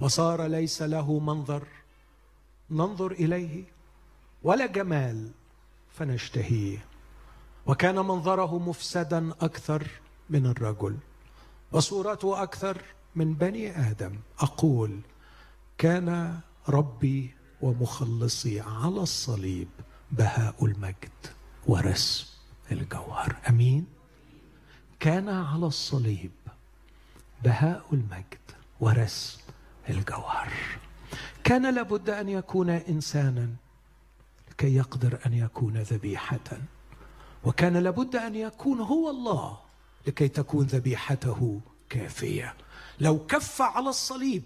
وصار 0.00 0.46
ليس 0.46 0.82
له 0.82 1.18
منظر 1.18 1.68
ننظر 2.70 3.12
إليه 3.12 3.64
ولا 4.42 4.66
جمال 4.66 5.30
فنشتهيه 5.98 6.84
وكان 7.66 7.94
منظره 7.94 8.58
مفسدا 8.58 9.32
أكثر 9.40 9.86
من 10.30 10.46
الرجل 10.46 10.96
وصورته 11.72 12.42
أكثر 12.42 12.82
من 13.16 13.34
بني 13.34 13.90
آدم. 13.90 14.14
أقول 14.40 15.00
كان 15.78 16.40
ربي 16.68 17.34
ومخلصي 17.60 18.60
على 18.60 19.00
الصليب 19.00 19.68
بهاء 20.10 20.64
المجد 20.64 21.18
ورسم 21.66 22.26
الجوهر. 22.72 23.36
أمين؟ 23.48 23.86
كان 25.00 25.28
على 25.28 25.66
الصليب 25.66 26.30
بهاء 27.44 27.84
المجد 27.92 28.46
ورسم 28.80 29.40
الجوهر. 29.88 30.52
كان 31.44 31.74
لابد 31.74 32.10
أن 32.10 32.28
يكون 32.28 32.70
إنسانا 32.70 33.48
لكي 34.58 34.76
يقدر 34.76 35.18
أن 35.26 35.34
يكون 35.34 35.76
ذبيحة. 35.76 36.58
وكان 37.44 37.76
لابد 37.76 38.16
أن 38.16 38.34
يكون 38.34 38.80
هو 38.80 39.10
الله 39.10 39.58
لكي 40.06 40.28
تكون 40.28 40.66
ذبيحته 40.66 41.60
كافية. 41.88 42.54
لو 43.00 43.26
كف 43.26 43.62
على 43.62 43.88
الصليب 43.88 44.42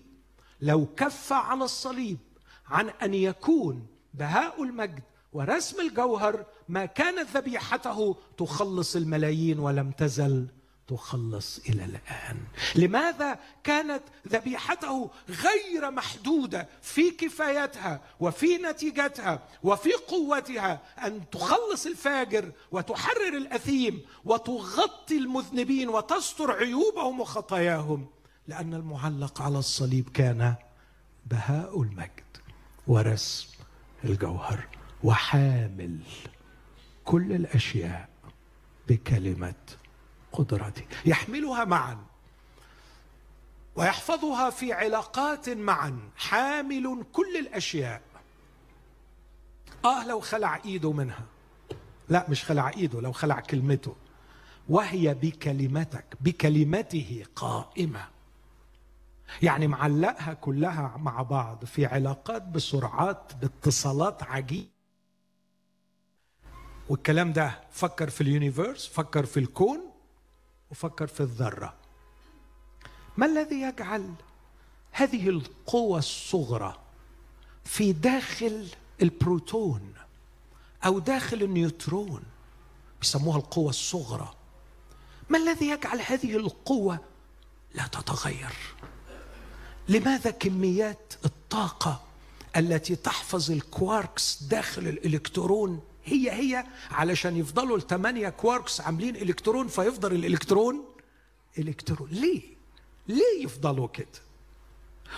لو 0.60 0.86
كف 0.86 1.32
على 1.32 1.64
الصليب 1.64 2.18
عن 2.66 2.88
أن 2.88 3.14
يكون 3.14 3.86
بهاء 4.14 4.62
المجد 4.62 5.02
ورسم 5.32 5.80
الجوهر 5.80 6.46
ما 6.68 6.86
كانت 6.86 7.36
ذبيحته 7.36 8.16
تخلص 8.38 8.96
الملايين 8.96 9.58
ولم 9.58 9.90
تزل 9.90 10.46
تخلص 10.88 11.58
إلى 11.68 11.84
الآن. 11.84 12.36
لماذا 12.76 13.38
كانت 13.64 14.02
ذبيحته 14.28 15.10
غير 15.28 15.90
محدودة 15.90 16.68
في 16.82 17.10
كفايتها 17.10 18.00
وفي 18.20 18.56
نتيجتها 18.58 19.48
وفي 19.62 19.92
قوتها 19.92 20.80
أن 21.06 21.30
تخلص 21.30 21.86
الفاجر 21.86 22.52
وتحرر 22.72 23.36
الأثيم 23.36 24.02
وتغطي 24.24 25.18
المذنبين 25.18 25.88
وتستر 25.88 26.52
عيوبهم 26.52 27.20
وخطاياهم؟ 27.20 28.06
لأن 28.48 28.74
المعلق 28.74 29.42
على 29.42 29.58
الصليب 29.58 30.08
كان 30.08 30.54
بهاء 31.26 31.82
المجد 31.82 32.36
ورسم 32.86 33.48
الجوهر 34.04 34.68
وحامل 35.04 35.98
كل 37.04 37.32
الأشياء 37.32 38.08
بكلمة 38.88 39.54
قدرته 40.32 40.84
يحملها 41.04 41.64
معا. 41.64 41.98
ويحفظها 43.76 44.50
في 44.50 44.72
علاقات 44.72 45.48
معا. 45.48 46.10
حامل 46.16 47.04
كل 47.12 47.36
الأشياء. 47.36 48.02
آه 49.84 50.06
لو 50.06 50.20
خلع 50.20 50.60
إيده 50.64 50.92
منها. 50.92 51.24
لا 52.08 52.26
مش 52.28 52.44
خلع 52.44 52.68
إيده 52.68 53.00
لو 53.00 53.12
خلع 53.12 53.40
كلمته. 53.40 53.96
وهي 54.68 55.14
بكلمتك 55.14 56.04
بكلمته 56.20 57.24
قائمة. 57.36 58.08
يعني 59.42 59.66
معلقها 59.66 60.34
كلها 60.34 60.96
مع 60.96 61.22
بعض 61.22 61.64
في 61.64 61.86
علاقات 61.86 62.42
بسرعات 62.42 63.32
باتصالات 63.40 64.22
عجيبة. 64.22 64.68
والكلام 66.88 67.32
ده 67.32 67.60
فكر 67.70 68.10
في 68.10 68.20
اليونيفيرس 68.20 68.86
فكر 68.86 69.26
في 69.26 69.40
الكون. 69.40 69.91
وفكر 70.72 71.06
في 71.06 71.20
الذرة. 71.20 71.74
ما 73.16 73.26
الذي 73.26 73.60
يجعل 73.60 74.14
هذه 74.90 75.28
القوة 75.28 75.98
الصغرى 75.98 76.78
في 77.64 77.92
داخل 77.92 78.68
البروتون 79.02 79.94
أو 80.84 80.98
داخل 80.98 81.42
النيوترون؟ 81.42 82.22
بيسموها 83.00 83.38
القوة 83.38 83.70
الصغرى. 83.70 84.34
ما 85.28 85.38
الذي 85.38 85.68
يجعل 85.68 86.00
هذه 86.00 86.36
القوة 86.36 86.98
لا 87.74 87.86
تتغير؟ 87.86 88.56
لماذا 89.88 90.30
كميات 90.30 91.14
الطاقة 91.24 92.00
التي 92.56 92.96
تحفظ 92.96 93.50
الكواركس 93.50 94.42
داخل 94.42 94.88
الإلكترون 94.88 95.80
هي 96.04 96.30
هي 96.30 96.66
علشان 96.90 97.36
يفضلوا 97.36 97.76
الثمانية 97.76 98.28
كواركس 98.28 98.80
عاملين 98.80 99.16
إلكترون 99.16 99.68
فيفضل 99.68 100.12
الإلكترون؟ 100.12 100.84
إلكترون. 101.58 102.08
ليه؟ 102.10 102.42
ليه 103.08 103.44
يفضلوا 103.44 103.88
كده؟ 103.88 104.06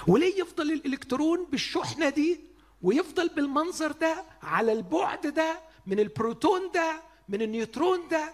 وليه 0.07 0.41
يفضل 0.41 0.73
الإلكترون 0.73 1.47
بالشحنة 1.51 2.09
دي 2.09 2.41
ويفضل 2.83 3.29
بالمنظر 3.29 3.93
ده 3.93 4.25
على 4.43 4.73
البعد 4.73 5.27
ده 5.27 5.61
من 5.87 6.01
البروتون 6.01 6.71
ده 6.75 7.03
من 7.29 7.43
النيوترون 7.43 8.09
ده؟ 8.11 8.33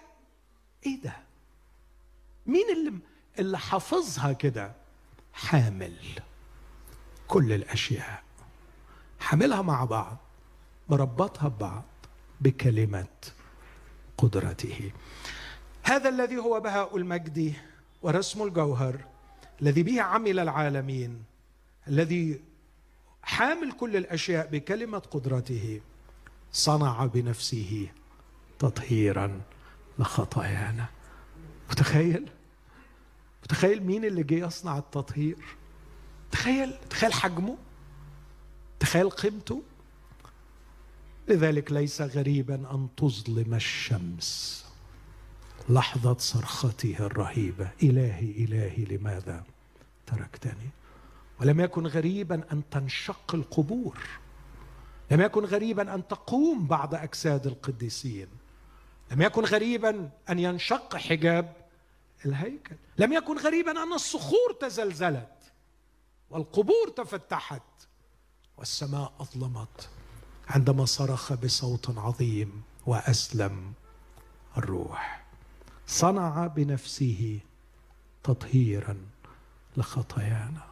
إيه 0.85 1.01
ده؟ 1.01 1.17
مين 2.45 2.69
اللي 2.69 2.93
اللي 3.39 3.57
حافظها 3.59 4.33
كده؟ 4.33 4.71
حامل. 5.33 5.95
كل 7.27 7.53
الأشياء. 7.53 8.23
حاملها 9.19 9.61
مع 9.61 9.83
بعض. 9.85 10.17
مربطها 10.89 11.47
ببعض. 11.47 11.83
بكلمه 12.41 13.07
قدرته. 14.17 14.91
هذا 15.83 16.09
الذي 16.09 16.37
هو 16.37 16.59
بهاء 16.59 16.97
المجد 16.97 17.53
ورسم 18.01 18.43
الجوهر 18.43 19.05
الذي 19.61 19.83
به 19.83 20.01
عمل 20.01 20.39
العالمين 20.39 21.23
الذي 21.87 22.41
حامل 23.23 23.71
كل 23.71 23.97
الأشياء 23.97 24.47
بكلمة 24.47 24.97
قدرته 24.99 25.81
صنع 26.51 27.05
بنفسه 27.05 27.87
تطهيرا 28.59 29.41
لخطايانا. 29.99 30.85
متخيل؟ 31.71 32.29
متخيل 33.43 33.83
مين 33.83 34.05
اللي 34.05 34.23
جه 34.23 34.45
يصنع 34.45 34.77
التطهير؟ 34.77 35.37
تخيل؟ 36.31 36.73
تخيل 36.89 37.13
حجمه؟ 37.13 37.57
تخيل 38.79 39.09
قيمته؟ 39.09 39.61
لذلك 41.27 41.71
ليس 41.71 42.01
غريبا 42.01 42.55
أن 42.55 42.87
تظلم 42.97 43.53
الشمس. 43.53 44.61
لحظة 45.69 46.17
صرخته 46.17 46.95
الرهيبة 46.99 47.71
إلهي 47.83 48.31
إلهي 48.31 48.85
لماذا 48.85 49.43
تركتني؟ 50.07 50.69
ولم 51.41 51.59
يكن 51.59 51.87
غريبا 51.87 52.43
أن 52.51 52.61
تنشق 52.71 53.35
القبور. 53.35 53.97
لم 55.11 55.21
يكن 55.21 55.45
غريبا 55.45 55.93
أن 55.95 56.07
تقوم 56.07 56.67
بعض 56.67 56.95
أجساد 56.95 57.47
القديسين. 57.47 58.27
لم 59.11 59.21
يكن 59.21 59.43
غريبا 59.43 60.09
أن 60.29 60.39
ينشق 60.39 60.95
حجاب 60.95 61.55
الهيكل. 62.25 62.75
لم 62.97 63.13
يكن 63.13 63.37
غريبا 63.37 63.83
أن 63.83 63.93
الصخور 63.93 64.53
تزلزلت 64.59 65.51
والقبور 66.29 66.89
تفتحت 66.95 67.61
والسماء 68.57 69.13
أظلمت. 69.19 69.89
عندما 70.55 70.85
صرخ 70.85 71.33
بصوت 71.33 71.97
عظيم 71.97 72.63
وأسلم 72.85 73.73
الروح. 74.57 75.23
صنع 75.87 76.47
بنفسه 76.47 77.39
تطهيرا 78.23 78.97
لخطايانا. 79.77 80.63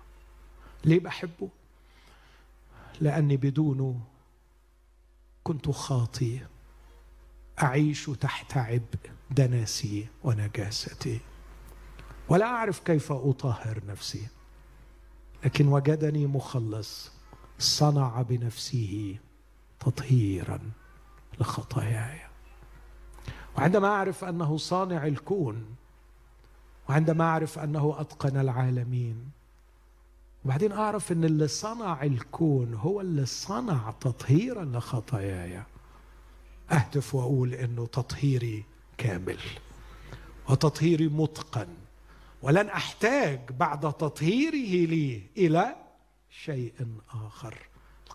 ليه 0.86 1.00
بحبه؟ 1.00 1.50
لأني 3.02 3.38
بدونه 3.38 4.00
كنت 5.44 5.70
خاطي. 5.70 6.40
أعيش 7.62 8.06
تحت 8.06 8.58
عبء 8.58 9.12
دنسي 9.32 10.08
ونجاستي. 10.24 11.20
ولا 12.30 12.46
أعرف 12.46 12.80
كيف 12.80 13.12
أطهر 13.12 13.82
نفسي. 13.88 14.28
لكن 15.46 15.68
وجدني 15.68 16.28
مخلص. 16.28 17.12
صنع 17.60 18.22
بنفسه 18.22 19.18
تطهيرا 19.80 20.60
لخطاياي. 21.40 22.20
وعندما 23.58 23.88
أعرف 23.88 24.24
أنه 24.24 24.58
صانع 24.58 25.08
الكون 25.08 25.76
وعندما 26.90 27.24
أعرف 27.24 27.60
أنه 27.60 27.96
أتقن 28.00 28.38
العالمين 28.38 29.30
وبعدين 30.46 30.72
أعرف 30.72 31.12
إن 31.12 31.24
اللي 31.24 31.48
صنع 31.48 32.04
الكون 32.04 32.74
هو 32.74 33.02
اللي 33.02 33.26
صنع 33.26 33.94
تطهيرا 34.02 34.66
لخطاياي 34.66 35.64
اهتف 36.72 37.16
وأقول 37.16 37.54
إنه 37.54 37.86
تطهيري 37.86 38.64
كامل 38.98 39.38
وتطهيري 40.50 41.08
متقن 41.08 41.68
ولن 42.42 42.68
أحتاج 42.68 43.40
بعد 43.52 43.80
تطهيره 43.80 44.88
لي 44.88 45.22
إلى 45.38 45.76
شيء 46.30 46.74
آخر. 47.14 47.58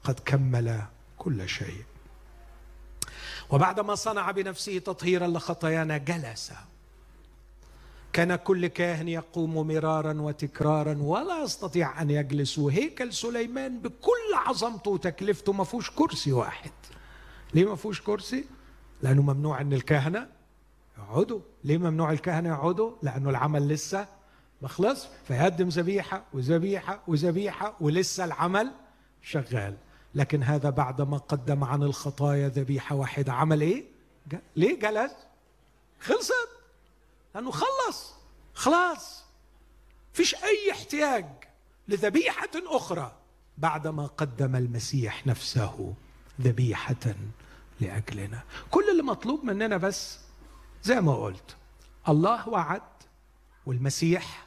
قد 0.05 0.21
كمل 0.25 0.83
كل 1.19 1.49
شيء. 1.49 1.85
وبعدما 3.51 3.95
صنع 3.95 4.31
بنفسه 4.31 4.79
تطهيرا 4.79 5.27
لخطايانا 5.27 5.97
جلس. 5.97 6.53
كان 8.13 8.37
كل 8.37 8.67
كاهن 8.67 9.09
يقوم 9.09 9.67
مرارا 9.67 10.21
وتكرارا 10.21 10.99
ولا 11.01 11.43
يستطيع 11.43 12.03
أن 12.03 12.11
يجلس. 12.11 12.59
هيكل 12.59 13.13
سليمان 13.13 13.79
بكل 13.79 14.35
عظمته 14.35 14.91
وتكلفته 14.91 15.53
ما 15.53 15.65
فيهوش 15.65 15.91
كرسي 15.91 16.33
واحد. 16.33 16.71
ليه 17.55 17.65
ما 17.65 17.77
فيهوش 17.77 18.01
كرسي؟ 18.01 18.45
لأنه 19.03 19.23
ممنوع 19.23 19.61
إن 19.61 19.73
الكهنة 19.73 20.29
يقعدوا. 20.99 21.41
ليه 21.65 21.79
ممنوع 21.79 22.13
الكهنة 22.13 22.49
يقعدوا؟ 22.49 22.93
لأنه 23.03 23.31
العمل 23.31 23.69
لسه 23.69 24.07
ما 24.63 24.69
خلص. 24.69 25.07
فيقدم 25.29 25.69
ذبيحة 25.69 26.25
وذبيحة 26.33 27.03
وذبيحة 27.07 27.77
ولسه 27.81 28.25
العمل 28.25 28.71
شغال. 29.23 29.77
لكن 30.15 30.43
هذا 30.43 30.71
بعدما 30.71 31.17
قدم 31.17 31.65
عن 31.65 31.83
الخطايا 31.83 32.49
ذبيحة 32.49 32.97
واحدة. 32.97 33.33
عمل 33.33 33.61
إيه؟ 33.61 33.85
ليه 34.57 34.79
جلس؟ 34.81 35.13
خلصت. 36.01 36.49
لأنه 37.35 37.51
خلص. 37.51 38.15
خلاص. 38.55 39.25
فيش 40.13 40.35
أي 40.35 40.71
احتياج 40.73 41.27
لذبيحة 41.89 42.51
أخرى. 42.55 43.13
بعدما 43.59 44.07
قدم 44.07 44.57
المسيح 44.57 45.27
نفسه 45.27 45.95
ذبيحة 46.41 47.15
لأجلنا. 47.81 48.43
كل 48.71 48.91
اللي 48.91 49.03
مطلوب 49.03 49.45
مننا 49.45 49.77
بس 49.77 50.19
زي 50.83 51.01
ما 51.01 51.15
قلت 51.17 51.57
الله 52.09 52.49
وعد 52.49 52.83
والمسيح 53.67 54.47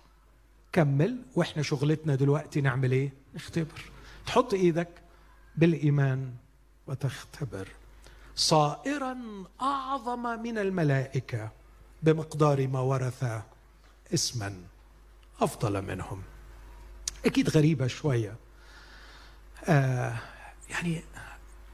كمل 0.71 1.21
وإحنا 1.35 1.63
شغلتنا 1.63 2.15
دلوقتي 2.15 2.61
نعمل 2.61 2.91
إيه؟ 2.91 3.13
نختبر. 3.35 3.91
تحط 4.25 4.53
إيدك 4.53 4.89
بالإيمان 5.57 6.33
وتختبر. 6.87 7.67
صائرا 8.35 9.17
أعظم 9.61 10.41
من 10.43 10.57
الملائكة 10.57 11.51
بمقدار 12.03 12.67
ما 12.67 12.79
ورث 12.79 13.25
اسما 14.13 14.61
أفضل 15.41 15.81
منهم. 15.81 16.21
أكيد 17.25 17.49
غريبة 17.49 17.87
شوية. 17.87 18.35
آه 19.65 20.17
يعني 20.69 21.03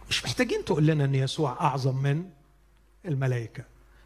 مش 0.09 0.23
محتاجين 0.25 0.65
تقول 0.65 0.85
لنا 0.85 1.05
إن 1.05 1.15
يسوع 1.15 1.51
أعظم 1.51 1.95
من 1.95 2.29
الملائكة. 3.05 3.63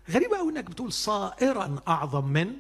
غريبة 0.10 0.38
قوي 0.38 0.52
إنك 0.52 0.64
بتقول 0.64 0.94
صائرا 0.94 1.76
أعظم 1.88 2.26
من 2.28 2.54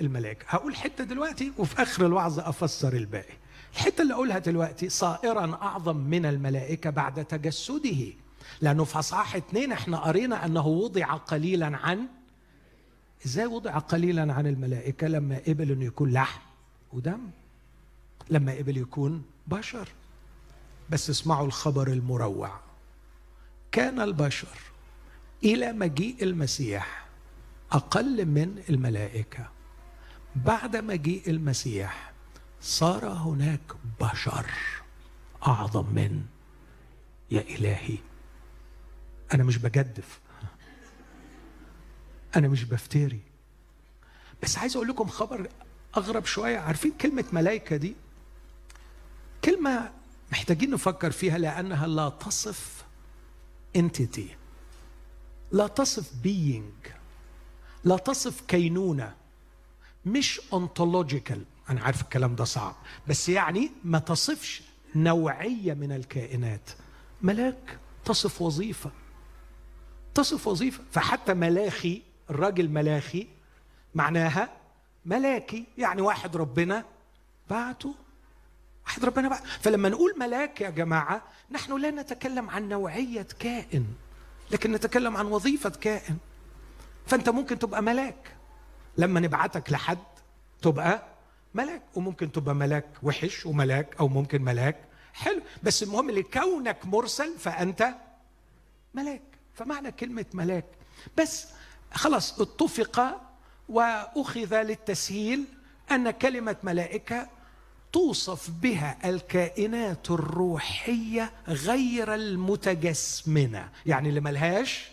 الملائكة. 0.00 0.44
هقول 0.48 0.76
حتة 0.76 1.04
دلوقتي 1.04 1.52
وفي 1.58 1.82
آخر 1.82 2.06
الوعظ 2.06 2.38
أفسر 2.38 2.92
الباقي. 2.92 3.34
الحته 3.76 4.02
اللي 4.02 4.14
أقولها 4.14 4.38
دلوقتي 4.38 4.88
صائرا 4.88 5.54
أعظم 5.62 5.96
من 5.96 6.26
الملائكة 6.26 6.90
بعد 6.90 7.24
تجسده. 7.24 8.12
لأنه 8.60 8.84
في 8.84 8.98
أصحاح 8.98 9.36
اثنين 9.36 9.72
إحنا 9.72 9.98
قرينا 9.98 10.46
أنه 10.46 10.66
وضع 10.66 11.14
قليلا 11.14 11.76
عن 11.76 12.06
إزاي 13.26 13.46
وضع 13.46 13.78
قليلا 13.78 14.32
عن 14.32 14.46
الملائكة؟ 14.46 15.06
لما 15.06 15.40
قبل 15.48 15.70
إنه 15.70 15.84
يكون 15.84 16.12
لحم 16.12 16.40
ودم 16.92 17.20
لما 18.30 18.52
قبل 18.52 18.76
يكون 18.76 19.22
بشر. 19.46 19.88
بس 20.90 21.10
اسمعوا 21.10 21.46
الخبر 21.46 21.88
المروع. 21.88 22.60
كان 23.72 24.00
البشر 24.00 24.58
إلى 25.44 25.72
مجيء 25.72 26.22
المسيح 26.22 27.06
أقل 27.72 28.26
من 28.26 28.62
الملائكة. 28.70 29.48
بعد 30.36 30.76
مجيء 30.76 31.30
المسيح 31.30 32.12
صار 32.66 33.06
هناك 33.08 33.60
بشر 34.00 34.50
أعظم 35.46 35.86
من 35.94 36.22
يا 37.30 37.40
إلهي. 37.40 37.98
أنا 39.34 39.44
مش 39.44 39.56
بجدف. 39.56 40.20
أنا 42.36 42.48
مش 42.48 42.64
بفتري. 42.64 43.20
بس 44.42 44.58
عايز 44.58 44.76
أقول 44.76 44.88
لكم 44.88 45.08
خبر 45.08 45.48
أغرب 45.96 46.24
شوية. 46.24 46.58
عارفين 46.58 46.92
كلمة 46.92 47.24
ملائكه 47.32 47.76
دي؟ 47.76 47.94
كلمة 49.44 49.92
محتاجين 50.32 50.70
نفكر 50.70 51.10
فيها 51.10 51.38
لأنها 51.38 51.86
لا 51.86 52.08
تصف 52.08 52.84
انتيتي 53.76 54.36
لا 55.52 55.66
تصف 55.66 56.12
بينج 56.22 56.74
لا 57.84 57.96
تصف 57.96 58.40
كينونة. 58.40 59.14
مش 60.06 60.40
ontological. 60.52 61.55
أنا 61.70 61.80
عارف 61.80 62.02
الكلام 62.02 62.34
ده 62.34 62.44
صعب. 62.44 62.74
بس 63.08 63.28
يعني 63.28 63.70
ما 63.84 63.98
تصفش 63.98 64.62
نوعية 64.94 65.74
من 65.74 65.92
الكائنات. 65.92 66.70
ملاك 67.22 67.78
تصف 68.04 68.42
وظيفة. 68.42 68.90
تصف 70.14 70.46
وظيفة. 70.46 70.82
فحتى 70.92 71.34
ملاخي 71.34 72.02
الراجل 72.30 72.68
ملاخي 72.68 73.26
معناها 73.94 74.48
ملاكي 75.06 75.64
يعني 75.78 76.02
واحد 76.02 76.36
ربنا 76.36 76.84
بعته. 77.50 77.94
واحد 78.86 79.04
ربنا 79.04 79.28
بعته. 79.28 79.44
فلما 79.60 79.88
نقول 79.88 80.14
ملاك 80.18 80.60
يا 80.60 80.70
جماعة 80.70 81.22
نحن 81.50 81.76
لا 81.80 81.90
نتكلم 81.90 82.50
عن 82.50 82.68
نوعية 82.68 83.26
كائن 83.38 83.86
لكن 84.50 84.72
نتكلم 84.72 85.16
عن 85.16 85.26
وظيفة 85.26 85.70
كائن. 85.70 86.16
فأنت 87.06 87.28
ممكن 87.28 87.58
تبقى 87.58 87.82
ملاك. 87.82 88.36
لما 88.98 89.20
نبعتك 89.20 89.72
لحد 89.72 89.98
تبقى 90.62 91.02
ملاك 91.56 91.82
وممكن 91.94 92.32
تبقى 92.32 92.54
ملاك 92.54 92.86
وحش 93.02 93.46
وملاك 93.46 93.96
أو 94.00 94.08
ممكن 94.08 94.42
ملاك. 94.42 94.76
حلو. 95.14 95.42
بس 95.62 95.82
المهم 95.82 96.10
لكونك 96.10 96.86
مرسل 96.86 97.38
فأنت 97.38 97.94
ملاك. 98.94 99.22
فمعنى 99.54 99.92
كلمة 99.92 100.24
ملاك. 100.34 100.64
بس 101.18 101.46
خلاص 101.92 102.40
اتفق 102.40 103.20
وأخذ 103.68 104.62
للتسهيل 104.62 105.44
أن 105.90 106.10
كلمة 106.10 106.56
ملائكة 106.62 107.28
توصف 107.92 108.50
بها 108.50 109.10
الكائنات 109.10 110.10
الروحية 110.10 111.32
غير 111.48 112.14
المتجسمنة. 112.14 113.68
يعني 113.86 114.08
اللي 114.08 114.20
ملهاش 114.20 114.88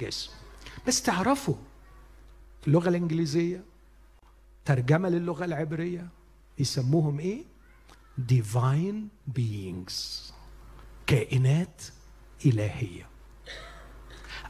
جسم. 0.00 0.30
بس 0.86 1.02
تعرفوا 1.02 1.54
اللغة 2.66 2.88
الإنجليزية 2.88 3.62
ترجمة 4.68 5.08
للغة 5.08 5.44
العبرية 5.44 6.08
يسموهم 6.58 7.20
إيه؟ 7.20 7.44
Divine 8.28 9.32
beings. 9.38 9.92
كائنات 11.06 11.82
إلهية. 12.46 13.08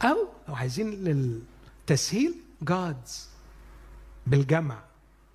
أو 0.01 0.27
لو 0.47 0.55
عايزين 0.55 0.91
للتسهيل 0.91 2.35
gods. 2.69 3.11
بالجمع. 4.27 4.83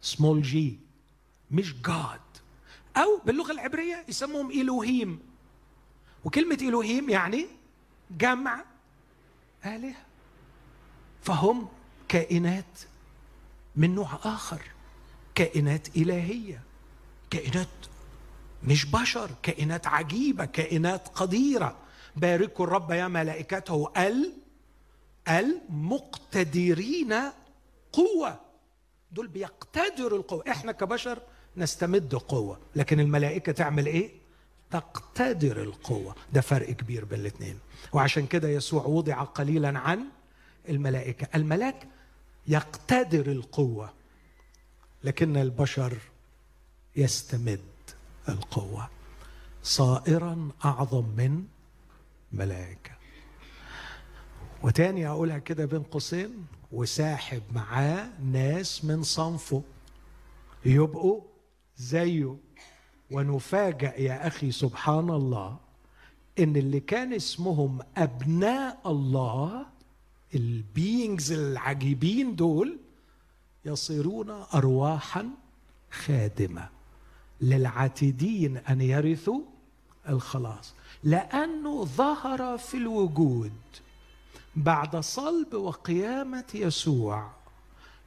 Small 0.02 0.44
g. 0.52 0.56
مش 1.50 1.74
God. 1.88 2.40
أو 2.96 3.20
باللغة 3.26 3.52
العبرية 3.52 4.04
يسموهم 4.08 4.50
إلوهيم 4.50 5.20
وكلمة 6.24 6.58
إلوهيم 6.62 7.10
يعني 7.10 7.46
جمع 8.10 8.64
آلهة. 9.66 9.96
فهم 11.22 11.68
كائنات 12.08 12.80
من 13.76 13.94
نوع 13.94 14.18
آخر. 14.24 14.73
كائنات 15.34 15.96
إلهية. 15.96 16.62
كائنات 17.30 17.68
مش 18.64 18.84
بشر 18.84 19.30
كائنات 19.42 19.86
عجيبة 19.86 20.44
كائنات 20.44 21.08
قديرة. 21.08 21.76
باركوا 22.16 22.64
الرب 22.66 22.90
يا 22.90 23.08
ملائكته 23.08 23.92
ال 23.96 24.32
المقتدرين 25.28 27.14
قوة. 27.92 28.40
دول 29.12 29.26
بيقتدروا 29.26 30.18
القوة. 30.18 30.44
إحنا 30.48 30.72
كبشر 30.72 31.18
نستمد 31.56 32.14
قوة. 32.14 32.58
لكن 32.76 33.00
الملائكة 33.00 33.52
تعمل 33.52 33.86
إيه؟ 33.86 34.10
تقتدر 34.70 35.62
القوة. 35.62 36.14
ده 36.32 36.40
فرق 36.40 36.70
كبير 36.70 37.04
بين 37.04 37.20
الاثنين. 37.20 37.58
وعشان 37.92 38.26
كده 38.26 38.48
يسوع 38.48 38.84
وضع 38.84 39.22
قليلا 39.22 39.78
عن 39.78 40.04
الملائكة. 40.68 41.28
الملاك 41.34 41.88
يقتدر 42.48 43.26
القوة. 43.32 43.92
لكن 45.04 45.36
البشر 45.36 45.98
يستمد 46.96 47.60
القوة. 48.28 48.88
صائرا 49.62 50.48
أعظم 50.64 51.04
من 51.16 51.44
ملائكة. 52.32 52.90
وتاني 54.62 55.08
أقولها 55.08 55.38
كده 55.38 55.64
بين 55.64 55.82
قوسين 55.82 56.46
وساحب 56.72 57.42
معاه 57.54 58.08
ناس 58.22 58.84
من 58.84 59.02
صنفه. 59.02 59.62
يبقوا 60.64 61.20
زيه. 61.76 62.36
ونفاجأ 63.10 64.00
يا 64.00 64.26
أخي 64.26 64.50
سبحان 64.50 65.10
الله 65.10 65.56
إن 66.38 66.56
اللي 66.56 66.80
كان 66.80 67.12
اسمهم 67.12 67.78
أبناء 67.96 68.80
الله 68.86 69.66
البينجز 70.34 71.32
العجيبين 71.32 72.36
دول 72.36 72.78
يصيرون 73.64 74.30
أرواحا 74.30 75.30
خادمة 75.90 76.68
للعاتدين 77.40 78.56
أن 78.56 78.80
يرثوا 78.80 79.40
الخلاص. 80.08 80.74
لأنه 81.02 81.84
ظهر 81.84 82.58
في 82.58 82.76
الوجود 82.76 83.52
بعد 84.56 84.96
صلب 84.96 85.54
وقيامة 85.54 86.44
يسوع 86.54 87.30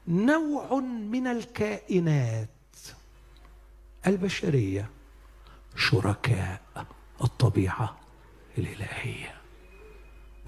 نوع 0.08 0.80
من 0.80 1.28
الكائنات 1.28 2.50
البشرية 4.08 4.90
شركاء 5.76 6.62
الطبيعة 7.24 7.98
الإلهية. 8.58 9.36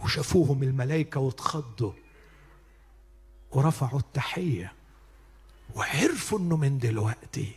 وشافوهم 0.03 0.63
الملائكة 0.63 1.19
واتخضوا 1.19 1.91
ورفعوا 3.51 3.99
التحية. 3.99 4.73
وعرفوا 5.75 6.39
إنه 6.39 6.57
من 6.57 6.77
دلوقتي. 6.77 7.51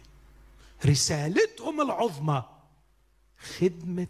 رسالتهم 0.86 1.80
العظمى 1.80 2.44
خدمة 3.58 4.06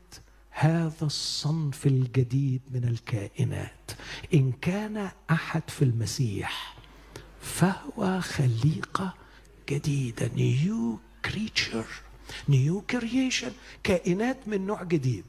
هذا 0.50 1.07
الصنف 1.07 1.86
الجديد 1.86 2.61
من 2.70 2.84
الكائنات. 2.84 3.90
إن 4.34 4.53
كان 4.53 5.11
أحد 5.30 5.70
في 5.70 5.82
المسيح 5.82 6.76
فهو 7.40 8.20
خليقة 8.20 9.14
جديدة. 9.68 10.30
new 10.34 10.98
creature 11.24 11.86
new 12.48 12.80
creation 12.80 13.53
كائنات 13.82 14.48
من 14.48 14.66
نوع 14.66 14.82
جديد. 14.82 15.24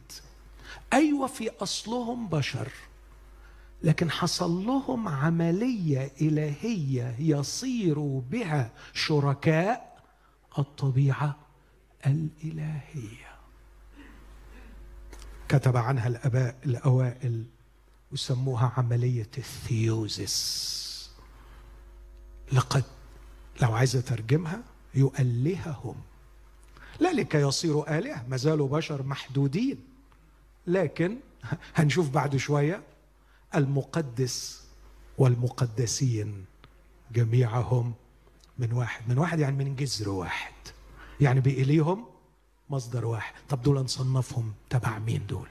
أيوه 0.94 1.28
في 1.28 1.50
أصلهم 1.50 2.28
بشر. 2.28 2.72
لكن 3.84 4.12
حصل 4.12 4.66
لهم 4.66 5.08
عملية 5.08 6.12
إلهية 6.22 7.16
يصيروا 7.20 8.22
بها 8.22 8.72
شركاء 8.94 10.02
الطبيعة 10.60 11.38
الإلهية. 12.06 13.34
كتب 15.50 15.78
عنها 15.78 16.08
الأباء 16.08 16.56
الأوائل 16.66 17.46
وسموها 18.12 18.74
عملية 18.78 19.30
الثيوزس. 19.38 21.10
لقد 22.54 22.84
لو 23.62 23.74
عايز 23.74 23.96
اترجمها 23.96 24.64
يؤلههم. 24.96 25.96
لا 27.00 27.14
لكي 27.14 27.38
يصيروا 27.38 27.98
آلهة 27.98 28.26
ما 28.28 28.38
زالوا 28.38 28.68
بشر 28.68 29.04
محدودين. 29.04 29.78
لكن 30.68 31.18
هنشوف 31.76 32.10
بعد 32.10 32.38
شوية 32.38 32.82
المقدس 33.56 34.64
والمقدسين 35.18 36.46
جميعهم 37.12 37.94
من 38.60 38.74
واحد. 38.74 39.10
من 39.10 39.18
واحد 39.18 39.40
يعني 39.40 39.56
من 39.56 39.76
جذر 39.76 40.10
واحد. 40.10 40.54
يعني 41.22 41.40
بإليهم 41.40 42.06
مصدر 42.70 43.06
واحد. 43.06 43.34
طب 43.50 43.62
دول 43.62 43.80
نصنفهم 43.80 44.54
تبع 44.70 45.00
مين 45.00 45.26
دول؟ 45.28 45.48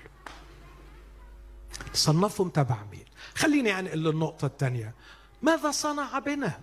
صنفهم 1.93 2.49
تبع 2.49 2.79
مين؟ 2.91 3.05
خليني 3.35 3.79
انقل 3.79 3.99
للنقطة 3.99 4.47
الثانية. 4.47 4.95
ماذا 5.43 5.71
صنع 5.71 6.19
بنا؟ 6.19 6.61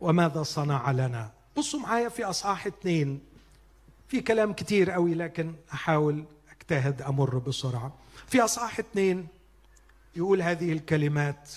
وماذا 0.00 0.42
صنع 0.42 0.90
لنا؟ 0.90 1.32
بصوا 1.56 1.80
معايا 1.80 2.08
في 2.08 2.24
أصحاح 2.24 2.66
اثنين. 2.66 3.20
في 4.08 4.20
كلام 4.20 4.52
كتير 4.52 4.90
قوي 4.90 5.14
لكن 5.14 5.54
أحاول 5.72 6.24
أجتهد 6.50 7.02
أمر 7.02 7.38
بسرعة. 7.38 7.94
في 8.26 8.40
أصحاح 8.40 8.78
اثنين 8.78 9.26
يقول 10.16 10.42
هذه 10.42 10.72
الكلمات 10.72 11.50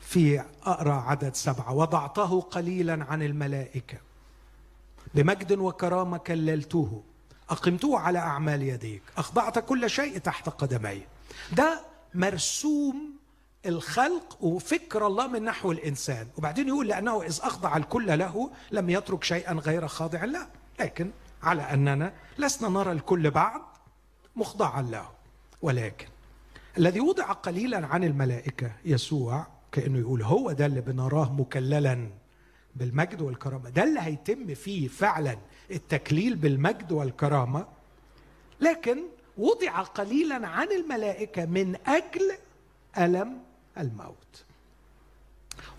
في 0.00 0.44
أقرأ 0.62 0.92
عدد 0.92 1.34
سبعة. 1.34 1.72
وضعته 1.72 2.40
قليلا 2.40 3.06
عن 3.10 3.22
الملائكة 3.22 3.98
بمجد 5.14 5.58
وكرامة 5.58 6.18
كللته. 6.18 7.02
أقمته 7.50 7.98
على 7.98 8.18
أعمال 8.18 8.62
يديك. 8.62 9.02
أخضعت 9.16 9.58
كل 9.58 9.90
شيء 9.90 10.18
تحت 10.18 10.48
قدمي. 10.48 11.02
ده 11.52 11.80
مرسوم 12.14 13.12
الخلق 13.66 14.44
وفكر 14.44 15.06
الله 15.06 15.26
من 15.26 15.44
نحو 15.44 15.72
الإنسان. 15.72 16.28
وبعدين 16.36 16.68
يقول 16.68 16.88
لأنه 16.88 17.22
إذ 17.22 17.38
أخضع 17.42 17.76
الكل 17.76 18.18
له 18.18 18.50
لم 18.70 18.90
يترك 18.90 19.24
شيئا 19.24 19.52
غير 19.52 19.88
خاضع 19.88 20.24
له. 20.24 20.46
لكن 20.80 21.10
على 21.42 21.62
أننا 21.62 22.12
لسنا 22.38 22.68
نرى 22.68 22.92
الكل 22.92 23.30
بعد 23.30 23.60
مخضعا 24.36 24.82
له. 24.82 25.08
ولكن 25.62 26.06
الذي 26.78 27.00
وضع 27.00 27.24
قليلا 27.24 27.86
عن 27.86 28.04
الملائكة 28.04 28.72
يسوع 28.84 29.46
كأنه 29.72 29.98
يقول 29.98 30.22
هو 30.22 30.52
ده 30.52 30.66
اللي 30.66 30.80
بنراه 30.80 31.32
مكللا 31.32 32.08
بالمجد 32.76 33.20
والكرامة 33.20 33.70
ده 33.70 33.84
اللي 33.84 34.00
هيتم 34.00 34.54
فيه 34.54 34.88
فعلا 34.88 35.38
التكليل 35.70 36.36
بالمجد 36.36 36.92
والكرامة. 36.92 37.66
لكن 38.60 38.98
وضع 39.38 39.82
قليلا 39.82 40.48
عن 40.48 40.72
الملائكة 40.72 41.44
من 41.46 41.76
أجل 41.86 42.32
ألم 42.98 43.38
الموت. 43.78 44.44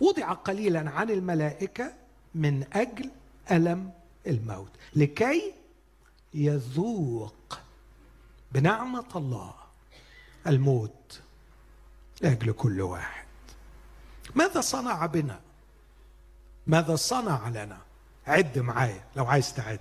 وضع 0.02 0.32
قليلا 0.34 0.90
عن 0.90 1.10
الملائكة 1.10 1.94
من 2.36 2.64
أجل 2.74 3.10
ألم 3.52 3.92
الموت. 4.28 4.72
لكي 4.96 5.54
يذوق 6.34 7.60
بنعمة 8.52 9.06
الله 9.16 9.54
الموت 10.48 11.22
لأجل 12.22 12.52
كل 12.52 12.82
واحد. 12.82 13.26
ماذا 14.36 14.62
صنع 14.62 15.06
بنا؟ 15.06 15.40
ماذا 16.68 16.96
صنع 16.96 17.50
لنا؟ 17.50 17.78
عد 18.28 18.60
معايا 18.60 19.04
لو 19.16 19.26
عايز 19.26 19.54
تعد. 19.54 19.80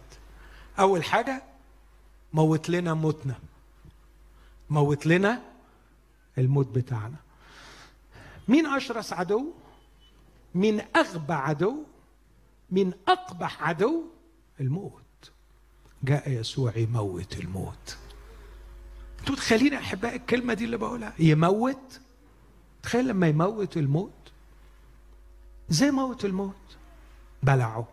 أول 0.79 1.05
حاجة 1.05 1.43
موت 2.33 2.71
لنا 2.71 2.95
موتنا. 2.95 3.39
موت 4.71 5.07
لنا 5.07 5.43
الموت 6.39 6.67
بتاعنا. 6.67 7.17
مين 8.49 8.67
أشرس 8.67 9.13
عدو 9.13 9.53
مين 10.55 10.81
أغبى 10.97 11.33
عدو 11.33 11.85
من 12.71 12.93
أقبح 13.09 13.63
عدو 13.63 14.05
الموت. 14.61 15.31
جاء 16.03 16.31
يسوع 16.31 16.77
يموت 16.77 17.39
الموت. 17.39 17.97
أنتوا 19.21 19.35
متخيلين 19.35 19.75
احبائي 19.75 20.17
الكلمة 20.17 20.55
دي 20.55 20.65
اللي 20.65 20.77
بقولها. 20.77 21.15
يموت؟ 21.19 22.01
تخيل 22.83 23.09
لما 23.09 23.27
يموت 23.27 23.77
الموت. 23.77 24.33
زي 25.69 25.91
موت 25.91 26.25
الموت؟ 26.25 26.77
بلعه. 27.43 27.89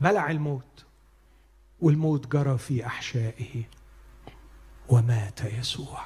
بلع 0.00 0.30
الموت. 0.30 0.84
والموت 1.80 2.32
جرى 2.32 2.58
في 2.58 2.86
أحشائه. 2.86 3.62
ومات 4.88 5.40
يسوع. 5.40 6.04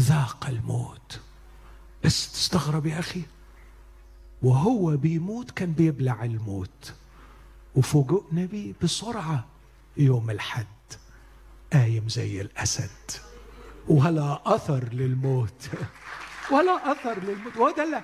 ذاق 0.00 0.46
الموت. 0.46 1.20
بس 2.04 2.32
تستغرب 2.32 2.86
يا 2.86 2.98
أخي. 2.98 3.22
وهو 4.42 4.96
بيموت 4.96 5.50
كان 5.50 5.72
بيبلع 5.72 6.24
الموت. 6.24 6.94
وفوجئنا 7.74 8.46
بيه 8.46 8.72
بسرعة 8.82 9.46
يوم 9.96 10.30
الحد. 10.30 10.66
قايم 11.72 12.08
زي 12.08 12.40
الأسد. 12.40 13.10
ولا 13.88 14.40
أثر 14.44 14.88
للموت. 14.92 15.70
ولا 16.52 16.92
أثر 16.92 17.18
للموت. 17.24 17.56
وهو 17.56 17.70
ده 17.70 17.82
اللي 17.84 18.02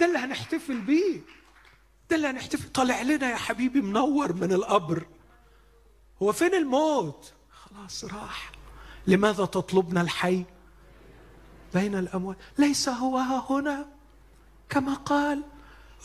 ده 0.00 0.06
اللي 0.06 0.18
هنحتفل 0.18 0.80
بيه. 0.80 1.20
ده 2.10 2.16
اللي 2.16 2.28
هنحتفل 2.28 2.68
طالع 2.72 3.02
لنا 3.02 3.30
يا 3.30 3.36
حبيبي 3.36 3.80
منور 3.80 4.32
من 4.32 4.52
القبر. 4.52 5.06
هو 6.22 6.32
فين 6.32 6.54
الموت؟ 6.54 7.32
خلاص 7.50 8.04
راح. 8.04 8.52
لماذا 9.06 9.44
تطلبنا 9.44 10.00
الحي؟ 10.00 10.44
بين 11.74 11.94
الاموات 11.98 12.36
ليس 12.58 12.88
هو 12.88 13.18
ها 13.18 13.46
هنا. 13.50 13.88
كما 14.68 14.94
قال 14.94 15.42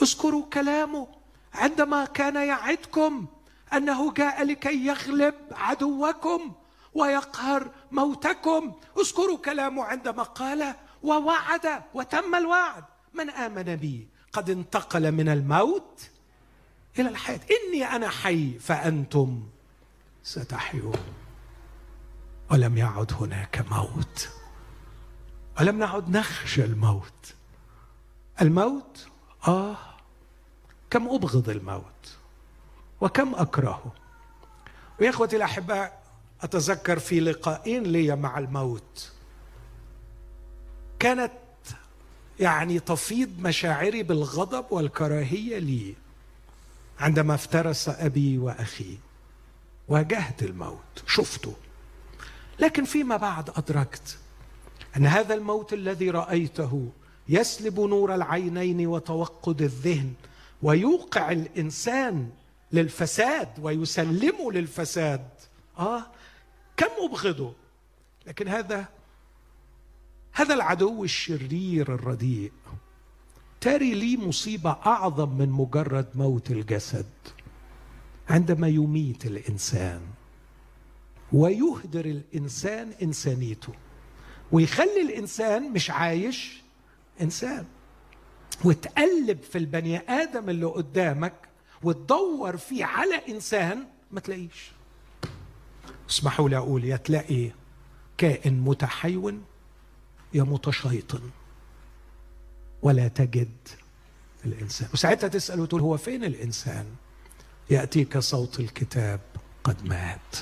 اذكروا 0.01 0.45
كلامه. 0.53 1.07
عندما 1.53 2.05
كان 2.05 2.35
يعدكم 2.35 3.25
أنه 3.73 4.13
جاء 4.13 4.43
لكي 4.43 4.85
يغلب 4.85 5.35
عدوكم 5.51 6.53
ويقهر 6.99 7.69
موتكم. 7.91 8.73
اذكروا 8.97 9.37
كلامه 9.37 9.83
عندما 9.83 10.23
قال 10.23 10.75
ووعد 11.03 11.83
وتم 11.93 12.35
الوعد. 12.35 12.83
من 13.13 13.29
آمن 13.29 13.75
بي؟ 13.75 14.07
قد 14.33 14.49
انتقل 14.49 15.11
من 15.11 15.29
الموت 15.29 16.09
إلى 16.99 17.09
الحياة. 17.09 17.39
إني 17.51 17.85
أنا 17.85 18.09
حي 18.09 18.59
فأنتم 18.59 19.43
ستحيون. 20.23 21.03
ولم 22.51 22.77
يعد 22.77 23.13
هناك 23.13 23.65
موت. 23.71 24.29
ولم 25.59 25.79
نعد 25.79 26.09
نخشى 26.09 26.65
الموت. 26.65 27.33
الموت 28.41 29.07
آه 29.47 29.77
كم 30.89 31.07
أبغض 31.09 31.49
الموت. 31.49 32.17
وكم 33.01 33.35
أكرهه. 33.35 33.91
ويا 34.99 35.09
إخوتي 35.09 35.35
الأحباء 35.35 35.98
أتذكر 36.41 36.99
في 36.99 37.19
لقاءين 37.19 37.83
لي 37.83 38.15
مع 38.15 38.39
الموت. 38.39 39.11
كانت 40.99 41.31
يعني 42.39 42.79
تفيض 42.79 43.29
مشاعري 43.39 44.03
بالغضب 44.03 44.65
والكراهية 44.71 45.57
لي 45.57 45.95
عندما 46.99 47.35
افترس 47.35 47.89
أبي 47.89 48.37
وأخي. 48.37 48.97
واجهت 49.87 50.43
الموت 50.43 51.03
شفته. 51.07 51.53
لكن 52.59 52.83
فيما 52.83 53.17
بعد 53.17 53.49
أدركت 53.49 54.17
أن 54.97 55.05
هذا 55.05 55.33
الموت 55.33 55.73
الذي 55.73 56.09
رأيته 56.09 56.89
يسلب 57.29 57.79
نور 57.79 58.15
العينين 58.15 58.87
وتوقد 58.87 59.61
الذهن 59.61 60.13
ويوقع 60.61 61.31
الإنسان 61.31 62.29
للفساد 62.71 63.49
ويسلمه 63.61 64.51
للفساد. 64.51 65.27
آه 65.79 66.05
كم 66.79 67.05
أبغضه؟ 67.05 67.53
لكن 68.27 68.47
هذا 68.47 68.85
هذا 70.31 70.53
العدو 70.53 71.03
الشرير 71.03 71.93
الرديء. 71.95 72.51
تاري 73.61 73.93
لي 73.93 74.17
مصيبة 74.17 74.71
أعظم 74.85 75.37
من 75.37 75.49
مجرد 75.49 76.07
موت 76.15 76.51
الجسد. 76.51 77.09
عندما 78.29 78.67
يميت 78.67 79.25
الإنسان 79.25 80.01
ويهدر 81.33 82.05
الإنسان 82.05 82.91
إنسانيته 83.01 83.73
ويخلي 84.51 85.01
الإنسان 85.01 85.71
مش 85.71 85.91
عايش 85.91 86.61
إنسان. 87.21 87.65
وتقلب 88.65 89.41
في 89.41 89.57
البني 89.57 89.97
آدم 89.97 90.49
اللي 90.49 90.65
قدامك 90.65 91.33
وتدور 91.83 92.57
فيه 92.57 92.85
على 92.85 93.15
إنسان 93.29 93.87
ما 94.11 94.19
تلاقيش. 94.19 94.71
اسمحوا 96.09 96.49
لي 96.49 96.57
أقول 96.57 96.85
يا 96.85 96.97
تلاقي 96.97 97.51
كائن 98.17 98.61
متحيون 98.61 99.43
يا 100.33 100.43
متشيطن 100.43 101.29
ولا 102.81 103.07
تجد 103.07 103.57
الإنسان. 104.45 104.89
وساعتها 104.93 105.27
تسأل 105.27 105.59
وتقول 105.59 105.81
هو 105.81 105.97
فين 105.97 106.23
الإنسان؟ 106.23 106.85
يأتيك 107.69 108.17
صوت 108.17 108.59
الكتاب 108.59 109.19
قد 109.63 109.85
مات 109.85 110.35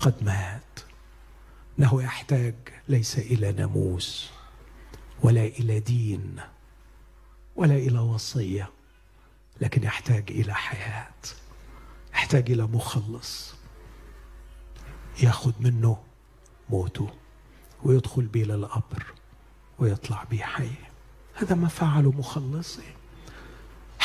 قد 0.00 0.24
مات. 0.24 0.62
انه 1.78 2.02
يحتاج 2.02 2.54
ليس 2.88 3.18
إلى 3.18 3.52
ناموس 3.52 4.30
ولا 5.22 5.44
إلى 5.44 5.80
دين 5.80 6.36
ولا 7.56 7.74
إلى 7.74 7.98
وصية 7.98 8.70
لكن 9.60 9.82
يحتاج 9.82 10.30
إلى 10.30 10.54
حياة 10.54 11.14
يحتاج 12.12 12.50
إلى 12.50 12.62
مخلص. 12.62 13.57
ياخذ 15.22 15.52
منه 15.60 15.98
موته 16.70 17.08
ويدخل 17.84 18.22
به 18.22 18.42
للقبر 18.42 19.06
ويطلع 19.78 20.24
به 20.24 20.38
حي. 20.38 20.70
هذا 21.34 21.54
ما 21.54 21.68
فعله 21.68 22.10
مخلصي. 22.10 22.97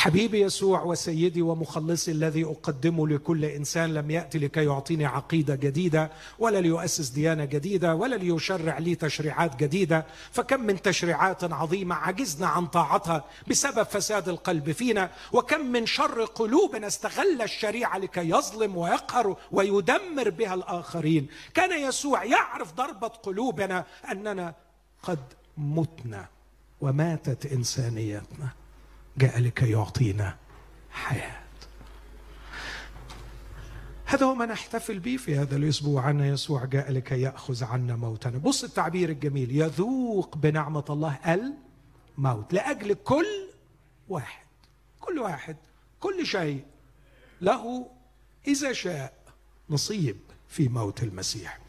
حبيبي 0.03 0.41
يسوع 0.41 0.83
وسيدي 0.83 1.41
ومخلصي 1.41 2.11
الذي 2.11 2.43
أقدمه 2.43 3.07
لكل 3.07 3.45
إنسان 3.45 3.93
لم 3.93 4.11
يأتي 4.11 4.39
لكي 4.39 4.65
يعطيني 4.65 5.05
عقيدة 5.05 5.55
جديدة 5.55 6.11
ولا 6.39 6.61
ليؤسس 6.61 7.09
ديانة 7.09 7.45
جديدة 7.45 7.95
ولا 7.95 8.15
ليشرع 8.15 8.77
لي 8.77 8.95
تشريعات 8.95 9.55
جديدة. 9.55 10.05
فكم 10.31 10.59
من 10.61 10.81
تشريعات 10.81 11.43
عظيمة 11.43 11.95
عجزنا 11.95 12.47
عن 12.47 12.67
طاعتها 12.67 13.23
بسبب 13.47 13.83
فساد 13.83 14.29
القلب 14.29 14.71
فينا 14.71 15.09
وكم 15.33 15.65
من 15.65 15.85
شر 15.85 16.25
قلوبنا 16.25 16.87
استغل 16.87 17.41
الشريعة 17.41 17.97
لكي 17.97 18.29
يظلم 18.29 18.77
ويقهر 18.77 19.37
ويدمر 19.51 20.29
بها 20.29 20.53
الآخرين. 20.53 21.27
كان 21.53 21.87
يسوع 21.87 22.23
يعرف 22.23 22.73
ضربة 22.73 23.07
قلوبنا 23.07 23.85
أننا 24.11 24.53
قد 25.03 25.19
متنا 25.57 26.27
وماتت 26.81 27.45
إنسانيتنا. 27.45 28.62
جاء 29.17 29.39
لكي 29.39 29.71
يعطينا 29.71 30.37
حياة. 30.91 31.43
هذا 34.05 34.25
هو 34.25 34.35
ما 34.35 34.45
نحتفل 34.45 34.99
به 34.99 35.17
في 35.17 35.37
هذا 35.37 35.55
الأسبوع. 35.55 36.09
ان 36.09 36.19
يسوع 36.19 36.65
جاء 36.65 36.91
لكي 36.91 37.21
يأخذ 37.21 37.63
عنا 37.63 37.95
موتنا. 37.95 38.37
بص 38.37 38.63
التعبير 38.63 39.09
الجميل. 39.09 39.51
يذوق 39.51 40.37
بنعمة 40.37 40.85
الله 40.89 41.19
الموت 42.17 42.53
لأجل 42.53 42.93
كل 42.93 43.49
واحد. 44.09 44.45
كل 44.99 45.19
واحد. 45.19 45.57
كل 45.99 46.25
شيء. 46.25 46.63
له 47.41 47.87
إذا 48.47 48.73
شاء 48.73 49.13
نصيب 49.69 50.17
في 50.49 50.67
موت 50.67 51.03
المسيح. 51.03 51.59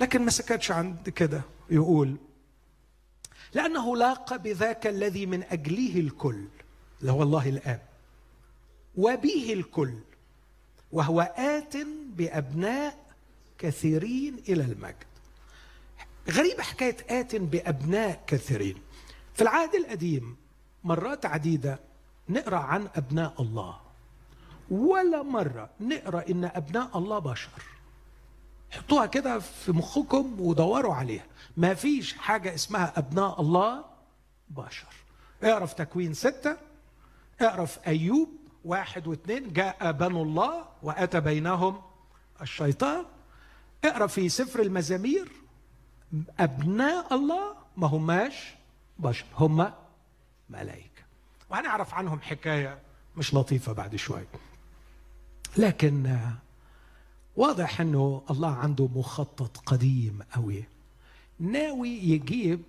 لكن 0.00 0.22
ما 0.22 0.30
سكتش 0.30 0.70
عند 0.70 1.08
كده. 1.08 1.42
يقول 1.70 2.16
لأنه 3.54 3.96
لاقى 3.96 4.38
بذاك 4.38 4.86
الذي 4.86 5.26
من 5.26 5.42
أجله 5.42 6.00
الكل. 6.00 6.44
اللي 7.00 7.12
هو 7.12 7.22
الله 7.22 7.48
الآب. 7.48 7.82
وبه 8.96 9.52
الكل. 9.52 9.94
وهو 10.92 11.20
آت 11.36 11.76
بأبناء 12.16 13.06
كثيرين 13.58 14.34
إلى 14.48 14.64
المجد. 14.64 15.04
غريبة 16.30 16.62
حكاية 16.62 16.96
آت 17.20 17.36
بأبناء 17.36 18.24
كثيرين. 18.26 18.76
في 19.34 19.42
العهد 19.42 19.74
القديم 19.74 20.36
مرات 20.84 21.26
عديدة 21.26 21.80
نقرأ 22.28 22.58
عن 22.58 22.88
أبناء 22.94 23.42
الله. 23.42 23.80
ولا 24.70 25.22
مرة 25.22 25.70
نقرأ 25.80 26.24
إن 26.30 26.44
أبناء 26.44 26.98
الله 26.98 27.18
بشر. 27.18 27.62
حطوها 28.70 29.06
كده 29.06 29.38
في 29.38 29.72
مخكم 29.72 30.40
ودوروا 30.40 30.94
عليها. 30.94 31.26
ما 31.56 31.74
فيش 31.74 32.12
حاجة 32.12 32.54
اسمها 32.54 32.92
أبناء 32.96 33.40
الله 33.40 33.84
بشر. 34.48 34.86
اعرف 35.44 35.72
تكوين 35.72 36.14
ستة. 36.14 36.56
اعرف 37.42 37.78
أيوب 37.86 38.28
واحد 38.64 39.06
واثنين 39.06 39.52
جاء 39.52 39.92
بنو 39.92 40.22
الله 40.22 40.68
وأتى 40.82 41.20
بينهم 41.20 41.82
الشيطان. 42.42 43.04
اقرا 43.84 44.06
في 44.06 44.28
سفر 44.28 44.62
المزامير 44.62 45.28
أبناء 46.38 47.14
الله 47.14 47.56
ما 47.76 47.86
هماش 47.86 48.54
بشر 48.98 49.26
هم 49.34 49.72
ملائكة. 50.50 51.02
وهنعرف 51.50 51.94
عنهم 51.94 52.20
حكاية 52.20 52.78
مش 53.16 53.34
لطيفة 53.34 53.72
بعد 53.72 53.96
شوي. 53.96 54.24
لكن 55.56 56.18
واضح 57.36 57.80
إنه 57.80 58.22
الله 58.30 58.56
عنده 58.56 58.88
مخطط 58.94 59.56
قديم 59.56 60.22
قوي 60.34 60.64
ناوي 61.38 61.88
يجيب 61.88 62.62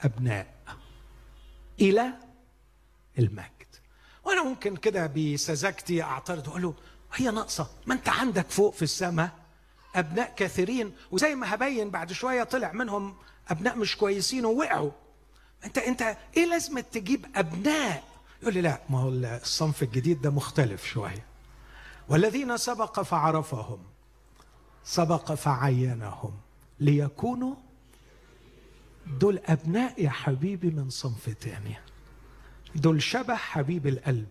أبناء 0.00 0.54
إلى 1.80 2.12
المجد 3.18 3.55
وأنا 4.26 4.42
ممكن 4.42 4.76
كده 4.76 5.06
بسذاجتي 5.06 6.02
أعترض 6.02 6.46
وأقول 6.48 6.62
له 6.62 6.74
هي 7.14 7.30
ناقصة 7.30 7.70
ما 7.86 7.94
أنت 7.94 8.08
عندك 8.08 8.50
فوق 8.50 8.74
في 8.74 8.82
السماء 8.82 9.30
أبناء 9.94 10.34
كثيرين 10.36 10.92
وزي 11.10 11.34
ما 11.34 11.54
هبين 11.54 11.90
بعد 11.90 12.12
شوية 12.12 12.42
طلع 12.42 12.72
منهم 12.72 13.14
أبناء 13.48 13.76
مش 13.76 13.96
كويسين 13.96 14.44
ووقعوا. 14.44 14.90
أنت 15.64 15.78
أنت 15.78 16.16
إيه 16.36 16.46
لازمة 16.46 16.80
تجيب 16.80 17.26
أبناء؟ 17.36 18.02
يقول 18.42 18.54
لي 18.54 18.60
لا 18.60 18.80
ما 18.90 19.00
هو 19.00 19.08
الصنف 19.08 19.82
الجديد 19.82 20.22
ده 20.22 20.30
مختلف 20.30 20.84
شوية. 20.84 21.24
والذين 22.08 22.56
سبق 22.56 23.00
فعرفهم 23.00 23.78
سبق 24.84 25.32
فعينهم 25.32 26.32
ليكونوا 26.80 27.54
دول 29.06 29.40
أبناء 29.46 30.02
يا 30.02 30.10
حبيبي 30.10 30.70
من 30.70 30.90
صنف 30.90 31.28
تاني. 31.28 31.76
دول 32.76 33.02
شبه 33.02 33.34
حبيب 33.34 33.86
القلب 33.86 34.28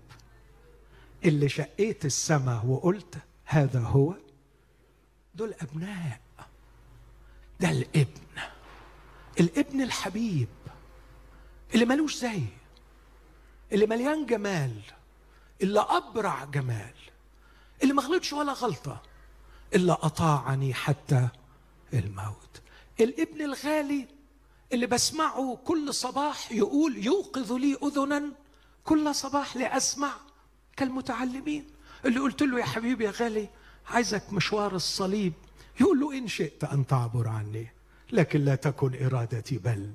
اللي 1.26 1.50
شقيت 1.50 2.06
السماء 2.06 2.66
وقلت 2.66 3.18
هذا 3.46 3.80
هو. 3.80 4.14
دول 5.36 5.54
أبناء. 5.62 6.20
ده 7.60 7.70
الابن. 7.70 8.22
الابن 9.40 9.82
الحبيب 9.82 10.48
اللي 11.74 11.86
ملوش 11.86 12.16
زي. 12.16 12.42
اللي 13.72 13.86
مليان 13.86 14.26
جمال. 14.26 14.82
اللي 15.62 15.80
أبرع 15.80 16.44
جمال. 16.44 16.94
اللي 17.84 17.94
ما 17.94 18.04
غلطش 18.04 18.34
ولا 18.34 18.54
غلطة. 18.54 19.02
الا 19.76 19.94
أطاعني 20.06 20.74
حتى 20.74 21.28
الموت. 21.94 22.62
الابن 23.00 23.42
الغالي 23.42 24.08
اللي 24.74 24.88
بسمعه 24.88 25.58
كل 25.66 25.94
صباح 25.94 26.52
يقول 26.52 27.06
يوقظ 27.06 27.54
لي 27.54 27.78
أذنا 27.84 28.32
كل 28.84 29.16
صباح 29.16 29.58
لأسمع 29.58 30.14
كالمتعلمين. 30.78 31.68
اللي 32.06 32.20
قلت 32.20 32.42
له 32.44 32.60
يا 32.60 32.66
حبيبي 32.66 33.06
يا 33.06 33.12
غالي 33.12 33.50
عايزك 33.88 34.34
مشوار 34.34 34.76
الصليب. 34.76 35.34
يقول 35.82 36.00
له 36.00 36.18
إن 36.18 36.28
شئت 36.28 36.64
أن 36.64 36.88
تعبر 36.88 37.28
عني 37.28 37.68
لكن 38.12 38.46
لا 38.46 38.56
تكن 38.56 39.06
إرادتي 39.06 39.58
بل 39.58 39.92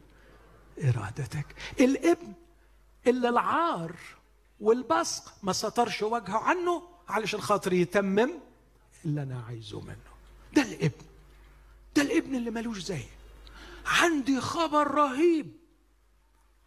إرادتك. 0.84 1.46
الإبن 1.80 2.32
اللي 3.06 3.28
العار 3.28 3.96
والبصق 4.60 5.32
ما 5.42 5.52
سترش 5.52 6.02
وجهه 6.02 6.38
عنه 6.38 6.82
علشان 7.08 7.40
خاطر 7.40 7.72
يتمم 7.72 8.30
اللي 9.04 9.22
أنا 9.22 9.44
عايزه 9.48 9.80
منه. 9.80 10.10
ده 10.52 10.62
الإبن. 10.62 11.04
ده 11.96 12.02
الإبن 12.02 12.34
اللي 12.34 12.50
ملوش 12.50 12.78
زي. 12.78 13.04
عندي 13.90 14.40
خبر 14.40 14.90
رهيب. 14.94 15.52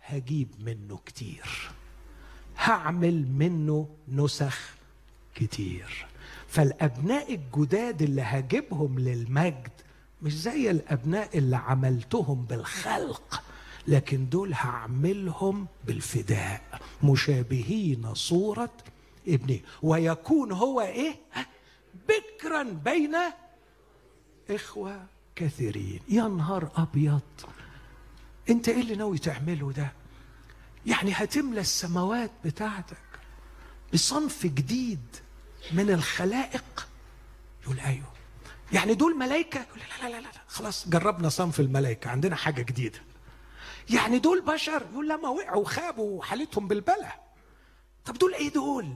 هجيب 0.02 0.50
منه 0.60 0.98
كتير. 1.06 1.72
هعمل 2.58 3.28
منه 3.32 3.90
نسخ 4.08 4.74
كتير. 5.36 6.06
فالأبناء 6.48 7.34
الجداد 7.34 8.02
اللي 8.02 8.22
هجيبهم 8.22 9.00
للمجد 9.00 9.72
مش 10.22 10.38
زي 10.42 10.72
الأبناء 10.72 11.38
اللي 11.38 11.56
عملتهم 11.56 12.46
بالخلق 12.46 13.44
لكن 13.88 14.30
دول 14.30 14.54
هعملهم 14.54 15.68
بالفداء. 15.88 16.62
مشابهين 17.04 18.14
صورة 18.14 18.72
ابنه 19.28 19.60
ويكون 19.82 20.52
هو 20.52 20.82
إيه؟ 20.82 21.16
بكرا 22.10 22.64
بين 22.64 23.16
إخوة 24.50 25.06
كثيرين. 25.36 26.00
يا 26.10 26.24
نهار 26.24 26.72
أبيض. 26.76 27.22
أنت 28.50 28.70
إيه 28.70 28.82
اللي 28.82 28.96
ناوي 28.96 29.18
تعمله 29.18 29.72
ده؟ 29.72 29.92
يعني 30.86 31.12
هتملى 31.12 31.62
السماوات 31.62 32.32
بتاعتك 32.46 32.98
بصنف 33.94 34.46
جديد 34.46 35.00
من 35.72 35.90
الخلائق؟ 35.90 36.88
يقول 37.64 37.80
أيوه. 37.80 38.14
يعني 38.74 38.94
دول 38.94 39.18
ملائكه 39.18 39.62
يقول 39.62 39.80
لا 39.80 40.08
لا 40.08 40.16
لا 40.16 40.22
لا 40.22 40.30
خلاص 40.48 40.90
جربنا 40.90 41.30
صنف 41.30 41.60
الملائكه 41.60 42.10
عندنا 42.10 42.36
حاجة 42.36 42.62
جديدة. 42.62 43.00
يعني 43.90 44.20
دول 44.20 44.42
بشر؟ 44.42 44.84
يقول 44.92 45.10
لما 45.10 45.30
وقعوا 45.30 45.62
وخابوا 45.62 46.18
وحالتهم 46.20 46.68
بالبلة 46.68 47.12
طب 48.06 48.14
دول 48.18 48.34
إيه 48.34 48.54
دول؟ 48.54 48.96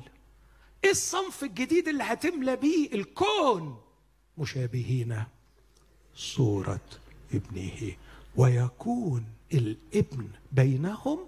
إيه 0.83 0.91
الصنف 0.91 1.43
الجديد 1.43 1.88
اللي 1.88 2.03
هتملى 2.03 2.55
بيه 2.55 2.93
الكون؟ 2.93 3.81
مشابهين. 4.38 5.23
صورة 6.18 6.80
ابنه. 7.34 7.91
ويكون 8.36 9.26
الابن 9.53 10.28
بينهم 10.51 11.20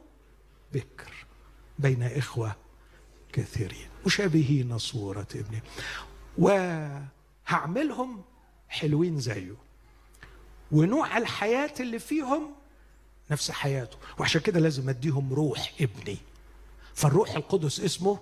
بكر 0.73 1.25
بين 1.79 2.03
إخوة 2.03 2.55
كثيرين 3.33 3.87
مشابهين 4.05 4.77
صورة 4.77 5.27
ابنه. 5.35 5.61
وهعملهم 6.37 8.21
حلوين 8.69 9.19
زيه. 9.19 9.55
ونوع 10.71 11.17
الحياة 11.17 11.73
اللي 11.79 11.99
فيهم 11.99 12.51
نفس 13.31 13.51
حياته. 13.51 13.97
وعشان 14.19 14.41
كده 14.41 14.59
لازم 14.59 14.89
أديهم 14.89 15.33
روح 15.33 15.73
ابني. 15.81 16.17
فالروح 16.93 17.35
القدس 17.35 17.79
اسمه 17.79 18.19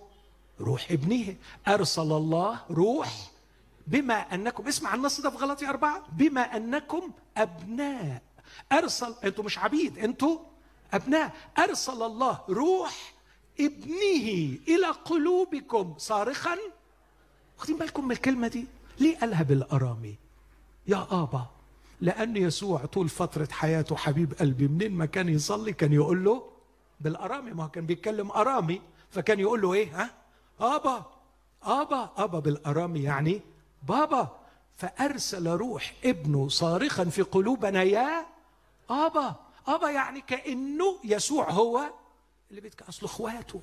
روح 0.60 0.92
ابنه. 0.92 1.36
أرسل 1.68 2.02
الله 2.02 2.60
روح 2.70 3.32
بما 3.88 4.14
أنكم 4.14 4.68
اسمع 4.68 4.94
النص 4.94 5.22
ده 5.22 5.30
في 5.30 5.38
غلطي 5.38 5.70
أربعة 5.70 6.04
بما 6.12 6.42
أنكم 6.58 7.12
أبناء. 7.38 8.22
أرسل 8.72 9.16
أنتوا 9.24 9.44
مش 9.44 9.58
عبيد 9.60 9.98
أنتوا 9.98 10.40
أبناء. 10.94 11.36
أرسل 11.60 12.04
الله 12.04 12.40
روح 12.50 13.14
ابنه 13.60 14.58
إلى 14.68 14.88
قلوبكم 15.06 15.94
صارخا. 15.98 16.58
واخدين 17.58 17.78
بالكم 17.78 18.06
من 18.06 18.12
الكلمة 18.12 18.48
دي؟ 18.48 18.66
ليه 19.00 19.18
قالها 19.18 19.44
بالأرامي؟ 19.44 20.16
يا 20.88 21.08
آبا 21.12 21.46
لأن 22.02 22.38
يسوع 22.38 22.86
طول 22.86 23.10
فترة 23.10 23.48
حياته 23.52 23.96
حبيب 23.96 24.34
قلبي 24.34 24.68
منين 24.68 24.92
ما 24.92 25.06
كان 25.06 25.30
يصلي 25.30 25.74
كان 25.74 25.94
يقول 25.94 26.24
له 26.24 26.44
بالأرامي. 27.00 27.52
ما 27.52 27.64
هو 27.64 27.70
كان 27.70 27.86
بيتكلم 27.86 28.32
أرامي 28.32 28.82
فكان 29.12 29.40
يقول 29.40 29.62
له 29.62 29.74
إيه؟ 29.74 30.02
ها؟ 30.02 30.10
أبا 30.60 31.06
أبا 31.64 32.10
أبا 32.18 32.40
بالأرامي 32.40 33.04
يعني 33.04 33.42
بابا 33.84 34.40
فأرسل 34.78 35.48
روح 35.48 35.94
ابنه 36.06 36.50
صارخا 36.50 37.06
في 37.06 37.22
قلوبنا 37.22 37.84
يا 37.84 38.26
أبا. 38.90 39.36
أبا 39.68 39.90
يعني 39.90 40.22
كأنه 40.22 41.00
يسوع 41.04 41.52
هو 41.52 41.90
اللي 42.50 42.62
بيتك 42.62 42.82
أصل 42.82 43.06
إخواته 43.06 43.62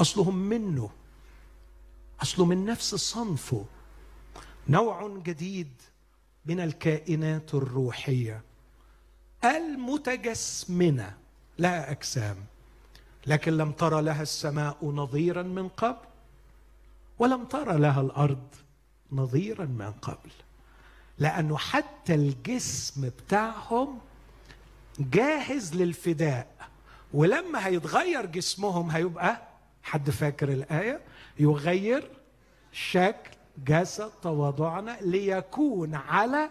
أصلهم 0.00 0.36
منه 0.36 0.90
أصله 2.22 2.44
من 2.44 2.64
نفس 2.64 2.94
صنفه. 2.94 3.64
نوع 4.68 5.08
جديد 5.08 5.72
من 6.46 6.60
الكائنات 6.60 7.54
الروحية. 7.54 8.42
المتجسمنة 9.44 11.18
لها 11.58 11.90
اجسام 11.90 12.36
لكن 13.26 13.52
لم 13.56 13.72
ترى 13.72 14.02
لها 14.02 14.22
السماء 14.22 14.76
نظيرا 14.82 15.42
من 15.42 15.68
قبل. 15.68 16.09
ولم 17.20 17.44
ترى 17.44 17.78
لها 17.78 18.00
الأرض 18.00 18.48
نظيرا 19.12 19.64
من 19.64 19.92
قبل. 19.92 20.30
لأنه 21.18 21.56
حتى 21.56 22.14
الجسم 22.14 23.08
بتاعهم 23.08 23.98
جاهز 24.98 25.74
للفداء 25.74 26.46
ولما 27.12 27.66
هيتغير 27.66 28.26
جسمهم 28.26 28.90
هيبقى 28.90 29.42
حد 29.82 30.10
فاكر 30.10 30.48
الآية؟ 30.52 31.00
يغير 31.38 32.10
شكل 32.72 33.30
جسد 33.66 34.10
تواضعنا 34.22 34.98
ليكون 35.00 35.94
على 35.94 36.50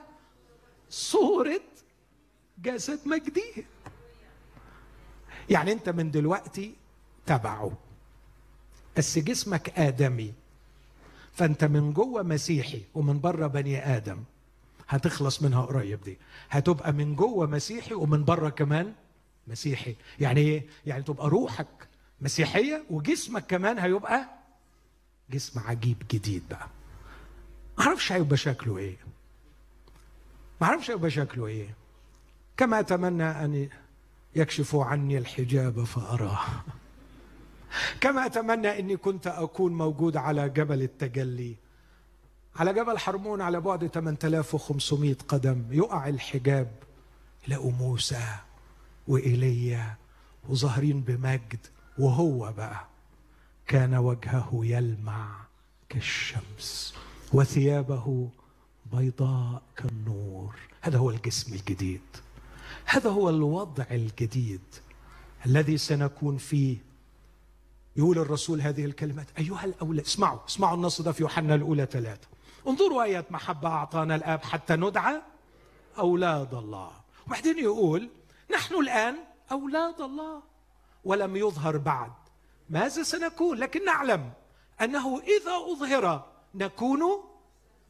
صورة 0.89 1.61
جسد 2.61 2.99
مجديه 3.07 3.65
يعني 5.49 5.71
أنت 5.71 5.89
من 5.89 6.11
دلوقتي 6.11 6.75
تبعه. 7.25 7.71
بس 8.97 9.17
جسمك 9.19 9.79
آدمي. 9.79 10.33
فأنت 11.33 11.63
من 11.63 11.93
جوه 11.93 12.23
مسيحي 12.23 12.81
ومن 12.95 13.19
بره 13.19 13.47
بني 13.47 13.95
آدم. 13.97 14.23
هتخلص 14.89 15.41
منها 15.41 15.61
قريب 15.61 16.01
دي. 16.01 16.17
هتبقى 16.49 16.93
من 16.93 17.15
جوه 17.15 17.47
مسيحي 17.47 17.93
ومن 17.93 18.23
بره 18.25 18.49
كمان 18.49 18.93
مسيحي. 19.47 19.95
يعني 20.19 20.41
إيه؟ 20.41 20.65
يعني 20.85 21.03
تبقى 21.03 21.29
روحك 21.29 21.67
مسيحية 22.21 22.83
وجسمك 22.89 23.45
كمان 23.47 23.79
هيبقى 23.79 24.25
جسم 25.29 25.59
عجيب 25.59 25.97
جديد 26.11 26.43
بقى. 26.49 26.67
ما 27.77 27.85
أعرفش 27.85 28.11
هيبقى 28.11 28.37
شكله 28.37 28.77
إيه. 28.77 28.97
ما 30.61 30.67
أعرفش 30.67 30.91
هيبقى 30.91 31.09
شكله 31.11 31.47
إيه. 31.47 31.75
كما 32.57 32.79
أتمنى 32.79 33.23
أن 33.23 33.69
يكشفوا 34.35 34.85
عني 34.85 35.17
الحجاب 35.17 35.83
فأراه. 35.83 36.39
كما 38.01 38.25
أتمنى 38.25 38.79
أني 38.79 38.97
كنت 38.97 39.27
أكون 39.27 39.73
موجود 39.73 40.17
على 40.17 40.49
جبل 40.49 40.81
التجلي. 40.81 41.55
على 42.55 42.73
جبل 42.73 42.97
حرمون 42.97 43.41
على 43.41 43.61
بعد 43.61 43.87
8500 43.87 45.15
قدم. 45.27 45.63
يقع 45.71 46.07
الحجاب. 46.07 46.71
يلاقوا 47.47 47.71
موسى 47.71 48.35
وإيليا 49.07 49.95
وظاهرين 50.49 51.01
بمجد. 51.01 51.59
وهو 51.97 52.53
بقى 52.57 52.87
كان 53.67 53.95
وجهه 53.95 54.59
يلمع 54.63 55.35
كالشمس 55.89 56.95
وثيابه 57.33 58.29
بيضاء 58.93 59.61
كالنور. 59.75 60.55
هذا 60.81 60.97
هو 60.97 61.09
الجسم 61.09 61.53
الجديد. 61.53 62.01
هذا 62.85 63.09
هو 63.09 63.29
الوضع 63.29 63.85
الجديد 63.91 64.61
الذي 65.45 65.77
سنكون 65.77 66.37
فيه 66.37 66.77
يقول 67.99 68.19
الرسول 68.19 68.61
هذه 68.61 68.85
الكلمات. 68.85 69.27
أيها 69.37 69.65
الأولاد 69.65 70.05
اسمعوا 70.05 70.39
اسمعوا 70.47 70.75
النص 70.75 71.01
ده 71.01 71.11
في 71.11 71.23
يوحنا 71.23 71.55
الأولى 71.55 71.85
ثلاثة. 71.85 72.27
انظروا 72.67 73.03
آية 73.03 73.25
محبة 73.29 73.69
أعطانا 73.69 74.15
الآب 74.15 74.43
حتى 74.43 74.75
ندعى 74.75 75.21
أولاد 75.97 76.53
الله. 76.53 76.91
وبعدين 77.27 77.59
يقول 77.59 78.09
نحن 78.53 78.75
الآن 78.75 79.15
أولاد 79.51 80.01
الله. 80.01 80.41
ولم 81.05 81.35
يظهر 81.35 81.77
بعد. 81.77 82.11
ماذا 82.69 83.03
سنكون؟ 83.03 83.57
لكن 83.57 83.85
نعلم 83.85 84.31
أنه 84.81 85.19
إذا 85.19 85.55
أظهر 85.71 86.25
نكون 86.55 87.01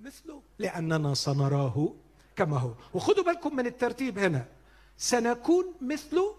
مثله 0.02 0.42
لأننا 0.60 1.14
سنراه 1.14 1.94
كما 2.36 2.58
هو. 2.58 2.72
وخذوا 2.94 3.24
بالكم 3.24 3.56
من 3.56 3.66
الترتيب 3.66 4.20
هنا. 4.20 4.46
سنكون 4.98 5.66
مثله 5.82 6.36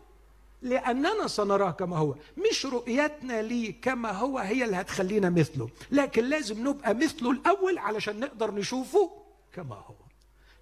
لأننا 0.62 1.26
سنراه 1.26 1.70
كما 1.70 1.96
هو. 1.96 2.14
مش 2.50 2.66
رؤيتنا 2.66 3.42
ليه 3.42 3.80
كما 3.80 4.12
هو 4.12 4.38
هي 4.38 4.64
اللي 4.64 4.76
هتخلينا 4.76 5.30
مثله. 5.30 5.68
لكن 5.90 6.24
لازم 6.24 6.68
نبقى 6.68 6.94
مثله 6.94 7.30
الأول 7.30 7.78
علشان 7.78 8.20
نقدر 8.20 8.54
نشوفه 8.54 9.10
كما 9.52 9.74
هو. 9.74 9.94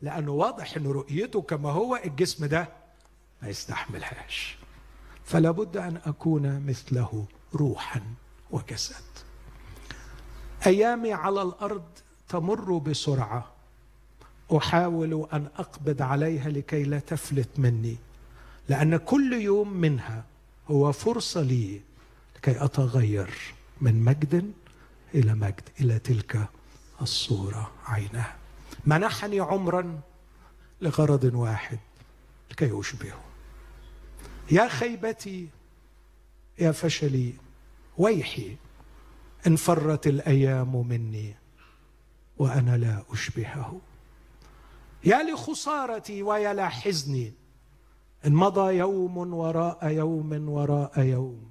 لأنه 0.03 0.33
واضح 0.33 0.77
أن 0.77 0.87
رؤيته 0.87 1.43
كما 1.43 1.71
هو 1.71 1.97
الجسم 2.05 2.47
ده 2.47 2.69
ما 3.43 3.49
يستحملهاش. 3.49 4.59
فلا 5.25 5.51
بد 5.51 5.77
أن 5.77 6.01
أكون 6.07 6.67
مثله 6.67 7.25
روحا 7.55 8.03
وجسد. 8.51 9.05
أيامي 10.67 11.13
على 11.13 11.43
الأرض 11.43 11.85
تمر 12.29 12.79
بسرعة. 12.79 13.53
أحاول 14.57 15.29
أن 15.33 15.49
أقبض 15.59 16.03
عليها 16.03 16.49
لكي 16.49 16.83
لا 16.83 16.99
تفلت 16.99 17.49
مني. 17.59 17.97
لأن 18.69 18.97
كل 18.97 19.33
يوم 19.33 19.73
منها 19.73 20.25
هو 20.71 20.93
فرصة 20.93 21.43
لي 21.43 21.81
لكي 22.37 22.65
أتغير 22.65 23.31
من 23.81 24.05
مجد 24.05 24.53
إلى 25.15 25.35
مجد 25.35 25.69
إلى 25.81 25.99
تلك 25.99 26.49
الصورة 27.03 27.73
عينها 27.87 28.37
منحني 28.87 29.41
عمرا 29.41 30.01
لغرض 30.81 31.25
واحد 31.35 31.79
لكي 32.51 32.81
أشبهه. 32.81 33.21
يا 34.51 34.69
خيبتي 34.69 35.49
يا 36.59 36.73
فشلي 36.73 37.35
ويحي 37.99 38.57
إن 39.47 39.57
فرت 39.57 40.07
الأيام 40.07 40.89
مني 40.89 41.35
وأنا 42.39 42.77
لا 42.77 43.03
أشبهه. 43.11 43.81
يا 45.05 45.23
لخسارتي 45.23 46.23
ويا 46.23 46.55
لا 46.55 46.69
حزني 46.69 47.33
إن 48.27 48.33
مضى 48.33 48.77
يوم 48.77 49.35
وراء 49.35 49.89
يوم 49.89 50.49
وراء 50.49 51.01
يوم 51.01 51.51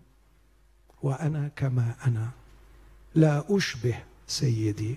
وأنا 1.03 1.49
كما 1.55 1.95
أنا. 2.07 2.29
لا 3.15 3.43
أشبه 3.49 3.95
سيدي. 4.27 4.95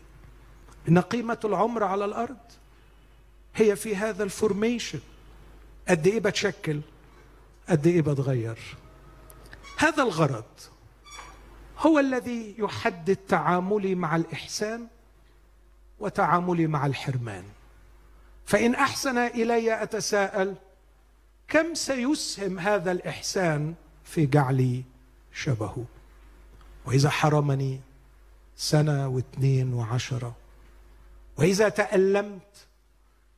إن 0.89 0.99
قيمة 0.99 1.39
العمر 1.45 1.85
على 1.85 2.05
الأرض 2.05 2.37
هي 3.55 3.77
في 3.77 3.97
هذا 3.97 4.25
الفورميشن 4.25 5.01
قد 5.89 6.07
إيه 6.07 6.21
بتشكل؟ 6.21 6.81
قد 7.69 7.87
إيه 7.87 8.03
بتغير؟ 8.03 8.59
هذا 9.79 10.03
الغرض 10.03 10.45
هو 11.79 11.99
الذي 11.99 12.55
يحدد 12.59 13.17
تعاملي 13.17 13.95
مع 13.95 14.17
الإحسان 14.17 14.87
وتعاملي 16.01 16.67
مع 16.67 16.87
الحرمان. 16.87 17.45
فإن 18.45 18.75
أحسن 18.75 19.19
إلي 19.19 19.83
أتساءل 19.83 20.55
كم 21.51 21.75
سيسهم 21.75 22.59
هذا 22.59 22.93
الإحسان 22.93 23.75
في 24.05 24.27
جعلي 24.27 24.83
شبهه؟ 25.33 25.85
وإذا 26.87 27.11
حرمني 27.11 27.81
سنة 28.57 29.09
واثنين 29.09 29.75
وعشرة 29.75 30.37
وإذا 31.39 31.69
تألمت 31.69 32.67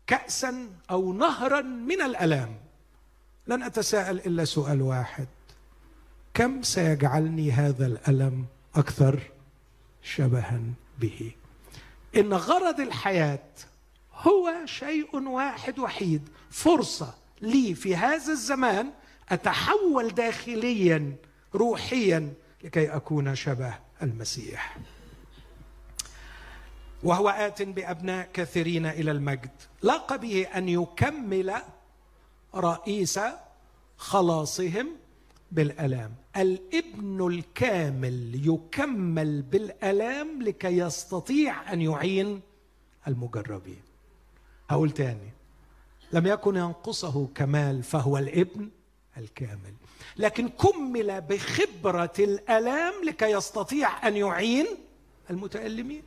كأسا 0.06 0.68
أو 0.90 1.12
نهرا 1.12 1.60
من 1.60 2.02
الألام 2.02 2.56
لن 3.46 3.62
أتساءل 3.62 4.16
إلا 4.16 4.44
سؤال 4.44 4.82
واحد 4.82 5.28
كم 6.34 6.62
سيجعلني 6.62 7.52
هذا 7.52 7.86
الألم 7.86 8.46
أكثر 8.74 9.20
شبها 10.02 10.60
به؟ 10.98 11.32
إن 12.16 12.34
غرض 12.34 12.80
الحياة 12.80 13.48
هو 14.14 14.52
شيء 14.64 15.28
واحد 15.28 15.78
وحيد 15.78 16.28
فرصة 16.50 17.22
لي 17.43 17.74
في 17.74 17.97
هذا 17.97 18.32
الزمان 18.32 18.90
أتحول 19.28 20.09
داخليا 20.09 21.16
روحيا 21.55 22.32
لكي 22.64 22.97
أكون 22.97 23.34
شبه 23.34 23.74
المسيح. 24.03 24.78
وهو 27.03 27.28
آت 27.28 27.62
بأبناء 27.62 28.28
كثيرين 28.32 28.86
إلى 28.86 29.11
المجد. 29.11 29.51
لاق 29.82 30.16
به 30.16 30.43
أن 30.43 30.68
يكمل 30.68 31.55
رئيس 32.55 33.20
خلاصهم 33.97 34.88
بالألام. 35.53 36.14
الإبن 36.36 37.26
الكامل 37.26 38.49
يكمل 38.49 39.43
بالألام 39.43 40.43
لكي 40.43 40.78
يستطيع 40.78 41.72
أن 41.72 41.80
يعين 41.80 42.40
المجربين. 43.09 43.82
هقول 44.70 44.90
تاني. 44.90 45.32
لم 46.12 46.26
يكن 46.26 46.56
ينقصه 46.56 47.28
كمال 47.34 47.82
فهو 47.82 48.18
الابن 48.18 48.68
الكامل. 49.18 49.74
لكن 50.16 50.48
كمل 50.48 51.20
بخبرة 51.20 52.12
الألام 52.18 52.92
لكي 53.06 53.30
يستطيع 53.30 54.08
أن 54.08 54.16
يعين 54.16 54.66
المتألمين. 55.30 56.02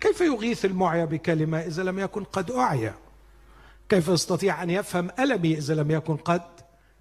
كيف 0.00 0.20
يغيث 0.20 0.64
المعيا 0.64 1.04
بكلمة 1.04 1.58
إذا 1.58 1.82
لم 1.82 1.98
يكن 1.98 2.24
قد 2.24 2.50
أعيا؟ 2.50 2.94
كيف 3.88 4.08
يستطيع 4.08 4.62
أن 4.62 4.70
يفهم 4.70 5.10
ألمي 5.18 5.58
إذا 5.58 5.74
لم 5.74 5.90
يكن 5.90 6.16
قد 6.16 6.42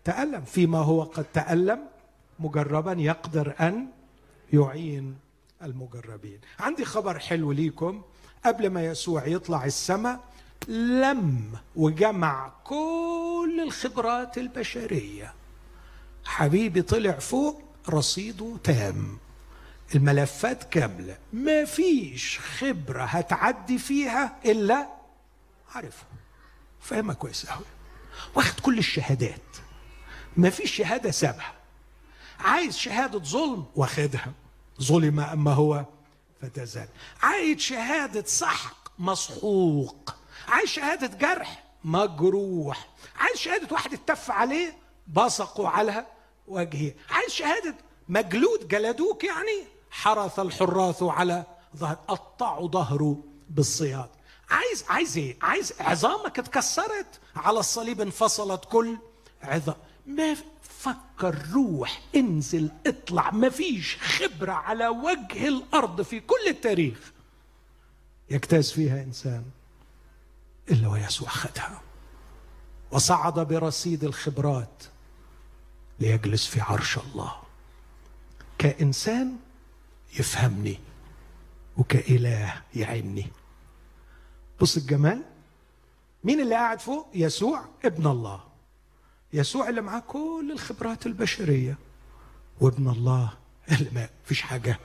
تألم؟ 0.03 0.41
فيما 0.41 0.77
هو 0.77 1.03
قد 1.03 1.25
تألم 1.33 1.79
مجربا 2.39 2.91
يقدر 2.91 3.55
أن 3.59 3.87
يعين 4.53 5.17
المجربين. 5.63 6.39
عندي 6.59 6.85
خبر 6.85 7.19
حلو 7.19 7.51
ليكم. 7.51 8.01
قبل 8.45 8.69
ما 8.69 8.85
يسوع 8.85 9.27
يطلع 9.27 9.65
السماء 9.65 10.19
لم 10.67 11.51
وجمع 11.75 12.51
كل 12.63 13.61
الخبرات 13.63 14.37
البشرية. 14.37 15.33
حبيبي 16.25 16.81
طلع 16.81 17.11
فوق 17.11 17.61
رصيده 17.89 18.57
تام. 18.63 19.17
الملفات 19.95 20.63
كاملة. 20.63 21.17
ما 21.33 21.65
فيش 21.65 22.39
خبرة 22.39 23.03
هتعدي 23.03 23.77
فيها 23.77 24.39
إلا 24.45 24.87
عارفها. 25.75 26.07
فاهمها 26.81 27.15
كويس 27.15 27.45
قوي 27.45 27.65
واخد 28.35 28.59
كل 28.59 28.77
الشهادات. 28.77 29.57
ما 30.37 30.49
فيش 30.49 30.75
شهادة 30.75 31.11
سابها. 31.11 31.53
عايز 32.39 32.77
شهادة 32.77 33.19
ظلم 33.19 33.65
واخدها. 33.75 34.33
ظلم 34.81 35.19
أما 35.19 35.53
هو 35.53 35.85
فتزال. 36.41 36.87
عايز 37.21 37.59
شهادة 37.59 38.23
سحق 38.25 38.91
مسحوق. 38.99 40.16
عايز 40.47 40.69
شهادة 40.69 41.07
جرح. 41.07 41.63
مجروح. 41.83 42.87
عايز 43.15 43.37
شهادة 43.37 43.67
واحد 43.71 43.93
اتف 43.93 44.31
عليه 44.31 44.77
بصقوا 45.07 45.69
على 45.69 46.05
وجهه. 46.47 46.93
عايز 47.09 47.31
شهادة 47.31 47.75
مجلود 48.09 48.67
جلدوك 48.67 49.23
يعني؟ 49.23 49.63
حرث 49.91 50.39
الحراث 50.39 51.03
على 51.03 51.43
ظهر 51.77 51.95
قطعوا 52.07 52.67
ظهره 52.67 53.23
بالصياد. 53.49 54.09
عايز 54.49 54.85
عايز 54.89 55.17
إيه؟ 55.17 55.37
عايز 55.41 55.73
عظامك 55.79 56.39
اتكسرت 56.39 57.19
على 57.35 57.59
الصليب 57.59 58.01
انفصلت 58.01 58.65
كل 58.65 58.97
عظام 59.43 59.75
ما 60.05 60.35
فكر 60.61 61.37
روح 61.53 62.01
انزل 62.15 62.71
اطلع. 62.87 63.31
ما 63.31 63.49
فيش 63.49 63.97
خبرة 63.97 64.51
على 64.51 64.87
وجه 64.87 65.47
الأرض 65.47 66.01
في 66.01 66.19
كل 66.19 66.47
التاريخ. 66.47 67.11
يجتاز 68.29 68.71
فيها 68.71 69.03
إنسان. 69.03 69.43
إلا 70.71 70.87
ويسوع 70.87 71.29
خدها 71.29 71.81
وصعد 72.91 73.39
برصيد 73.39 74.03
الخبرات 74.03 74.83
ليجلس 75.99 76.45
في 76.47 76.61
عرش 76.61 76.97
الله. 76.97 77.31
كإنسان 78.57 79.37
يفهمني 80.19 80.79
وكإله 81.77 82.61
يعني 82.75 83.27
بص 84.61 84.77
الجمال. 84.77 85.23
مين 86.23 86.41
اللي 86.41 86.55
قاعد 86.55 86.79
فوق؟ 86.79 87.09
يسوع 87.13 87.65
ابن 87.85 88.07
الله. 88.07 88.43
يسوع 89.33 89.69
اللي 89.69 89.81
معاه 89.81 89.99
كل 89.99 90.49
الخبرات 90.53 91.05
البشرية. 91.05 91.77
وابن 92.61 92.87
الله 92.87 93.33
اللي 93.71 93.89
ما 93.89 94.09
فيش 94.25 94.41
حاجة 94.41 94.79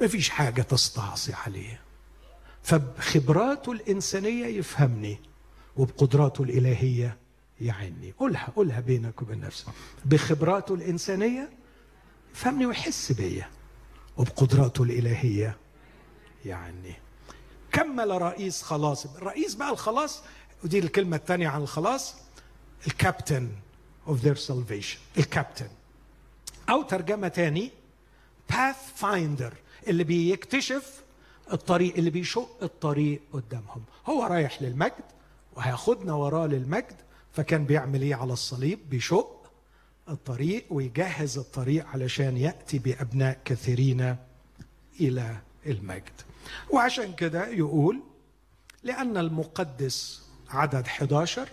ما 0.00 0.06
فيش 0.06 0.28
حاجة 0.28 0.62
تستعصي 0.62 1.32
عليه. 1.32 1.80
فبخبراته 2.62 3.72
الإنسانية 3.72 4.46
يفهمني 4.46 5.18
وبقدراته 5.76 6.42
الإلهية 6.44 7.16
يعني 7.60 8.14
قولها 8.18 8.48
قولها 8.56 8.80
بينك 8.80 9.22
وبين 9.22 9.40
نفسك. 9.40 9.66
بخبراته 10.04 10.74
الإنسانية 10.74 11.50
يفهمني 12.34 12.66
ويحس 12.66 13.12
بيا 13.12 13.48
وبقدراته 14.16 14.82
الإلهية 14.82 15.56
يعني 16.44 16.94
كمل 17.72 18.22
رئيس 18.22 18.62
خلاص. 18.62 19.06
الرئيس 19.06 19.54
بقى 19.54 19.70
الخلاص 19.70 20.22
ودي 20.64 20.78
الكلمة 20.78 21.16
الثانية 21.16 21.48
عن 21.48 21.62
الخلاص. 21.62 22.14
الكابتن 22.86 23.50
of 24.06 24.12
their 24.24 24.48
salvation. 24.48 25.18
الكابتن. 25.18 25.68
أو 26.68 26.82
ترجمة 26.82 27.28
تاني 27.28 27.70
path 28.52 29.00
finder 29.02 29.52
اللي 29.88 30.04
بيكتشف 30.04 31.01
الطريق 31.52 31.96
اللي 31.96 32.10
بيشق 32.10 32.56
الطريق 32.62 33.20
قدامهم. 33.32 33.82
هو 34.06 34.24
رايح 34.24 34.62
للمجد 34.62 35.04
وهياخدنا 35.56 36.12
وراه 36.14 36.46
للمجد 36.46 36.96
فكان 37.32 37.64
بيعمل 37.64 38.02
إيه 38.02 38.14
على 38.14 38.32
الصليب؟ 38.32 38.78
بيشق 38.90 39.50
الطريق 40.08 40.66
ويجهز 40.70 41.38
الطريق 41.38 41.86
علشان 41.86 42.36
يأتي 42.36 42.78
بأبناء 42.78 43.38
كثيرين 43.44 44.16
إلى 45.00 45.36
المجد. 45.66 46.20
وعشان 46.70 47.12
كده 47.14 47.48
يقول 47.48 48.00
لأن 48.82 49.16
المقدس 49.16 50.22
عدد 50.50 50.86
11 50.86 51.48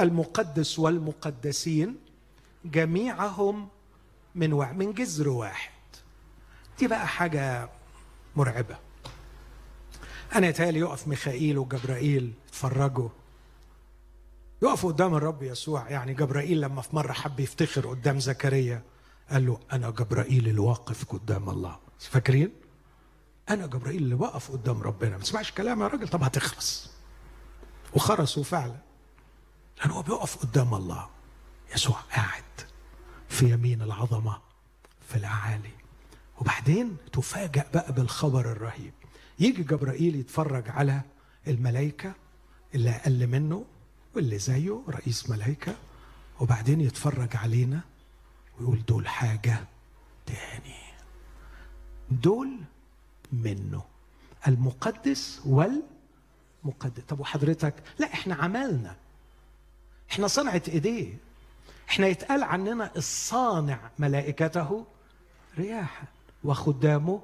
المقدس 0.00 0.78
والمقدسين 0.78 1.96
جميعهم 2.64 3.68
من. 4.34 4.50
من 4.50 4.92
جذر 4.92 5.28
واحد. 5.28 5.72
دي 6.78 6.86
بقى 6.86 7.06
حاجة 7.08 7.68
مرعبة. 8.36 8.76
أنا 10.34 10.46
يتهيألي 10.48 10.78
يقف 10.78 11.08
ميخائيل 11.08 11.58
وجبرائيل 11.58 12.32
يتفرجوا. 12.48 13.08
يقف 14.62 14.86
قدام 14.86 15.14
الرب 15.14 15.42
يسوع 15.42 15.90
يعني 15.90 16.14
جبرائيل 16.14 16.60
لما 16.60 16.82
في 16.82 16.96
مرة 16.96 17.12
حب 17.12 17.40
يفتخر 17.40 17.86
قدام 17.88 18.20
زكريا 18.20 18.82
قال 19.30 19.46
له 19.46 19.60
أنا 19.72 19.90
جبرائيل 19.90 20.48
اللي 20.48 20.60
واقف 20.60 21.04
قدام 21.04 21.50
الله. 21.50 21.78
فاكرين؟ 21.98 22.50
أنا 23.50 23.66
جبرائيل 23.66 24.02
اللي 24.02 24.14
واقف 24.14 24.50
قدام 24.50 24.82
ربنا. 24.82 25.10
ما 25.10 25.22
تسمعش 25.22 25.52
كلام 25.52 25.80
يا 25.82 25.86
راجل؟ 25.86 26.08
طب 26.08 26.22
هتخلص. 26.22 26.90
وخرسوا 27.94 28.44
فعلا. 28.44 28.76
لأنه 29.78 29.94
هو 29.94 30.02
بيقف 30.02 30.36
قدام 30.36 30.74
الله. 30.74 31.08
يسوع 31.74 31.96
قاعد 31.96 32.42
في 33.28 33.50
يمين 33.52 33.82
العظمة 33.82 34.38
في 35.08 35.16
الأعالي 35.16 35.70
وبعدين 36.40 36.96
تفاجأ 37.12 37.66
بقى 37.74 37.92
بالخبر 37.92 38.52
الرهيب. 38.52 38.92
يجي 39.42 39.62
جبرائيل 39.62 40.16
يتفرج 40.16 40.68
على 40.68 41.00
الملائكة 41.46 42.12
اللي 42.74 42.90
أقل 42.90 43.26
منه 43.26 43.64
واللي 44.14 44.38
زيه 44.38 44.82
رئيس 44.88 45.30
ملائكة 45.30 45.74
وبعدين 46.40 46.80
يتفرج 46.80 47.36
علينا 47.36 47.80
ويقول 48.60 48.84
دول 48.88 49.08
حاجة 49.08 49.64
تاني. 50.26 50.82
دول 52.10 52.50
منه. 53.32 53.82
المقدس 54.48 55.40
والمقدس. 55.44 57.02
طب 57.08 57.20
وحضرتك؟ 57.20 57.74
لا 57.98 58.12
إحنا 58.12 58.34
عملنا. 58.34 58.96
إحنا 60.10 60.26
صنعت 60.26 60.68
إيديه. 60.68 61.14
إحنا 61.88 62.06
يتقال 62.06 62.42
عننا 62.42 62.90
الصانع 62.96 63.90
ملائكته 63.98 64.84
رياحا 65.58 66.06
وخدامه 66.44 67.22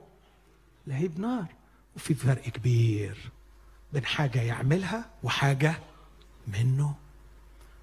لهيب 0.86 1.20
نار. 1.20 1.57
وفي 1.98 2.14
فرق 2.14 2.42
كبير 2.42 3.30
بين 3.92 4.04
حاجة 4.04 4.42
يعملها 4.42 5.10
وحاجة 5.22 5.80
منه. 6.46 6.94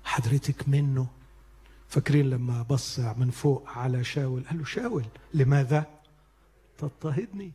حضرتك 0.04 0.70
منه. 0.70 1.08
فاكرين 1.90 2.30
لما 2.30 2.62
بص 2.62 3.00
من 3.00 3.32
فوق 3.32 3.70
على 3.70 4.04
شاول؟ 4.04 4.44
قال 4.50 4.58
له 4.58 4.66
شاول 4.66 5.06
لماذا؟ 5.34 5.86
تضطهدني. 6.78 7.52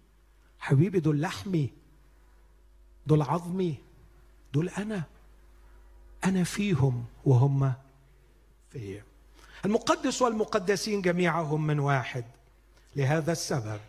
حبيبي 0.59 1.01
دول 1.01 1.21
لحمي. 1.21 1.71
دول 3.07 3.23
عظمي. 3.23 3.75
دول 4.53 4.69
أنا. 4.69 5.03
أنا 6.25 6.45
فيهم 6.45 7.05
وهم 7.25 7.73
فيا. 8.73 9.05
المقدس 9.65 10.23
والمقدسين 10.23 11.03
جميعهم 11.03 11.67
من 11.67 11.79
واحد. 11.79 12.25
لهذا 12.97 13.33
السبب 13.33 13.81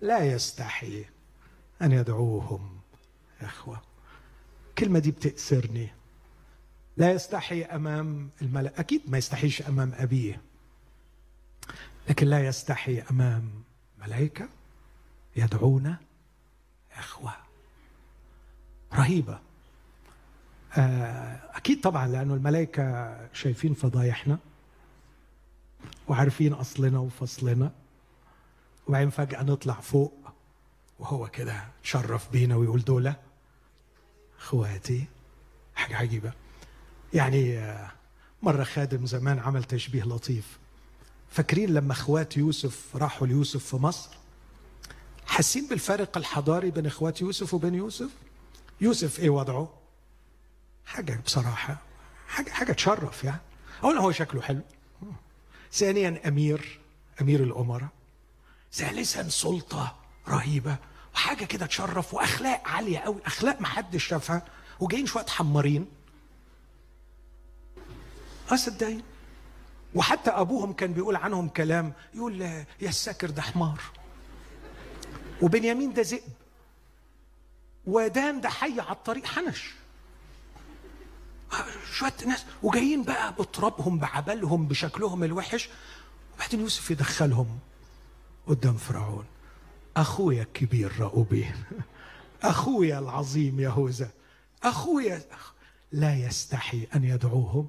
لا 0.00 0.24
يستحي 0.24 1.04
أن 1.82 1.92
يدعوهم 1.92 2.80
إخوة. 3.40 3.80
الكلمة 4.70 4.98
دي 4.98 5.10
بتأسرني 5.10 5.88
لا 6.96 7.12
يستحي 7.12 7.62
أمام 7.62 8.30
الملأ 8.42 8.80
أكيد 8.80 9.02
ما 9.08 9.18
يستحيش 9.18 9.62
أمام 9.62 9.92
أبيه. 9.94 10.40
لكن 12.08 12.26
لا 12.26 12.46
يستحي 12.46 13.00
أمام 13.00 13.50
ملائكة 13.98 14.48
يدعون 15.36 15.96
إخوة. 16.96 17.32
رهيبة. 18.94 19.40
آه، 20.76 21.40
أكيد 21.56 21.80
طبعا 21.80 22.08
لأنه 22.08 22.34
الملائكة 22.34 23.16
شايفين 23.32 23.74
فضايحنا 23.74 24.38
وعارفين 26.08 26.52
أصلنا 26.52 26.98
وفصلنا. 26.98 27.72
وبعدين 28.86 29.10
فجأة 29.10 29.42
نطلع 29.42 29.74
فوق. 29.74 30.19
وهو 31.00 31.28
كده 31.28 31.64
تشرف 31.82 32.30
بينا 32.32 32.56
ويقول 32.56 32.80
دول 32.80 33.12
أخواتي 34.38 35.04
حاجة 35.74 35.96
عجيبة. 35.96 36.32
يعني 37.14 37.58
آه، 37.58 37.90
مرة 38.42 38.64
خادم 38.64 39.06
زمان 39.06 39.38
عمل 39.38 39.64
تشبيه 39.64 40.02
لطيف. 40.02 40.58
فاكرين 41.30 41.74
لما 41.74 41.92
أخوات 41.92 42.36
يوسف 42.36 42.96
راحوا 42.96 43.26
ليوسف 43.26 43.64
في 43.66 43.76
مصر؟ 43.76 44.10
حاسين 45.26 45.68
بالفارق 45.68 46.16
الحضاري 46.16 46.70
بين 46.70 46.86
أخوات 46.86 47.20
يوسف 47.20 47.54
وبين 47.54 47.74
يوسف؟ 47.74 48.10
يوسف 48.80 49.18
إيه 49.20 49.30
وضعه؟ 49.30 49.74
حاجة 50.86 51.20
بصراحة 51.26 51.82
حاجة 52.28 52.50
حاجة 52.50 52.72
تشرف 52.72 53.24
يعني. 53.24 53.40
أولا 53.84 54.00
هو 54.00 54.12
شكله 54.12 54.42
حلو. 54.42 54.60
ثانيا 55.72 56.28
أمير 56.28 56.80
أمير 57.20 57.42
الأمراء. 57.42 57.88
ثالثا 58.72 59.28
سلطة 59.28 59.96
رهيبة. 60.28 60.89
وحاجة 61.14 61.44
كده 61.44 61.66
تشرف 61.66 62.14
وأخلاق 62.14 62.62
عالية 62.68 62.98
قوي. 62.98 63.16
أخلاق 63.26 63.60
محدش 63.60 64.04
شافها. 64.04 64.42
وجايين 64.80 65.06
شوية 65.06 65.26
حمارين. 65.26 65.86
آه 68.52 69.00
وحتى 69.94 70.30
أبوهم 70.30 70.72
كان 70.72 70.92
بيقول 70.92 71.16
عنهم 71.16 71.48
كلام. 71.48 71.92
يقول 72.14 72.40
يا 72.40 72.66
الساكر 72.82 73.30
ده 73.30 73.42
حمار. 73.42 73.80
وبنيامين 75.42 75.92
ده 75.92 76.02
ذئب. 76.02 76.22
ودان 77.86 78.40
ده 78.40 78.48
حي 78.48 78.80
على 78.80 78.92
الطريق 78.92 79.26
حنش. 79.26 79.70
شوية 81.92 82.12
ناس. 82.26 82.44
وجايين 82.62 83.02
بقى 83.02 83.32
بترابهم 83.32 83.98
بعبلهم 83.98 84.68
بشكلهم 84.68 85.24
الوحش. 85.24 85.68
وبعدين 86.36 86.60
يوسف 86.60 86.90
يدخلهم 86.90 87.58
قدام 88.46 88.76
فرعون. 88.76 89.24
أخويا 89.96 90.42
الكبير 90.42 91.00
رأوبين 91.00 91.54
أخويا 92.42 92.98
العظيم 92.98 93.60
يهوذا. 93.60 94.10
أخويا 94.62 95.22
لا 95.92 96.16
يستحي 96.16 96.86
أن 96.94 97.04
يدعوهم. 97.04 97.68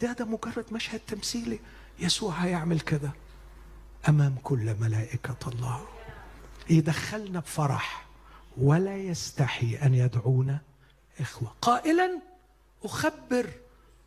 ده 0.00 0.12
ده 0.12 0.24
مجرد 0.24 0.64
مشهد 0.72 1.00
تمثيلي. 1.06 1.60
يسوع 1.98 2.34
هيعمل 2.34 2.80
كده 2.80 3.10
أمام 4.08 4.36
كل 4.42 4.74
ملائكة 4.80 5.36
الله. 5.46 5.86
يدخلنا 6.70 7.40
بفرح 7.40 8.06
ولا 8.56 8.96
يستحي 8.96 9.76
أن 9.76 9.94
يدعونا 9.94 10.58
إخوة. 11.20 11.54
قائلا 11.62 12.20
أخبر 12.84 13.50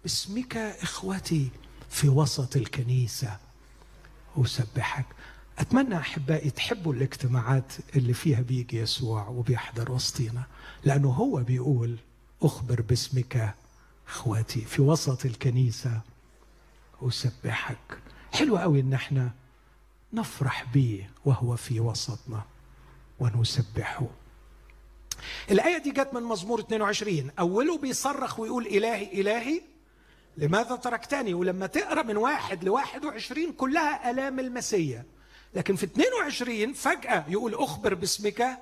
باسمك 0.03 0.57
إخوتي 0.57 1.49
في 1.89 2.09
وسط 2.09 2.55
الكنيسة. 2.55 3.37
أسبحك. 4.37 5.05
أتمنى 5.59 5.97
أحبائي 5.97 6.49
تحبوا 6.49 6.93
الاجتماعات 6.93 7.73
اللي 7.95 8.13
فيها 8.13 8.41
بيجي 8.41 8.77
يسوع 8.77 9.27
وبيحضر 9.27 9.91
وسطينا 9.91 10.43
لأنه 10.83 11.09
هو 11.09 11.43
بيقول 11.43 11.97
أخبر 12.41 12.81
باسمك 12.81 13.55
أخواتي 14.07 14.61
في 14.61 14.81
وسط 14.81 15.25
الكنيسة 15.25 16.01
أسبحك. 17.01 17.99
حلو 18.33 18.57
قوي 18.57 18.79
إن 18.79 18.93
إحنا 18.93 19.31
نفرح 20.13 20.65
به 20.73 21.07
وهو 21.25 21.55
في 21.55 21.79
وسطنا 21.79 22.43
ونسبحه. 23.19 24.07
الآية 25.51 25.77
دي 25.77 25.91
جت 25.91 26.09
من 26.13 26.23
مزمور 26.23 26.59
22 26.59 27.31
أوله 27.39 27.77
بيصرخ 27.77 28.39
ويقول 28.39 28.65
إلهي 28.67 29.21
إلهي. 29.21 29.61
لماذا 30.37 30.75
تركتني؟ 30.75 31.33
ولما 31.33 31.67
تقرأ 31.67 32.03
من 32.03 32.17
واحد 32.17 32.63
لواحد 32.63 33.05
وعشرين 33.05 33.53
كلها 33.53 34.11
ألام 34.11 34.39
المسيا 34.39 35.05
لكن 35.53 35.75
في 35.75 35.83
22 35.85 36.73
فجأة 36.73 37.25
يقول 37.27 37.55
أخبر 37.55 37.93
باسمك 37.93 38.57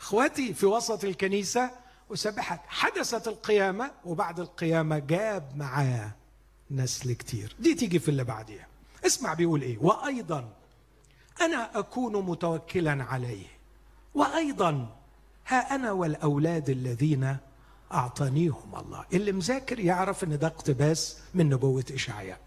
أخواتي 0.00 0.54
في 0.54 0.66
وسط 0.66 1.04
الكنيسة 1.04 1.70
وسبحك 2.10 2.60
حدثت 2.68 3.28
القيامة 3.28 3.90
وبعد 4.04 4.40
القيامة 4.40 4.98
جاب 4.98 5.52
معاه 5.56 6.12
نسل 6.70 7.12
كتير. 7.12 7.56
دي 7.60 7.74
تيجي 7.74 7.98
في 7.98 8.08
اللي 8.08 8.24
بعديها. 8.24 8.66
اسمع 9.06 9.34
بيقول 9.34 9.62
إيه. 9.62 9.78
وأيضا 9.80 10.52
أنا 11.40 11.78
أكون 11.78 12.26
متوكلا 12.26 13.04
عليه. 13.04 13.46
وأيضا 14.14 14.96
ها 15.46 15.74
أنا 15.74 15.92
والأولاد 15.92 16.70
الذين 16.70 17.36
أعطانيهم 17.92 18.74
الله. 18.74 19.04
اللي 19.12 19.32
مذاكر 19.32 19.78
يعرف 19.78 20.24
أن 20.24 20.38
ده 20.38 20.46
اقتباس 20.46 21.18
من 21.34 21.48
نبوة 21.48 21.84
إشعياء. 21.94 22.38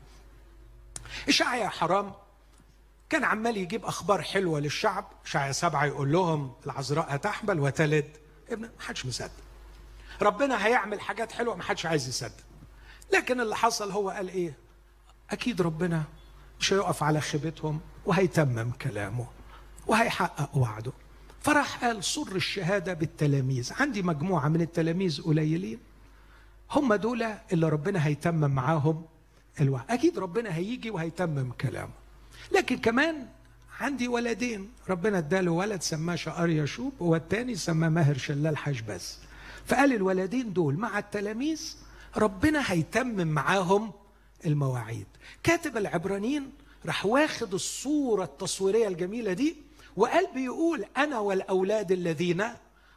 إشعياء 1.27 1.67
حرام. 1.69 2.13
كان 3.15 3.23
عمال 3.23 3.57
يجيب 3.57 3.85
أخبار 3.85 4.21
حلوة 4.21 4.59
للشعب. 4.59 5.05
إشعياء 5.25 5.51
سبعة 5.51 5.85
يقول 5.85 6.11
لهم 6.11 6.53
العذراء 6.65 7.15
هتحبل 7.15 7.59
وتلد. 7.59 8.17
ابن 8.49 8.61
ما 8.61 8.69
حدش 8.79 9.05
مصدق. 9.05 9.31
ربنا 10.21 10.65
هيعمل 10.65 11.01
حاجات 11.01 11.31
حلوة 11.31 11.55
ما 11.55 11.63
حدش 11.63 11.85
عايز 11.85 12.07
يصدق. 12.07 12.43
لكن 13.13 13.41
اللي 13.41 13.55
حصل 13.55 13.91
هو 13.91 14.09
قال 14.09 14.29
إيه؟ 14.29 14.57
أكيد 15.29 15.61
ربنا 15.61 16.03
مش 16.59 16.73
هيقف 16.73 17.03
على 17.03 17.21
خيبتهم 17.21 17.79
وهيتمم 18.05 18.71
كلامه 18.71 19.27
وهيحقق 19.87 20.57
وعده. 20.57 20.91
فراح 21.41 21.85
قال 21.85 22.03
سر 22.03 22.35
الشهادة 22.35 22.93
بالتلاميذ. 22.93 23.73
عندي 23.79 24.01
مجموعة 24.01 24.47
من 24.47 24.61
التلاميذ 24.61 25.21
قليلين. 25.21 25.79
هم 26.71 26.93
دول 26.93 27.25
اللي 27.53 27.69
ربنا 27.69 28.05
هيتمم 28.07 28.51
معاهم 28.51 29.05
الوعد. 29.61 29.91
أكيد 29.91 30.19
ربنا 30.19 30.55
هيجي 30.55 30.89
وهيتمم 30.89 31.51
كلامه. 31.51 32.04
لكن 32.51 32.77
كمان 32.77 33.27
عندي 33.79 34.07
ولدين. 34.07 34.71
ربنا 34.89 35.17
اداله 35.17 35.51
ولد 35.51 35.81
سماه 35.81 36.15
شقار 36.15 36.49
يشوب 36.49 36.93
والتاني 36.99 37.55
سماه 37.55 37.89
ماهر 37.89 38.17
شلال 38.17 38.57
حشبس 38.57 39.17
فقال 39.65 39.93
الولدين 39.93 40.53
دول 40.53 40.75
مع 40.75 40.99
التلاميذ 40.99 41.75
ربنا 42.17 42.71
هيتمم 42.71 43.27
معاهم 43.27 43.91
المواعيد. 44.45 45.07
كاتب 45.43 45.77
العبرانيين 45.77 46.51
راح 46.85 47.05
واخد 47.05 47.53
الصورة 47.53 48.23
التصويرية 48.23 48.87
الجميلة 48.87 49.33
دي 49.33 49.55
وقال 49.97 50.27
بيقول 50.35 50.85
أنا 50.97 51.19
والأولاد 51.19 51.91
الذين 51.91 52.43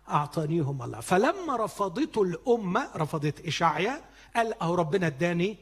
أعطانيهم 0.09 0.83
الله. 0.83 1.01
فلما 1.01 1.57
رفضته 1.57 2.23
الأمة 2.23 2.89
رفضت 2.97 3.47
إشعيا 3.47 4.01
قال 4.37 4.63
أهو 4.63 4.75
ربنا 4.75 5.07
اداني 5.07 5.57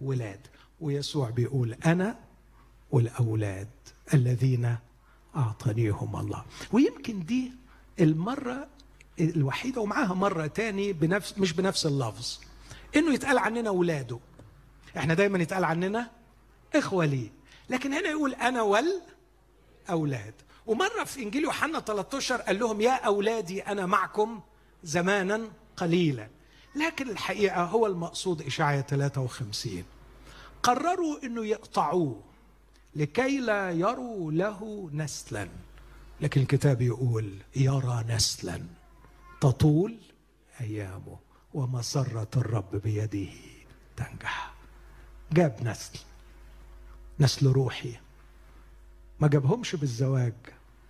ولاد. 0.00 0.40
ويسوع 0.80 1.30
بيقول 1.30 1.76
أنا 1.86 2.25
والأولاد 2.90 3.68
الذين 4.14 4.76
أعطانيهم 5.36 6.16
الله. 6.16 6.44
ويمكن 6.72 7.24
دي 7.24 7.52
المرة 8.00 8.68
الوحيدة 9.20 9.80
ومعاها 9.80 10.14
مرة 10.14 10.46
تاني 10.46 10.92
بنفس 10.92 11.38
مش 11.38 11.52
بنفس 11.52 11.86
اللفظ. 11.86 12.38
إنه 12.96 13.14
يتقال 13.14 13.38
عننا 13.38 13.70
ولاده. 13.70 14.18
إحنا 14.96 15.14
دايما 15.14 15.38
يتقال 15.38 15.64
عننا 15.64 16.10
إخوة 16.74 17.04
ليه 17.04 17.28
لكن 17.70 17.92
هنا 17.92 18.08
يقول 18.08 18.34
أنا 18.34 18.62
والأولاد. 18.62 20.34
ومرة 20.66 21.04
في 21.04 21.22
إنجيل 21.22 21.44
يوحنا 21.44 21.80
13 21.80 22.36
قال 22.36 22.58
لهم 22.58 22.80
يا 22.80 22.94
أولادي 22.94 23.60
أنا 23.62 23.86
معكم 23.86 24.40
زمانا 24.84 25.48
قليلا. 25.76 26.28
لكن 26.76 27.10
الحقيقة 27.10 27.64
هو 27.64 27.86
المقصود 27.86 28.42
إشعيا 28.42 28.80
53 28.80 29.84
قرروا 30.62 31.24
أنه 31.24 31.44
يقطعوه. 31.44 32.20
لكي 32.96 33.40
لا 33.40 33.70
يروا 33.70 34.32
له 34.32 34.90
نسلا. 34.92 35.48
لكن 36.20 36.40
الكتاب 36.40 36.82
يقول 36.82 37.34
يرى 37.56 38.04
نسلا. 38.08 38.62
تطول 39.40 39.96
أيامه 40.60 41.18
ومسرة 41.54 42.28
الرب 42.36 42.76
بيده 42.76 43.32
تنجح. 43.96 44.54
جاب 45.32 45.56
نسل 45.62 45.98
نسل 47.20 47.46
روحي. 47.46 47.96
ما 49.20 49.28
جابهمش 49.28 49.74
بالزواج 49.76 50.34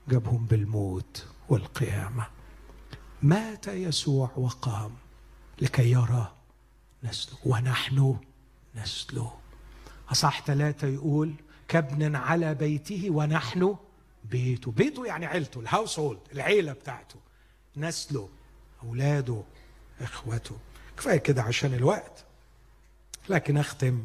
جابهم 0.08 0.46
بالموت 0.46 1.26
والقيامة. 1.48 2.26
مات 3.22 3.66
يسوع 3.68 4.30
وقام 4.36 4.92
لكي 5.60 5.90
يرى 5.90 6.32
نسله 7.04 7.38
ونحن 7.44 8.16
نسله. 8.74 9.32
أصح 10.08 10.42
ثلاثة 10.42 10.86
يقول 10.88 11.34
كابن 11.68 12.16
على 12.16 12.54
بيته 12.54 13.06
ونحن 13.10 13.76
بيته 14.24 14.70
بيته 14.70 15.06
يعني 15.06 15.26
عيلته 15.26 15.60
الهاوس 15.60 15.98
هولد 15.98 16.20
العيلة 16.32 16.72
بتاعته. 16.72 17.16
نسله 17.76 18.28
أولاده 18.82 19.42
إخوته. 20.00 20.56
كفاية 20.96 21.16
كده 21.16 21.42
عشان 21.42 21.74
الوقت. 21.74 22.24
لكن 23.28 23.56
أختم 23.56 24.04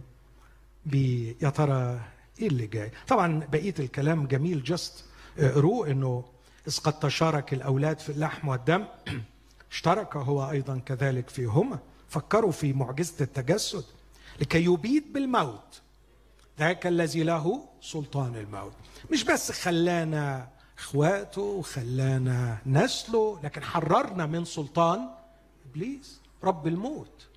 يا 1.41 1.49
ترى 1.49 2.01
إيه 2.39 2.47
اللي 2.47 2.67
جاي؟ 2.67 2.91
طبعا 3.07 3.39
بقية 3.51 3.73
الكلام 3.79 4.27
جميل 4.27 4.63
جست 4.63 5.05
اقروه 5.37 5.91
إنه 5.91 6.25
إذ 6.67 6.77
قد 6.79 6.99
تشارك 6.99 7.53
الأولاد 7.53 7.99
في 7.99 8.09
اللحم 8.09 8.47
والدم 8.47 8.85
اشترك 9.71 10.15
هو 10.15 10.51
أيضا 10.51 10.79
كذلك 10.79 11.29
فيهما. 11.29 11.79
فكروا 12.09 12.51
في 12.51 12.73
معجزة 12.73 13.15
التجسد 13.21 13.83
لكي 14.39 14.63
يبيد 14.63 15.13
بالموت. 15.13 15.81
ذاك 16.59 16.87
الذي 16.87 17.23
له 17.23 17.63
سلطان 17.81 18.35
الموت. 18.35 18.73
مش 19.11 19.23
بس 19.23 19.51
خلانا 19.51 20.49
إخواته 20.77 21.41
وخلانا 21.41 22.57
نسله 22.65 23.39
لكن 23.43 23.63
حررنا 23.63 24.25
من 24.25 24.45
سلطان 24.45 25.09
إبليس 25.69 26.19
رب 26.43 26.67
الموت. 26.67 27.27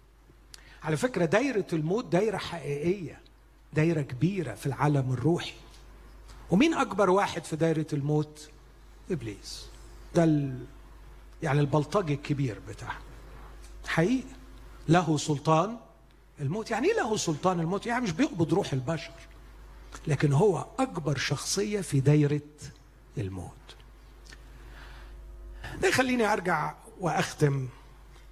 على 0.83 0.97
فكرة 0.97 1.25
دايرة 1.25 1.66
الموت 1.73 2.07
دايرة 2.07 2.36
حقيقية 2.36 3.20
دايرة 3.73 4.03
كبيرة 4.03 4.55
في 4.55 4.66
العالم 4.66 5.12
الروحي. 5.12 5.55
ومين 6.51 6.74
أكبر 6.74 7.11
واحد 7.11 7.45
في 7.45 7.57
دايرة 7.57 7.86
الموت؟ 7.93 8.51
إبليس. 9.11 9.66
ده 10.15 10.24
ال... 10.24 10.65
يعني 11.43 11.61
البلطجي 11.61 12.15
الكبير 12.15 12.61
بتاعه. 12.69 12.99
حقيقي 13.86 14.28
له 14.89 15.16
سلطان 15.16 15.77
الموت 16.40 16.70
يعني 16.70 16.89
إيه 16.89 16.94
له 16.97 17.16
سلطان 17.16 17.61
الموت 17.61 17.86
يعني 17.86 18.05
مش 18.05 18.11
بيقبض 18.12 18.55
روح 18.55 18.73
البشر 18.73 19.12
لكن 20.06 20.32
هو 20.32 20.66
أكبر 20.78 21.16
شخصية 21.19 21.81
في 21.81 22.01
دايرة 22.01 22.40
الموت 23.19 23.51
ده 25.82 25.89
يخليني 25.89 26.32
أرجع 26.32 26.74
وأختم 27.01 27.69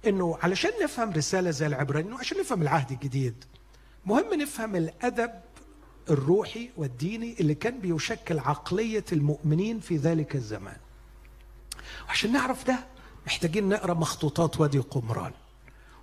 إنه 0.07 0.37
علشان 0.43 0.71
نفهم 0.83 1.11
رسالة 1.11 1.51
زي 1.51 1.67
العبرانيين 1.67 2.13
وعشان 2.13 2.39
نفهم 2.39 2.61
العهد 2.61 2.91
الجديد 2.91 3.43
مهم 4.05 4.33
نفهم 4.33 4.75
الأدب 4.75 5.31
الروحي 6.09 6.69
والديني 6.77 7.35
اللي 7.39 7.55
كان 7.55 7.79
بيشكل 7.79 8.39
عقلية 8.39 9.05
المؤمنين 9.11 9.79
في 9.79 9.97
ذلك 9.97 10.35
الزمان. 10.35 10.77
وعشان 12.07 12.31
نعرف 12.31 12.67
ده 12.67 12.79
محتاجين 13.27 13.69
نقرأ 13.69 13.93
مخطوطات 13.93 14.59
وادي 14.59 14.79
قمران. 14.79 15.31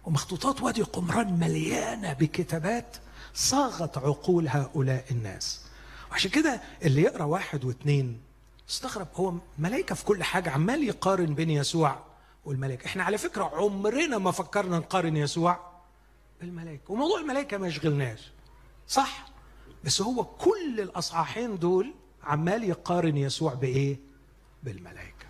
ومخطوطات 0.05 0.63
وادي 0.63 0.83
قمران 0.83 1.39
مليانة 1.39 2.13
بكتابات 2.13 2.97
صاغت 3.35 3.99
عقول 3.99 4.49
هؤلاء 4.49 5.05
الناس. 5.11 5.61
وعشان 6.11 6.31
كده 6.31 6.61
اللي 6.83 7.03
يقرأ 7.03 7.25
واحد 7.25 7.65
واثنين 7.65 8.21
استغرب 8.71 9.09
هو 9.15 9.35
ملائكه 9.59 9.95
في 9.95 10.05
كل 10.05 10.23
حاجة 10.23 10.51
عمال 10.51 10.85
يقارن 10.85 11.35
بين 11.35 11.51
يسوع 11.51 12.05
والملائكة، 12.45 12.87
إحنا 12.87 13.05
على 13.05 13.19
فكرة 13.19 13.45
عمرنا 13.45 14.19
ما 14.19 14.31
فكرنا 14.31 14.79
نقارن 14.79 15.17
يسوع 15.17 15.71
بالملائكة، 16.41 16.93
وموضوع 16.93 17.21
الملائكة 17.21 17.59
ما 17.59 17.69
يشغلناش. 17.69 18.33
صح؟ 18.89 19.27
بس 19.85 20.03
هو 20.03 20.25
كل 20.25 20.81
الأصحاحين 20.81 21.59
دول 21.59 21.95
عمال 22.23 22.65
يقارن 22.65 23.17
يسوع 23.17 23.55
بإيه؟ 23.55 23.99
بالملائكة. 24.63 25.27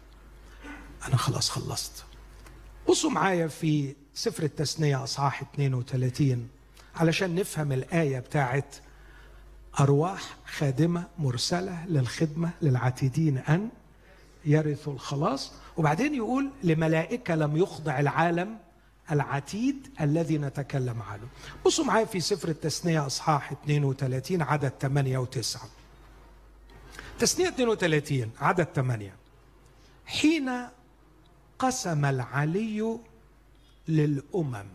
أنا 1.09 1.16
خلاص 1.16 1.51
خلصت. 1.51 2.05
بصوا 2.88 3.10
معايا 3.10 3.48
في 3.48 3.94
سفر 4.14 4.42
التثنية 4.42 5.04
أصحاح 5.04 5.42
32 5.42 6.48
علشان 6.96 7.34
نفهم 7.34 7.72
الآية 7.72 8.18
بتاعت 8.18 8.76
أرواح 9.80 10.36
خادمة 10.46 11.04
مرسلة 11.18 11.86
للخدمة 11.86 12.50
للعتيدين 12.62 13.38
أن 13.38 13.68
يرثوا 14.44 14.92
الخلاص. 14.92 15.52
وبعدين 15.76 16.14
يقول 16.14 16.50
لملائكة 16.62 17.34
لم 17.34 17.56
يخضع 17.56 18.00
العالم 18.00 18.58
العتيد 19.10 19.88
الذي 20.00 20.38
نتكلم 20.38 21.02
عنه. 21.02 21.28
بصوا 21.66 21.84
معايا 21.84 22.04
في 22.04 22.20
سفر 22.20 22.48
التثنية 22.48 23.06
أصحاح 23.06 23.52
32 23.52 24.42
عدد 24.42 24.72
8 24.80 25.24
و9 25.24 25.58
تسنية 27.18 27.48
32 27.48 28.30
عدد 28.40 28.68
8 28.74 29.12
حين 30.06 30.50
قسم 31.58 32.04
العلي 32.04 32.98
للأمم. 33.89 34.66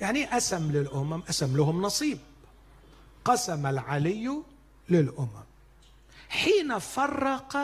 يعني 0.00 0.24
قسم 0.24 0.72
للأمم 0.72 1.20
قسم 1.20 1.56
لهم 1.56 1.82
نصيب. 1.82 2.18
قسم 3.24 3.66
العلي 3.66 4.42
للأمم. 4.88 5.44
حين 6.28 6.78
فرق 6.78 7.56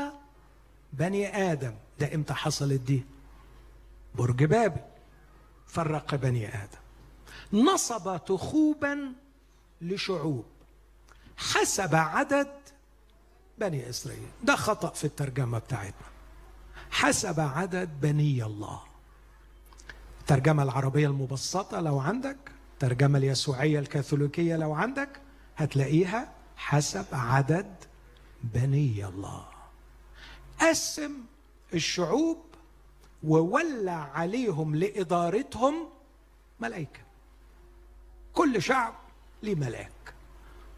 بني 0.93 1.53
آدم 1.53 1.75
ده 2.01 2.15
إمتى 2.15 2.35
حصلت 2.35 2.81
دي 2.81 3.05
برج 4.15 4.45
بابل 4.45 4.81
فرق 5.67 6.15
بني 6.15 6.49
آدم. 6.49 6.79
نصب 7.53 8.25
تخوبا 8.25 9.13
لشعوب. 9.81 10.45
حسب 11.37 11.95
عدد 11.95 12.53
بني 13.59 13.91
إسرائيل. 13.91 14.29
ده 14.45 14.57
خطأ 14.57 14.91
في 14.91 15.05
الترجمة 15.05 15.59
بتاعتنا. 15.59 16.09
حسب 16.91 17.41
عدد 17.41 18.01
بني 18.01 18.45
الله. 18.45 18.81
الترجمة 20.27 20.63
العربية 20.63 21.07
المبسطة 21.07 21.81
لو 21.81 21.99
عندك 22.01 22.37
الترجمة 22.73 23.19
اليسوعية 23.19 23.79
الكاثوليكية 23.79 24.57
لو 24.57 24.75
عندك 24.75 25.09
هتلاقيها 25.57 26.33
حسب 26.57 27.05
عدد 27.13 27.75
بني 28.45 29.07
الله. 29.07 29.47
قسم 30.61 31.13
الشعوب 31.75 32.39
وولع 33.25 34.11
عليهم 34.15 34.75
لإدارتهم 34.75 35.89
ملائكة. 36.61 37.01
كل 38.33 38.63
شعب 38.63 38.95
ليه 39.43 39.55
ملاك. 39.55 40.15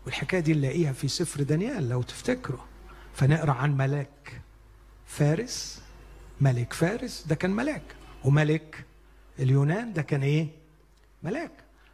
والحكاية 0.06 0.40
دي 0.40 0.54
نلاقيها 0.54 0.92
في 0.92 1.08
سفر 1.08 1.42
دانيال 1.42 1.88
لو 1.88 2.02
تفتكروا. 2.02 2.64
فنقرأ 3.14 3.52
عن 3.52 3.76
ملاك 3.76 4.40
فارس 5.06 5.82
ملك 6.40 6.72
فارس 6.72 7.26
ده 7.26 7.34
كان 7.34 7.50
ملاك. 7.50 7.82
وملك 8.24 8.84
اليونان 9.38 9.92
ده 9.92 10.02
كان 10.02 10.22
إيه؟ 10.22 10.48
ملاك. 11.22 11.50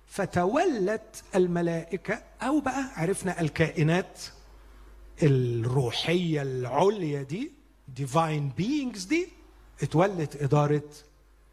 فتولت 0.06 1.22
الملائكة 1.34 2.22
أو 2.42 2.60
بقى 2.60 2.90
عرفنا 2.96 3.40
الكائنات 3.40 4.18
الروحية 5.22 6.42
العليا 6.42 7.22
دي 7.22 7.52
divine 8.00 8.60
beings 8.60 9.08
دي 9.08 9.28
اتولت 9.82 10.42
إدارة 10.42 10.82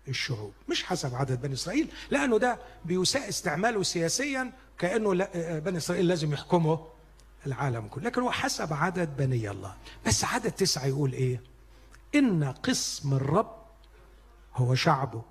الشعوب. 0.08 0.54
مش 0.70 0.84
حسب 0.84 1.16
عدد 1.16 1.42
بني 1.42 1.54
إسرائيل 1.54 1.88
لأنه 2.12 2.38
ده 2.40 2.60
بيساء 2.86 3.30
استعماله 3.30 3.84
سياسيا 3.84 4.52
كأنه 4.78 5.10
بني 5.60 5.78
إسرائيل 5.78 6.08
لازم 6.08 6.34
يحكموا 6.34 6.78
العالم 7.48 7.88
كله. 7.88 8.04
لكن 8.04 8.22
هو 8.22 8.32
حسب 8.32 8.74
عدد 8.74 9.18
بني 9.18 9.52
الله. 9.52 9.76
بس 10.08 10.24
عدد 10.26 10.52
تسعة 10.52 10.86
يقول 10.86 11.14
إيه؟ 11.14 11.42
إن 12.16 12.44
قسم 12.44 13.14
الرب 13.14 13.56
هو 14.56 14.76
شعبه. 14.76 15.22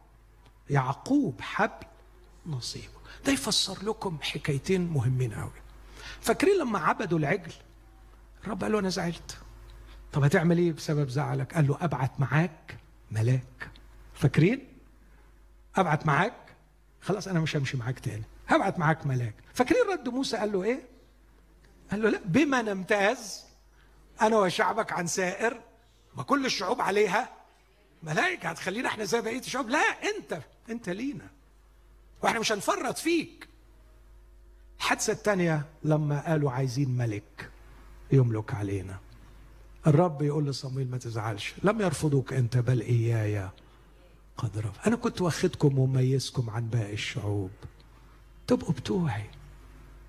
يعقوب 0.71 1.41
حبل 1.41 1.87
نصيبه. 2.47 3.01
ده 3.27 3.33
يفسر 3.33 3.85
لكم 3.85 4.19
حكايتين 4.23 4.87
مهمين 4.87 5.35
قوي 5.35 5.53
فاكرين 6.21 6.59
لما 6.59 6.79
عبدوا 6.79 7.19
العجل؟ 7.19 7.53
الرب 8.45 8.63
قال 8.63 8.73
له 8.73 8.79
أنا 8.79 8.89
زعلت. 8.89 9.37
طب 10.13 10.25
هتعمل 10.25 10.59
إيه 10.59 10.73
بسبب 10.73 11.09
زعلك؟ 11.09 11.55
قال 11.55 11.67
له 11.67 11.79
أبعت 11.81 12.21
معاك 12.21 12.77
ملاك. 13.11 13.71
فاكرين؟ 14.15 14.69
أبعت 15.77 16.07
معاك. 16.07 16.35
خلاص 17.01 17.29
أنا 17.29 17.41
مش 17.41 17.57
همشي 17.57 17.77
معاك 17.77 17.99
تاني. 17.99 18.25
هبعت 18.49 18.79
معاك 18.79 19.07
ملاك. 19.07 19.35
فاكرين 19.55 19.83
رد 19.93 20.09
موسى 20.09 20.37
قال 20.37 20.53
له 20.53 20.63
إيه؟ 20.63 20.81
قال 21.91 22.03
له 22.03 22.11
لا 22.11 22.21
بما 22.25 22.63
نمتاز 22.63 23.45
أنا 24.23 24.37
وشعبك 24.37 24.93
عن 24.93 25.07
سائر 25.07 25.61
ما 26.17 26.23
كل 26.23 26.47
الشعوب 26.47 26.81
عليها 26.81 27.40
ملائكة 28.03 28.49
هتخلينا 28.49 28.89
إحنا 28.89 29.05
زي 29.05 29.21
بقية 29.21 29.39
الشعوب. 29.39 29.69
لا 29.69 29.79
انت 29.79 30.43
انت 30.71 30.89
لينا. 30.89 31.29
وإحنا 32.23 32.41
مش 32.41 32.53
هنفرط 32.53 32.99
فيك. 32.99 33.49
الحادثة 34.79 35.13
الثانية 35.13 35.65
لما 35.85 36.27
قالوا 36.27 36.51
عايزين 36.51 36.91
ملك 36.91 37.51
يملك 38.13 38.55
علينا. 38.55 38.99
الرب 39.87 40.23
يقول 40.23 40.47
لصمويل 40.47 40.91
ما 40.91 40.99
تزعلش 40.99 41.55
لم 41.63 41.81
يرفضوك 41.81 42.33
انت 42.33 42.57
بل 42.57 42.81
إياي 42.81 43.51
قد 44.37 44.59
رفض. 44.59 44.87
أنا 44.87 44.97
كنت 44.97 45.21
واخدكم 45.21 45.79
ومميزكم 45.79 46.51
عن 46.51 46.69
باقي 46.69 46.93
الشعوب. 46.93 47.51
تبقوا 48.47 48.73
بتوعي 48.73 49.25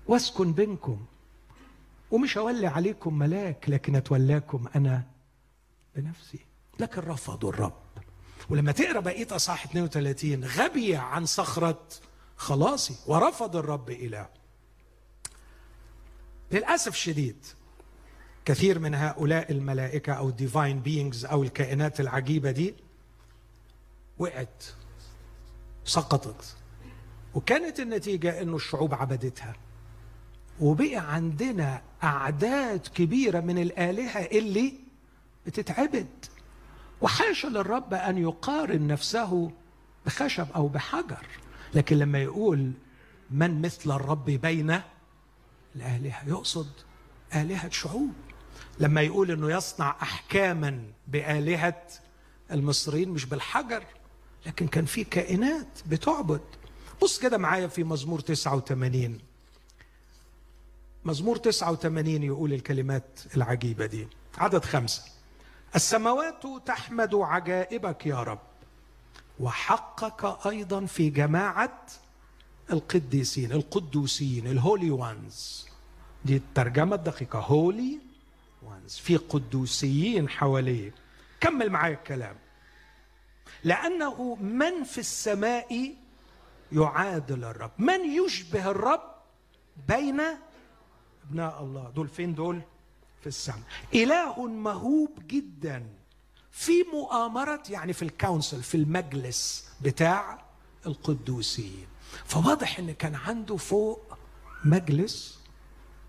واسكن 0.06 0.52
بينكم. 0.52 1.04
ومش 2.10 2.38
اولي 2.38 2.66
عليكم 2.66 3.18
ملاك 3.18 3.68
لكن 3.68 3.96
أتولاكم 3.96 4.68
أنا 4.76 5.02
بنفسي. 5.96 6.38
لكن 6.80 7.00
رفضوا 7.00 7.50
الرب. 7.50 7.81
ولما 8.52 8.72
تقرأ 8.72 9.00
بقية 9.00 9.26
أصحاح 9.30 9.64
32 9.64 10.44
غبي 10.44 10.96
عن 10.96 11.26
صخرة 11.26 11.88
خلاصي 12.36 12.96
ورفض 13.06 13.56
الرب 13.56 13.90
إله. 13.90 14.28
للأسف 16.50 16.92
الشديد 16.92 17.46
كثير 18.44 18.78
من 18.78 18.94
هؤلاء 18.94 19.52
الملائكة 19.52 20.12
أو 20.12 20.28
ال 20.28 20.35
divine 20.35 20.80
beings 20.80 21.24
أو 21.24 21.42
الكائنات 21.42 22.00
العجيبة 22.00 22.50
دي 22.50 22.74
وقعت 24.18 24.64
سقطت. 25.84 26.56
وكانت 27.34 27.80
النتيجة 27.80 28.42
إنه 28.42 28.56
الشعوب 28.56 28.94
عبدتها. 28.94 29.56
وبقي 30.60 30.96
عندنا 30.96 31.82
أعداد 32.04 32.86
كبيرة 32.94 33.40
من 33.40 33.58
الآلهة 33.58 34.20
اللي 34.20 34.74
بتتعبد. 35.46 36.08
وحاشا 37.02 37.46
للرب 37.46 37.94
أن 37.94 38.18
يقارن 38.18 38.86
نفسه 38.86 39.50
بخشب 40.06 40.46
أو 40.54 40.68
بحجر. 40.68 41.26
لكن 41.74 41.96
لما 41.98 42.18
يقول 42.22 42.72
من 43.30 43.62
مثل 43.62 43.90
الرب 43.96 44.24
بين 44.24 44.80
الالهه 45.76 46.28
يقصد 46.28 46.68
الهه 47.34 47.68
شعوب 47.70 48.12
لما 48.80 49.00
يقول 49.00 49.30
إنه 49.30 49.50
يصنع 49.50 49.96
أحكاما 50.02 50.82
بآلهة 51.08 51.82
المصريين 52.52 53.08
مش 53.08 53.24
بالحجر 53.24 53.84
لكن 54.46 54.66
كان 54.66 54.84
في 54.84 55.04
كائنات 55.04 55.78
بتعبد. 55.86 56.40
بص 57.02 57.18
كده 57.18 57.38
معايا 57.38 57.66
في 57.66 57.84
مزمور 57.84 58.20
89 58.20 59.18
مزمور 61.04 61.36
89 61.36 62.22
يقول 62.22 62.52
الكلمات 62.52 63.20
العجيبة 63.36 63.86
دي. 63.86 64.08
عدد 64.38 64.64
خمسة. 64.64 65.02
السماوات 65.74 66.42
تحمد 66.66 67.14
عجائبك 67.14 68.06
يا 68.06 68.22
رب 68.22 68.38
وحقك 69.40 70.46
أيضا 70.46 70.86
في 70.86 71.10
جماعة 71.10 71.82
القديسين 72.72 73.52
القدوسين 73.52 74.46
الهولي 74.46 74.90
وانز 74.90 75.68
دي 76.24 76.36
الترجمة 76.36 76.96
الدقيقة 76.96 77.38
هولي 77.38 77.98
وانز 78.62 78.96
في 78.96 79.16
قدوسيين 79.16 80.28
حواليه 80.28 80.94
كمل 81.40 81.70
معايا 81.70 81.94
الكلام. 81.94 82.36
لأنه 83.64 84.34
من 84.34 84.84
في 84.84 84.98
السماء 84.98 85.94
يعادل 86.72 87.44
الرب 87.44 87.70
من 87.78 88.00
يشبه 88.24 88.70
الرب 88.70 89.02
بين 89.88 90.20
أبناء 91.28 91.62
الله. 91.62 91.90
دول 91.90 92.08
فين 92.08 92.34
دول؟ 92.34 92.60
في 93.22 93.26
السماء. 93.26 93.62
إله 93.94 94.46
مهوب 94.46 95.10
جدا. 95.26 95.86
في 96.50 96.72
مؤامرة 96.92 97.62
يعني 97.70 97.92
في 97.92 98.02
الكونسل 98.02 98.62
في 98.62 98.76
المجلس 98.76 99.68
بتاع 99.82 100.44
القدوسيين. 100.86 101.86
فواضح 102.24 102.78
إن 102.78 102.90
كان 102.90 103.14
عنده 103.14 103.56
فوق 103.56 104.18
مجلس 104.64 105.38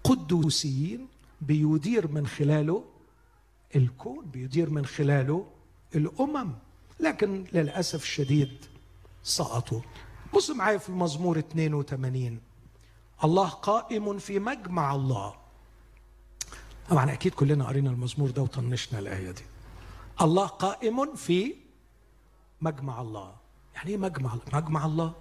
قدوسيين 0.03 1.07
بيدير 1.41 2.07
من 2.07 2.27
خلاله 2.27 2.83
الكون 3.75 4.25
بيدير 4.25 4.69
من 4.69 4.85
خلاله 4.85 5.47
الأمم. 5.95 6.53
لكن 6.99 7.45
للأسف 7.53 8.03
الشديد 8.03 8.65
سقطوا. 9.23 9.81
بص 10.33 10.49
معايا 10.49 10.77
في 10.77 10.89
المزمور 10.89 11.39
82 11.39 12.39
الله 13.23 13.49
قائم 13.49 14.17
في 14.17 14.39
مجمع 14.39 14.95
الله. 14.95 15.42
طبعا 16.89 17.13
أكيد 17.13 17.33
كلنا 17.33 17.67
قرينا 17.67 17.89
المزمور 17.89 18.31
ده 18.31 18.41
وطنشنا 18.41 18.99
الآية 18.99 19.31
دي. 19.31 19.43
الله 20.21 20.45
قائم 20.47 21.15
في 21.15 21.55
مجمع 22.61 23.01
الله. 23.01 23.35
يعني 23.75 23.89
إيه 23.89 23.97
مجمع 23.97 24.33
الله؟ 24.33 24.43
مجمع 24.53 24.85
الله. 24.85 25.13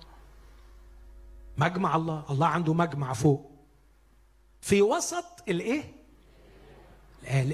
مجمع 1.58 1.96
الله. 1.96 2.24
الله 2.30 2.46
عنده 2.46 2.74
مجمع 2.74 3.12
فوق. 3.12 3.50
في 4.60 4.82
وسط 4.82 5.24
الإيه؟ 5.48 5.94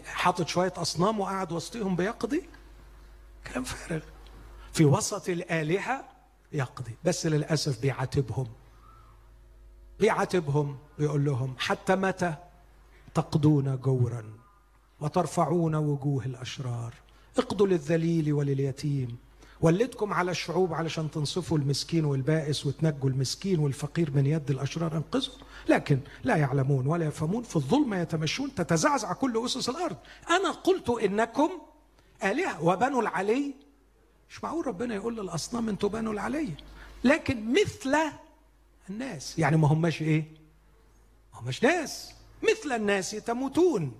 حاطط 0.06 0.48
شوية 0.48 0.72
أصنام 0.76 1.20
وقاعد 1.20 1.52
وسطهم 1.52 1.96
بيقضي. 1.96 2.48
كلام 3.46 3.64
فارغ. 3.64 4.02
في 4.72 4.84
وسط 4.84 5.28
الآلهة 5.28 6.04
يقضي. 6.52 6.96
بس 7.04 7.26
للأسف 7.26 7.80
بيعاتبهم. 7.80 8.46
بيعاتبهم. 10.00 10.78
بيقول 10.98 11.24
لهم 11.24 11.54
حتى 11.58 11.96
متى؟ 11.96 12.34
تقضون 13.14 13.76
جورا 13.76 14.24
وترفعون 15.00 15.74
وجوه 15.74 16.24
الأشرار. 16.24 16.94
اقضوا 17.38 17.66
للذليل 17.66 18.32
ولليتيم. 18.32 19.16
ولدكم 19.60 20.12
على 20.12 20.30
الشعوب 20.30 20.74
علشان 20.74 21.10
تنصفوا 21.10 21.58
المسكين 21.58 22.04
والبائس 22.04 22.66
وتنجوا 22.66 23.10
المسكين 23.10 23.58
والفقير 23.58 24.10
من 24.10 24.26
يد 24.26 24.50
الأشرار. 24.50 24.96
انقذوا. 24.96 25.34
لكن 25.68 26.00
لا 26.24 26.36
يعلمون 26.36 26.86
ولا 26.86 27.06
يفهمون. 27.06 27.42
في 27.42 27.56
الظلم 27.56 27.94
يتمشون 27.94 28.54
تتزعزع 28.54 29.12
كل 29.12 29.44
أسس 29.44 29.68
الأرض. 29.68 29.96
أنا 30.30 30.50
قلت 30.50 30.90
إنكم 30.90 31.50
آلهة 32.24 32.64
وبنو 32.64 33.00
العلي. 33.00 33.54
مش 34.30 34.44
معقول 34.44 34.66
ربنا 34.66 34.94
يقول 34.94 35.16
للأصنام 35.16 35.68
أنتوا 35.68 35.88
بنو 35.88 36.12
العلي. 36.12 36.50
لكن 37.04 37.52
مثل 37.52 37.96
الناس. 38.90 39.38
يعني 39.38 39.56
ما 39.56 39.68
هماش 39.68 40.02
إيه؟ 40.02 40.24
ما 41.34 41.40
هماش 41.40 41.62
ناس. 41.62 42.17
مثل 42.42 42.72
الناس 42.76 43.10
تموتون 43.10 43.92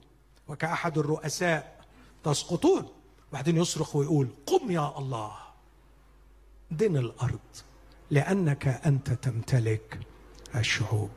وكأحد 0.49 0.99
الرؤساء 0.99 1.85
تسقطون. 2.25 2.89
بعدين 3.33 3.57
يصرخ 3.57 3.97
ويقول 3.97 4.29
قم 4.47 4.71
يا 4.71 4.99
الله 4.99 5.33
دن 6.71 6.97
الأرض 6.97 7.39
لأنك 8.11 8.67
أنت 8.69 9.11
تمتلك 9.11 9.99
الشعوب. 10.55 11.11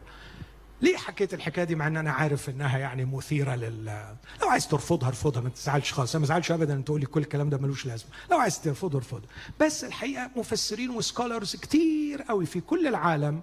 ليه 0.82 0.98
حكيت 0.98 1.34
الحكاية 1.34 1.64
دي 1.64 1.76
مع 1.76 1.88
إن 1.88 1.98
أنا 1.98 2.12
عارف 2.12 2.50
إنها 2.50 2.78
يعني 2.78 3.06
مثيرة 3.06 3.56
لل؟ 3.56 4.16
لو 4.42 4.50
عايز 4.50 4.68
ترفضها 4.68 5.10
ارفضها 5.10 5.42
ما 5.42 5.50
تزعلش 5.50 5.94
خالص. 5.94 6.16
أنا 6.16 6.20
ما 6.20 6.26
تزعلش 6.26 6.52
ابدا 6.52 6.74
إن 6.74 6.86
تقول 6.86 7.00
لي 7.00 7.06
كل 7.06 7.22
الكلام 7.22 7.50
ده 7.50 7.58
ملوش 7.58 7.86
لازمة. 7.86 8.10
لو 8.32 8.38
عايز 8.38 8.62
ترفضه 8.62 8.98
ارفضه. 8.98 9.28
بس 9.60 9.84
الحقيقة 9.84 10.32
مفسرين 10.36 10.90
وسكولرز 10.90 11.56
كتير 11.56 12.22
قوي 12.22 12.46
في 12.46 12.62
كل 12.62 12.88
العالم 12.88 13.42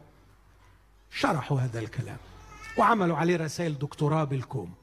شرحوا 1.11 1.61
هذا 1.61 1.79
الكلام. 1.79 2.17
وعملوا 2.79 3.17
عليه 3.17 3.37
رسائل 3.37 3.79
دكتوراه 3.79 4.25
بالكوم. 4.25 4.75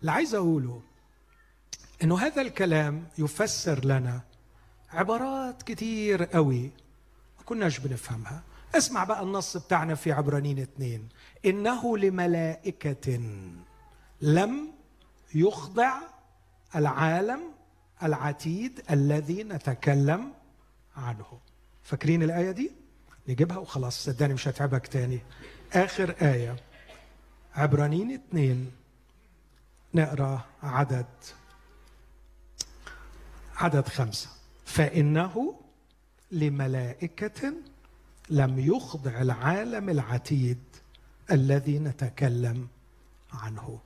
اللي 0.00 0.12
عايز 0.12 0.34
أقوله 0.34 0.82
إنه 2.02 2.18
هذا 2.18 2.42
الكلام 2.42 3.06
يفسر 3.18 3.84
لنا 3.84 4.20
عبارات 4.92 5.62
كتير 5.62 6.24
قوي 6.24 6.62
ما 7.38 7.44
كناش 7.44 7.78
بنفهمها. 7.78 8.42
اسمع 8.74 9.04
بقى 9.04 9.22
النص 9.22 9.56
بتاعنا 9.56 9.94
في 9.94 10.12
عبرانين 10.12 10.58
اثنين 10.58 11.08
إنه 11.44 11.98
لملائكة 11.98 13.20
لم 14.20 14.72
يخضع 15.34 15.92
العالم 16.76 17.40
العتيد 18.02 18.82
الذي 18.90 19.42
نتكلم 19.42 20.32
عنه. 20.96 21.26
فاكرين 21.82 22.22
الآية 22.22 22.50
دي؟ 22.50 22.70
نجيبها 23.28 23.56
وخلاص 23.58 24.04
صدقني 24.04 24.34
مش 24.34 24.48
هتعبك 24.48 24.86
تاني. 24.86 25.20
آخر 25.72 26.14
آية. 26.22 26.56
عبرانين 27.54 28.12
اثنين. 28.12 28.70
نقرأ 29.94 30.44
عدد. 30.62 31.06
عدد 33.56 33.88
خمسة. 33.88 34.28
فإنه 34.64 35.60
لملائكة 36.32 37.52
لم 38.30 38.58
يخضع 38.58 39.20
العالم 39.20 39.88
العتيد 39.90 40.58
الذي 41.30 41.78
نتكلم 41.78 42.68
عنه. 43.32 43.78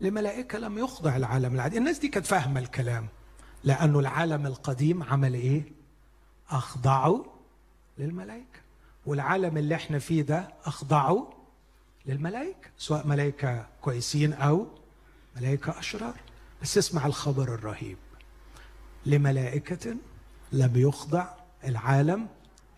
لملائكة 0.00 0.58
لم 0.58 0.78
يخضع 0.78 1.16
العالم 1.16 1.54
العتيد. 1.54 1.76
الناس 1.76 1.98
دي 1.98 2.08
كانت 2.08 2.26
فاهمة 2.26 2.60
الكلام. 2.60 3.08
لأنه 3.64 3.98
العالم 4.00 4.46
القديم 4.46 5.02
عمل 5.02 5.34
إيه؟ 5.34 5.62
أخضعوا 6.50 7.24
للملائكة. 7.98 8.60
والعالم 9.06 9.56
اللي 9.56 9.74
إحنا 9.74 9.98
فيه 9.98 10.22
ده 10.22 10.48
أخضعوا 10.64 11.43
للملائكة 12.06 12.70
سواء 12.78 13.06
ملائكة 13.06 13.66
كويسين 13.80 14.32
أو 14.32 14.66
ملائكة 15.36 15.78
أشرار. 15.78 16.20
بس 16.62 16.78
اسمع 16.78 17.06
الخبر 17.06 17.54
الرهيب. 17.54 17.96
لملائكة 19.06 19.96
لم 20.52 20.72
يخضع 20.76 21.28
العالم 21.64 22.28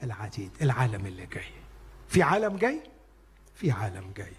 العديد 0.02 0.50
العالم 0.62 1.06
اللي 1.06 1.26
جاي. 1.26 1.50
في 2.08 2.22
عالم 2.22 2.56
جاي؟ 2.56 2.80
في 3.54 3.70
عالم 3.70 4.12
جاي. 4.16 4.32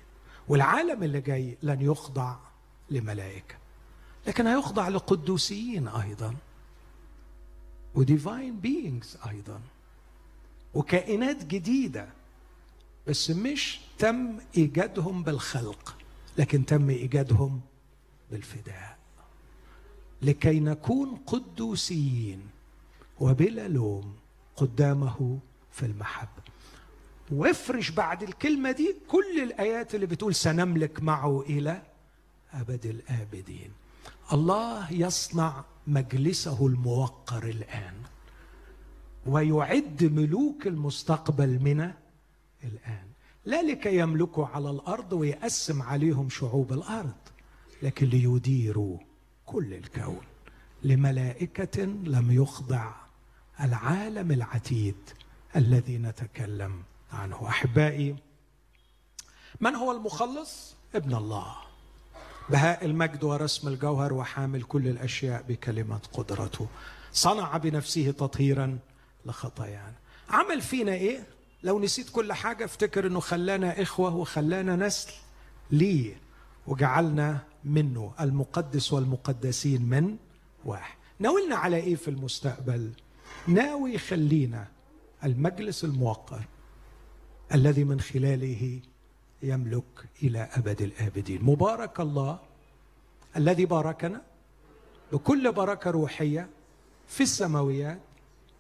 والعالم 0.48 1.04
اللي 1.04 1.22
جاي 1.22 1.58
لن 1.64 1.82
يخضع 1.82 2.36
لملائكة 2.90 3.56
لكن 4.28 4.48
هيخضع 4.48 4.88
لقدوسيين 4.88 5.88
أيضا 5.88 6.36
وديفاين 7.96 8.60
بينجز 8.60 9.18
أيضا 9.30 9.62
وكائنات 10.74 11.46
جديدة. 11.46 12.08
بس 13.08 13.30
مش 13.32 13.80
تم 14.00 14.38
إيجادهم 14.58 15.24
بالخلق 15.24 15.96
لكن 16.38 16.66
تم 16.66 16.90
إيجادهم 16.90 17.62
بالفداء. 18.32 18.98
لكي 20.22 20.60
نكون 20.60 21.16
قدوسيين 21.28 22.42
وبلا 23.20 23.68
لوم 23.68 24.16
قدامه 24.56 25.40
في 25.72 25.86
المحبة. 25.86 26.42
وافرش 27.32 27.90
بعد 27.90 28.24
الكلمة 28.24 28.72
دي 28.72 28.96
كل 29.08 29.40
الآيات 29.44 29.96
اللي 29.96 30.06
بتقول 30.06 30.36
سنملك 30.36 31.04
معه 31.04 31.42
إلى 31.42 31.82
أبد 32.54 32.86
الآبدين. 32.86 33.72
الله 34.34 34.94
يصنع 34.94 35.64
مجلسه 35.88 36.68
الموقر 36.68 37.44
الآن 37.44 37.94
ويعد 39.26 40.04
ملوك 40.04 40.68
المستقبل 40.68 41.60
من 41.62 41.92
الآن. 42.64 43.08
لا 43.46 43.62
لكي 43.62 43.98
يملكوا 43.98 44.46
على 44.46 44.70
الأرض 44.70 45.14
ويقسم 45.14 45.82
عليهم 45.82 46.30
شعوب 46.30 46.74
الأرض 46.74 47.16
لكن 47.82 48.08
ليديروا 48.08 48.98
كل 49.46 49.74
الكون. 49.74 50.22
لملائكة 50.84 51.84
لم 51.84 52.32
يخضع 52.32 52.92
العالم 53.60 54.32
العتيد 54.32 54.96
الذي 55.56 55.98
نتكلم 55.98 56.84
عنه. 57.14 57.48
أحبائي 57.48 58.16
من 59.60 59.76
هو 59.76 59.92
المخلص؟ 59.92 60.76
ابن 60.96 61.16
الله. 61.16 61.56
بهاء 62.50 62.86
المجد 62.86 63.24
ورسم 63.24 63.68
الجوهر 63.68 64.14
وحامل 64.14 64.64
كل 64.64 64.88
الأشياء 64.88 65.46
بكلمة 65.50 66.00
قدرته. 66.14 66.68
صنع 67.12 67.58
بنفسه 67.58 68.12
تطهيرا 68.12 68.80
لخطايانا. 69.26 69.94
عمل 70.30 70.62
فينا 70.62 70.94
إيه؟ 70.94 71.37
لو 71.64 71.80
نسيت 71.80 72.10
كل 72.10 72.34
حاجة 72.34 72.66
افتكر 72.66 73.08
إنه 73.08 73.20
خلانا 73.20 73.82
إخوة 73.82 74.16
وخلانا 74.16 74.76
نسل. 74.76 75.12
ليه؟ 75.72 76.16
وجعلنا 76.68 77.44
منه 77.64 78.14
المقدس 78.20 78.94
والمقدسين 78.94 79.82
من 79.82 80.18
واحد. 80.66 80.98
ناولنا 81.20 81.56
على 81.56 81.78
إيه 81.78 81.96
في 81.96 82.08
المستقبل؟ 82.08 82.92
ناوي 83.48 83.94
يخلينا 83.94 84.68
المجلس 85.24 85.84
الموقر 85.84 86.42
الذي 87.54 87.84
من 87.84 88.00
خلاله 88.00 88.80
يملك 89.44 90.10
إلى 90.24 90.50
أبد 90.54 90.82
الآبدين. 90.82 91.44
مبارك 91.44 92.00
الله 92.00 92.40
الذي 93.36 93.66
باركنا 93.66 94.22
بكل 95.12 95.52
بركة 95.52 95.92
روحية 95.92 96.50
في 97.08 97.24
السماويات 97.24 98.00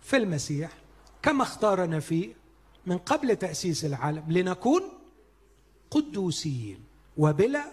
في 0.01 0.17
المسيح 0.17 0.71
كما 1.21 1.43
اختارنا 1.43 1.99
فيه 1.99 2.33
من 2.87 2.97
قبل 2.97 3.35
تأسيس 3.35 3.85
العالم 3.85 4.31
لنكون 4.31 4.81
قدوسين 5.91 6.79
وبلا 7.17 7.65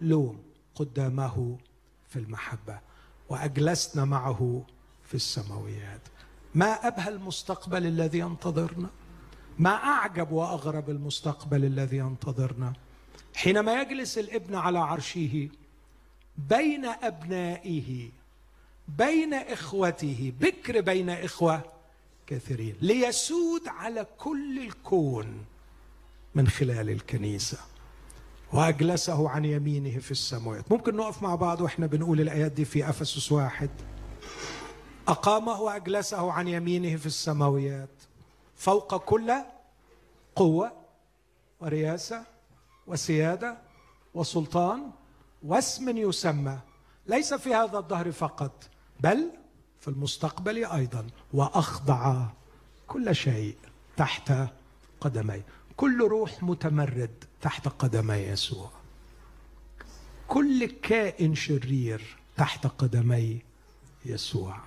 لوم 0.00 0.42
قدامه 0.74 1.58
في 2.08 2.18
المحبة 2.18 2.80
وأجلسنا 3.28 4.04
معه 4.04 4.64
في 5.04 5.14
السماويات. 5.14 6.00
ما 6.54 6.72
أبهى 6.72 7.08
المستقبل 7.08 7.86
الذي 7.86 8.18
ينتظرنا؟ 8.18 8.88
ما 9.58 9.70
أعجب 9.70 10.32
وأغرب 10.32 10.90
المستقبل 10.90 11.64
الذي 11.64 11.96
ينتظرنا؟ 11.96 12.72
حينما 13.34 13.82
يجلس 13.82 14.18
الابن 14.18 14.54
على 14.54 14.78
عرشه 14.78 15.48
بين 16.38 16.84
أبنائه 16.84 18.10
بين 18.88 19.34
إخوته 19.34 20.32
بكر 20.40 20.80
بين 20.80 21.10
إخوة 21.10 21.62
كثيرين. 22.30 22.76
ليسود 22.80 23.68
على 23.68 24.06
كل 24.18 24.58
الكون 24.58 25.44
من 26.34 26.48
خلال 26.48 26.90
الكنيسة. 26.90 27.58
وأجلسه 28.52 29.28
عن 29.28 29.44
يمينه 29.44 29.98
في 29.98 30.10
السماوات. 30.10 30.72
ممكن 30.72 30.96
نقف 30.96 31.22
مع 31.22 31.34
بعض 31.34 31.60
وإحنا 31.60 31.86
بنقول 31.86 32.20
الآيات 32.20 32.52
دي 32.52 32.64
في 32.64 32.88
أفسس 32.88 33.32
واحد. 33.32 33.70
أقامه 35.08 35.60
وأجلسه 35.60 36.32
عن 36.32 36.48
يمينه 36.48 36.96
في 36.96 37.06
السماويات 37.06 38.02
فوق 38.56 38.96
كل 38.96 39.32
قوة 40.36 40.72
ورياسة 41.60 42.24
وسيادة 42.86 43.58
وسلطان 44.14 44.90
واسم 45.42 45.96
يسمى. 45.96 46.58
ليس 47.06 47.34
في 47.34 47.54
هذا 47.54 47.78
الدهر 47.78 48.12
فقط 48.12 48.64
بل 49.00 49.30
في 49.80 49.88
المستقبل 49.88 50.64
أيضا 50.64 51.06
وأخضع 51.32 52.26
كل 52.86 53.14
شيء 53.14 53.56
تحت 53.96 54.32
قدمي. 55.00 55.42
كل 55.76 56.00
روح 56.00 56.42
متمرد 56.42 57.24
تحت 57.42 57.68
قدمي 57.68 58.14
يسوع. 58.14 58.70
كل 60.28 60.64
كائن 60.66 61.34
شرير 61.34 62.16
تحت 62.36 62.66
قدمي 62.66 63.38
يسوع. 64.04 64.60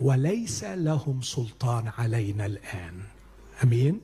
وليس 0.00 0.64
لهم 0.64 1.22
سلطان 1.22 1.92
علينا 1.98 2.46
الآن. 2.46 3.02
أمين؟ 3.64 4.00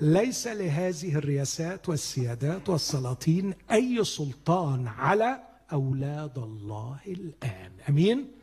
ليس 0.00 0.46
لهذه 0.46 1.14
الرياسات 1.14 1.88
والسيادات 1.88 2.68
والسلاطين 2.68 3.54
أي 3.70 4.04
سلطان 4.04 4.88
على 4.88 5.42
أولاد 5.72 6.38
الله 6.38 6.98
الآن. 7.06 7.72
أمين؟ 7.88 8.39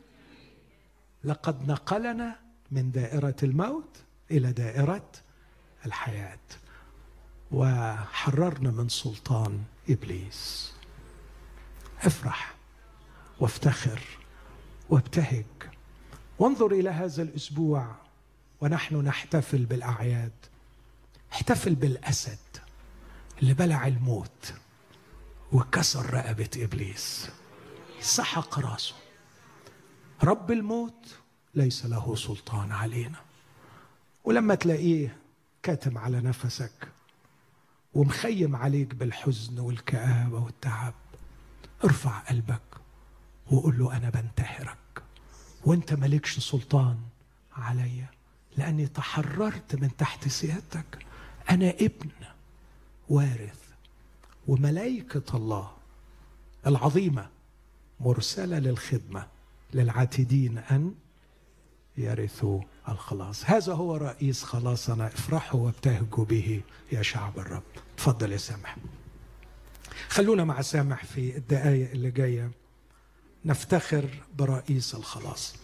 لقد 1.28 1.68
نقلنا 1.68 2.36
من 2.70 2.90
دائرة 2.90 3.36
الموت 3.42 3.96
إلى 4.30 4.52
دائرة 4.52 5.10
الحياة. 5.86 6.38
وحررنا 7.50 8.70
من 8.70 8.88
سلطان 8.88 9.64
إبليس. 9.88 10.72
افرح 12.02 12.54
وافتخر 13.40 14.00
وابتهج. 14.90 15.44
وانظر 16.38 16.72
إلى 16.72 16.90
هذا 16.90 17.22
الأسبوع. 17.22 17.96
ونحن 18.60 18.96
نحتفل 18.96 19.64
بالأعياد. 19.64 20.32
احتفل 21.32 21.74
بالأسد 21.74 22.38
اللي 23.42 23.54
بلع 23.54 23.86
الموت 23.86 24.54
وكسر 25.52 26.14
رقبة 26.14 26.50
إبليس. 26.56 27.28
سحق 28.00 28.58
راسه. 28.58 28.94
رب 30.24 30.50
الموت 30.50 31.14
ليس 31.54 31.86
له 31.86 32.16
سلطان 32.16 32.72
علينا. 32.72 33.18
ولما 34.24 34.54
تلاقيه 34.54 35.16
كاتم 35.62 35.98
على 35.98 36.20
نفسك 36.20 36.88
ومخيم 37.94 38.56
عليك 38.56 38.94
بالحزن 38.94 39.58
والكآبة 39.58 40.38
والتعب 40.38 40.94
ارفع 41.84 42.18
قلبك 42.18 42.60
وقول 43.50 43.78
له 43.78 43.96
أنا 43.96 44.10
بنتحرك 44.10 45.02
وأنت 45.64 45.92
مالكش 45.92 46.38
سلطان 46.38 46.98
عليا 47.56 48.06
لأني 48.56 48.86
تحررت 48.86 49.74
من 49.74 49.96
تحت 49.96 50.28
سيادتك. 50.28 51.06
أنا 51.50 51.70
ابن 51.70 52.10
وارث 53.08 53.60
وملائكة 54.48 55.36
الله 55.36 55.72
العظيمة 56.66 57.28
مرسلة 58.00 58.58
للخدمة. 58.58 59.26
للعاتدين 59.74 60.58
أن 60.58 60.94
يرثوا 61.96 62.60
الخلاص. 62.88 63.44
هذا 63.44 63.72
هو 63.74 63.96
رئيس 63.96 64.42
خلاصنا. 64.42 65.06
افرحوا 65.06 65.60
وابتهجوا 65.60 66.24
به 66.24 66.60
يا 66.92 67.02
شعب 67.02 67.38
الرب. 67.38 67.62
تفضل 67.96 68.32
يا 68.32 68.36
سامح. 68.36 68.76
خلونا 70.08 70.44
مع 70.44 70.60
سامح 70.60 71.04
في 71.04 71.36
الدقايق 71.36 71.90
اللي 71.90 72.10
جاية. 72.10 72.50
نفتخر 73.44 74.08
برئيس 74.38 74.94
الخلاص. 74.94 75.54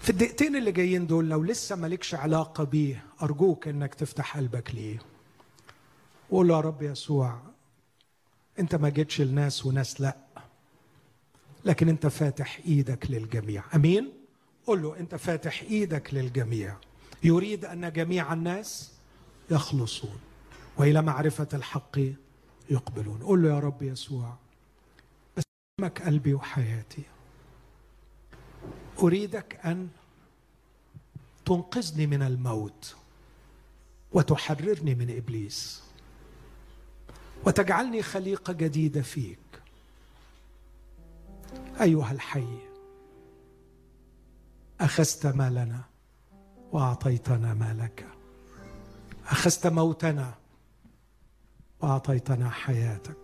في 0.00 0.10
الدقيقتين 0.10 0.56
اللي 0.56 0.72
جايين 0.72 1.06
دول 1.06 1.28
لو 1.28 1.42
لسه 1.42 1.76
مالكش 1.76 2.14
علاقة 2.14 2.64
بيه 2.64 3.04
أرجوك 3.22 3.68
إنك 3.68 3.94
تفتح 3.94 4.36
قلبك 4.36 4.74
ليه. 4.74 4.98
وقول 6.30 6.50
يا 6.50 6.60
رب 6.60 6.82
يسوع 6.82 7.40
أنت 8.58 8.74
ما 8.74 8.88
جيتش 8.88 9.20
لناس 9.20 9.66
وناس 9.66 10.00
لأ. 10.00 10.16
لكن 11.64 11.88
أنت 11.88 12.06
فاتح 12.06 12.60
إيدك 12.66 13.10
للجميع. 13.10 13.64
أمين؟ 13.74 14.12
قل 14.66 14.82
له 14.82 14.98
أنت 14.98 15.14
فاتح 15.14 15.62
إيدك 15.62 16.14
للجميع. 16.14 16.76
يريد 17.24 17.64
أن 17.64 17.92
جميع 17.92 18.32
الناس 18.32 18.92
يخلصون 19.50 20.20
وإلى 20.76 21.02
معرفة 21.02 21.48
الحق 21.54 21.98
يقبلون. 22.70 23.22
قل 23.22 23.42
له 23.42 23.48
يا 23.48 23.58
رب 23.58 23.82
يسوع 23.82 24.36
بسلمك 25.36 26.02
قلبي 26.02 26.34
وحياتي 26.34 27.02
أريدك 29.02 29.60
أن 29.64 29.88
تنقذني 31.44 32.06
من 32.06 32.22
الموت 32.22 32.96
وتحررني 34.12 34.94
من 34.94 35.16
إبليس 35.16 35.82
وتجعلني 37.44 38.02
خليقة 38.02 38.52
جديدة 38.52 39.02
فيك. 39.02 39.41
أيها 41.80 42.12
الحي 42.12 42.58
أخذت 44.80 45.26
مالنا 45.26 45.80
وأعطيتنا 46.72 47.54
مالك. 47.54 48.06
أخذت 49.26 49.66
موتنا 49.66 50.34
وأعطيتنا 51.80 52.50
حياتك. 52.50 53.16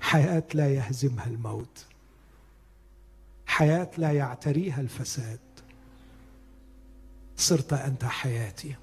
حياة 0.00 0.44
لا 0.54 0.74
يهزمها 0.74 1.26
الموت. 1.26 1.86
حياة 3.46 3.90
لا 3.98 4.12
يعتريها 4.12 4.80
الفساد. 4.80 5.40
صرت 7.36 7.72
أنت 7.72 8.04
حياتي. 8.04 8.76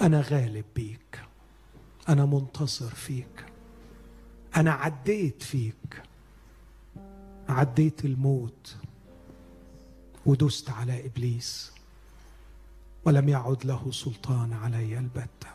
أنا 0.00 0.20
غالب 0.20 0.64
بيك. 0.74 1.20
أنا 2.08 2.26
منتصر 2.26 2.90
فيك. 2.90 3.44
أنا 4.56 4.72
عديت 4.72 5.42
فيك. 5.42 6.02
عديت 7.56 8.04
الموت 8.04 8.76
ودست 10.26 10.70
على 10.70 11.06
إبليس 11.06 11.72
ولم 13.04 13.28
يعد 13.28 13.66
له 13.66 13.90
سلطان 13.92 14.52
علي 14.52 14.98
البتة. 14.98 15.48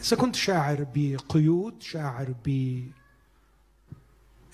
إذا 0.00 0.16
كنت 0.16 0.36
شاعر 0.36 0.86
بقيود 0.94 1.82
شاعر 1.82 2.34
ب 2.44 2.80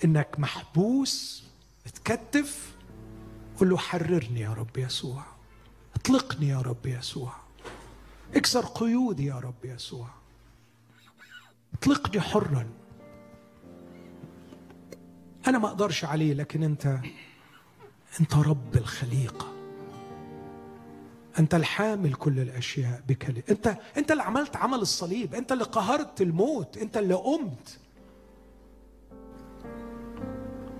إنك 0.05 0.39
محبوس 0.39 1.43
متكتف 1.85 2.75
قل 3.59 3.69
له 3.69 3.77
حررني 3.77 4.39
يا 4.39 4.53
رب 4.53 4.77
يسوع 4.77 5.23
اطلقني 5.95 6.47
يا 6.47 6.61
رب 6.61 6.85
يسوع 6.85 7.33
اكسر 8.35 8.65
قيودي 8.65 9.25
يا 9.25 9.39
رب 9.39 9.65
يسوع 9.65 10.09
اطلقني 11.73 12.21
حرا. 12.21 12.82
أنا 15.47 15.57
ما 15.57 15.67
أقدرش 15.67 16.05
عليه 16.05 16.33
لكن 16.33 16.63
أنت 16.63 16.99
أنت 18.19 18.35
رب 18.35 18.75
الخليقة. 18.75 19.47
أنت 21.39 21.55
الحامل 21.55 22.13
كل 22.13 22.39
الأشياء 22.39 23.03
بكلمه 23.07 23.43
أنت 23.49 23.77
أنت 23.97 24.11
اللي 24.11 24.23
عملت 24.23 24.55
عمل 24.55 24.79
الصليب 24.79 25.35
أنت 25.35 25.51
اللي 25.51 25.63
قهرت 25.63 26.21
الموت 26.21 26.77
أنت 26.77 26.97
اللي 26.97 27.13
قمت. 27.13 27.79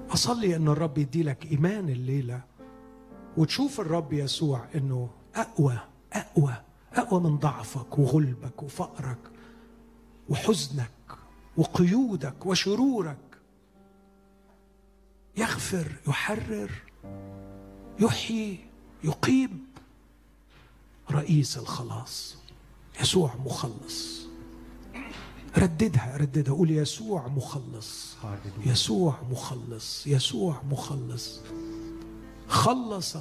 أصلي 0.09 0.55
أن 0.55 0.67
الرب 0.67 0.97
يدي 0.97 1.23
لك 1.23 1.45
إيمان 1.45 1.89
الليلة 1.89 2.41
وتشوف 3.37 3.79
الرب 3.79 4.13
يسوع 4.13 4.65
إنه 4.75 5.09
أقوى 5.35 5.77
أقوى 6.13 6.53
أقوى 6.93 7.21
من 7.21 7.37
ضعفك 7.37 7.99
وغلبك 7.99 8.63
وفقرك 8.63 9.17
وحزنك 10.29 10.89
وقيودك 11.57 12.45
وشرورك. 12.45 13.17
يغفر 15.37 15.91
يحرر 16.07 16.71
يحيي 17.99 18.59
يقيم. 19.03 19.67
رئيس 21.11 21.57
الخلاص 21.57 22.37
يسوع 23.01 23.35
مخلص. 23.45 24.27
رددها 25.57 26.17
رددها 26.17 26.53
قول 26.53 26.71
يسوع 26.71 27.27
مخلص. 27.27 28.15
يسوع 28.65 29.21
مخلص 29.31 30.07
يسوع 30.07 30.61
مخلص. 30.71 31.41
خلص 32.47 33.17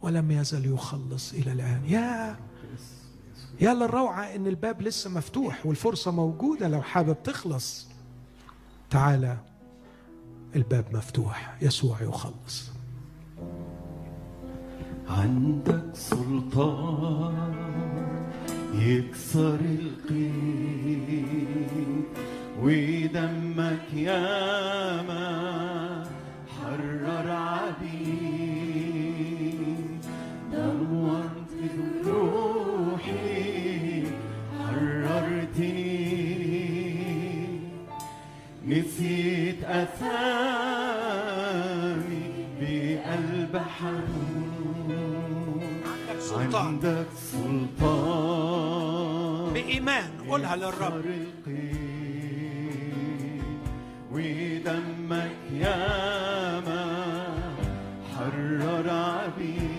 ولم 0.00 0.30
يزل 0.30 0.74
يخلص 0.74 1.32
إلى 1.32 1.52
الآن. 1.52 1.84
يا 1.86 2.40
يا 3.60 3.74
للروعة 3.74 4.22
إن 4.22 4.46
الباب 4.46 4.82
لسه 4.82 5.10
مفتوح 5.10 5.66
والفرصة 5.66 6.10
موجودة 6.10 6.68
لو 6.68 6.82
حابب 6.82 7.22
تخلص. 7.22 7.86
تعالى 8.90 9.38
الباب 10.56 10.84
مفتوح 10.92 11.54
يسوع 11.62 12.02
يخلص. 12.02 12.72
عندك 15.08 15.84
سلطان 15.94 17.54
يكسر 18.74 19.54
القيد 19.54 21.02
ودمك 22.62 23.94
ياما 23.94 25.32
حرر 26.48 27.30
عبيد. 27.30 27.92
نورت 30.52 31.52
روحي 32.06 34.04
حررتني. 34.58 36.02
نسيت 38.66 39.51
أثامي 39.72 41.32
بقلب 42.60 43.54
حنون 43.56 45.62
سلطان. 46.20 46.66
عندك 46.66 47.06
سلطان. 47.32 48.72
بإيمان. 49.54 50.10
قولها 50.28 50.56
للرب. 50.56 51.04
ودمك 54.12 55.36
ياما 55.52 56.84
حرر 58.12 58.86
عبيد 58.90 59.71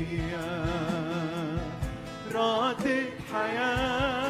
ليا 0.00 0.64
راتك 2.34 3.12
حياتي 3.32 4.29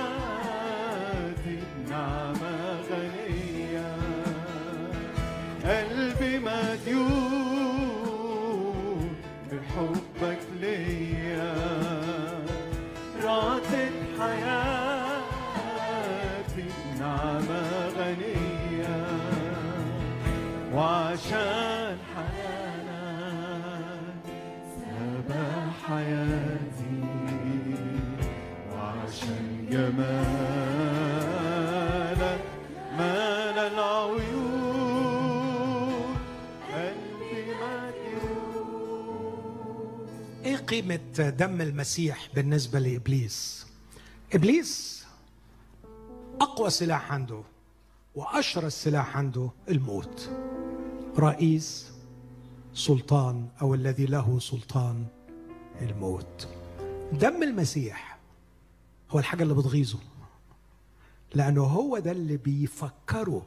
قيمة 40.80 41.28
دم 41.30 41.60
المسيح 41.60 42.28
بالنسبة 42.34 42.78
لإبليس؟ 42.78 43.66
إبليس 44.34 45.04
أقوى 46.40 46.70
سلاح 46.70 47.12
عنده 47.12 47.42
واشرس 48.14 48.72
سلاح 48.84 49.16
عنده 49.16 49.50
الموت. 49.68 50.30
رئيس 51.18 51.90
سلطان 52.74 53.48
أو 53.62 53.74
الذي 53.74 54.06
له 54.06 54.38
سلطان 54.38 55.06
الموت. 55.82 56.48
دم 57.12 57.42
المسيح 57.42 58.18
هو 59.10 59.18
الحاجة 59.18 59.42
اللي 59.42 59.54
بتغيظه. 59.54 59.98
لأنه 61.34 61.62
هو 61.62 61.98
ده 61.98 62.10
اللي 62.12 62.36
بيفكره 62.36 63.46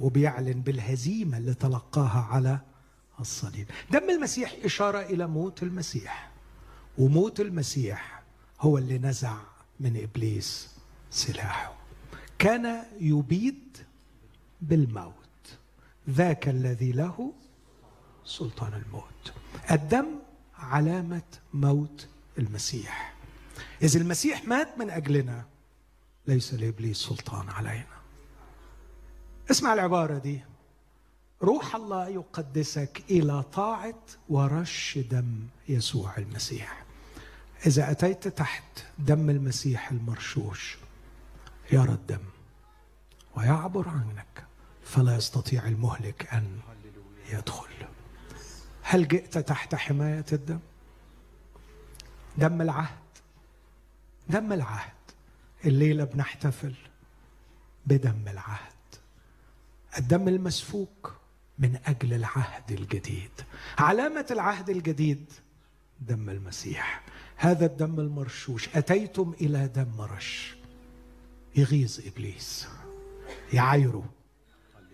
وبيعلن 0.00 0.60
بالهزيمة 0.60 1.38
اللي 1.38 1.54
تلقاها 1.54 2.20
على 2.30 2.58
الصليب 3.20 3.66
دم 3.90 4.10
المسيح 4.10 4.54
إشارة 4.64 4.98
إلى 4.98 5.26
موت 5.26 5.62
المسيح 5.62 6.30
وموت 7.00 7.40
المسيح 7.40 8.22
هو 8.60 8.78
اللي 8.78 8.98
نزع 8.98 9.36
من 9.80 10.02
إبليس 10.02 10.68
سلاحه. 11.10 11.72
كان 12.38 12.84
يبيد 13.00 13.78
بالموت. 14.60 15.14
ذاك 16.10 16.48
الذي 16.48 16.92
له 16.92 17.32
سلطان 18.24 18.74
الموت. 18.74 19.32
الدم 19.70 20.06
علامة 20.58 21.22
موت 21.54 22.08
المسيح. 22.38 23.14
إذا 23.82 24.00
المسيح 24.00 24.44
مات 24.44 24.78
من 24.78 24.90
أجلنا 24.90 25.44
ليس 26.26 26.54
لإبليس 26.54 26.96
سلطان 26.96 27.48
علينا. 27.48 28.00
اسمع 29.50 29.72
العبارة 29.72 30.18
دي. 30.18 30.40
روح 31.42 31.76
الله 31.76 32.08
يقدسك 32.08 33.02
إلى 33.10 33.42
طاعة 33.42 34.02
ورش 34.28 34.98
دم 34.98 35.46
يسوع 35.68 36.16
المسيح. 36.18 36.89
إذا 37.66 37.90
أتيت 37.90 38.28
تحت 38.28 38.84
دم 38.98 39.30
المسيح 39.30 39.90
المرشوش 39.90 40.78
يرى 41.72 41.92
الدم 41.92 42.24
ويعبر 43.36 43.88
عنك 43.88 44.46
فلا 44.84 45.16
يستطيع 45.16 45.68
المهلك 45.68 46.34
أن 46.34 46.60
يدخل. 47.32 47.68
هل 48.82 49.08
جئت 49.08 49.38
تحت 49.38 49.74
حماية 49.74 50.24
الدم؟ 50.32 50.60
دم 52.38 52.62
العهد 52.62 52.98
دم 54.28 54.52
العهد. 54.52 54.92
الليلة 55.64 56.04
بنحتفل 56.04 56.74
بدم 57.86 58.28
العهد. 58.28 58.72
الدم 59.98 60.28
المسفوك 60.28 61.14
من 61.58 61.78
أجل 61.86 62.12
العهد 62.14 62.72
الجديد. 62.72 63.30
علامة 63.78 64.26
العهد 64.30 64.70
الجديد 64.70 65.32
دم 66.00 66.30
المسيح. 66.30 67.02
هذا 67.42 67.66
الدم 67.66 68.00
المرشوش 68.00 68.68
أتيتم 68.68 69.34
إلى 69.40 69.68
دم 69.68 70.00
رش. 70.00 70.56
يغيظ 71.56 72.00
إبليس. 72.06 72.68
يعايره 73.52 74.04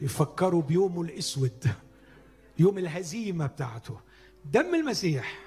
يفكروا 0.00 0.62
بيومه 0.62 1.02
الأسود. 1.02 1.70
يوم 2.58 2.78
الهزيمة 2.78 3.46
بتاعته. 3.46 4.00
دم 4.44 4.74
المسيح. 4.74 5.38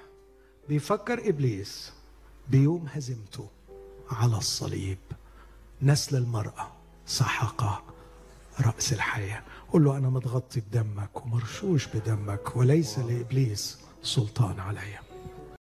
بيفكر 0.68 1.28
إبليس 1.28 1.92
بيوم 2.48 2.86
هزيمته 2.92 3.48
على 4.10 4.36
الصليب. 4.36 4.98
نسل 5.82 6.16
المرأة. 6.16 6.72
سحق 7.06 7.84
رأس 8.60 8.92
الحياة. 8.92 9.42
قل 9.72 9.84
له 9.84 9.96
أنا 9.96 10.10
متغطي 10.10 10.60
بدمك 10.60 11.26
ومرشوش 11.26 11.86
بدمك 11.86 12.56
وليس 12.56 12.98
لإبليس 12.98 13.78
سلطان 14.02 14.60
علي. 14.60 15.09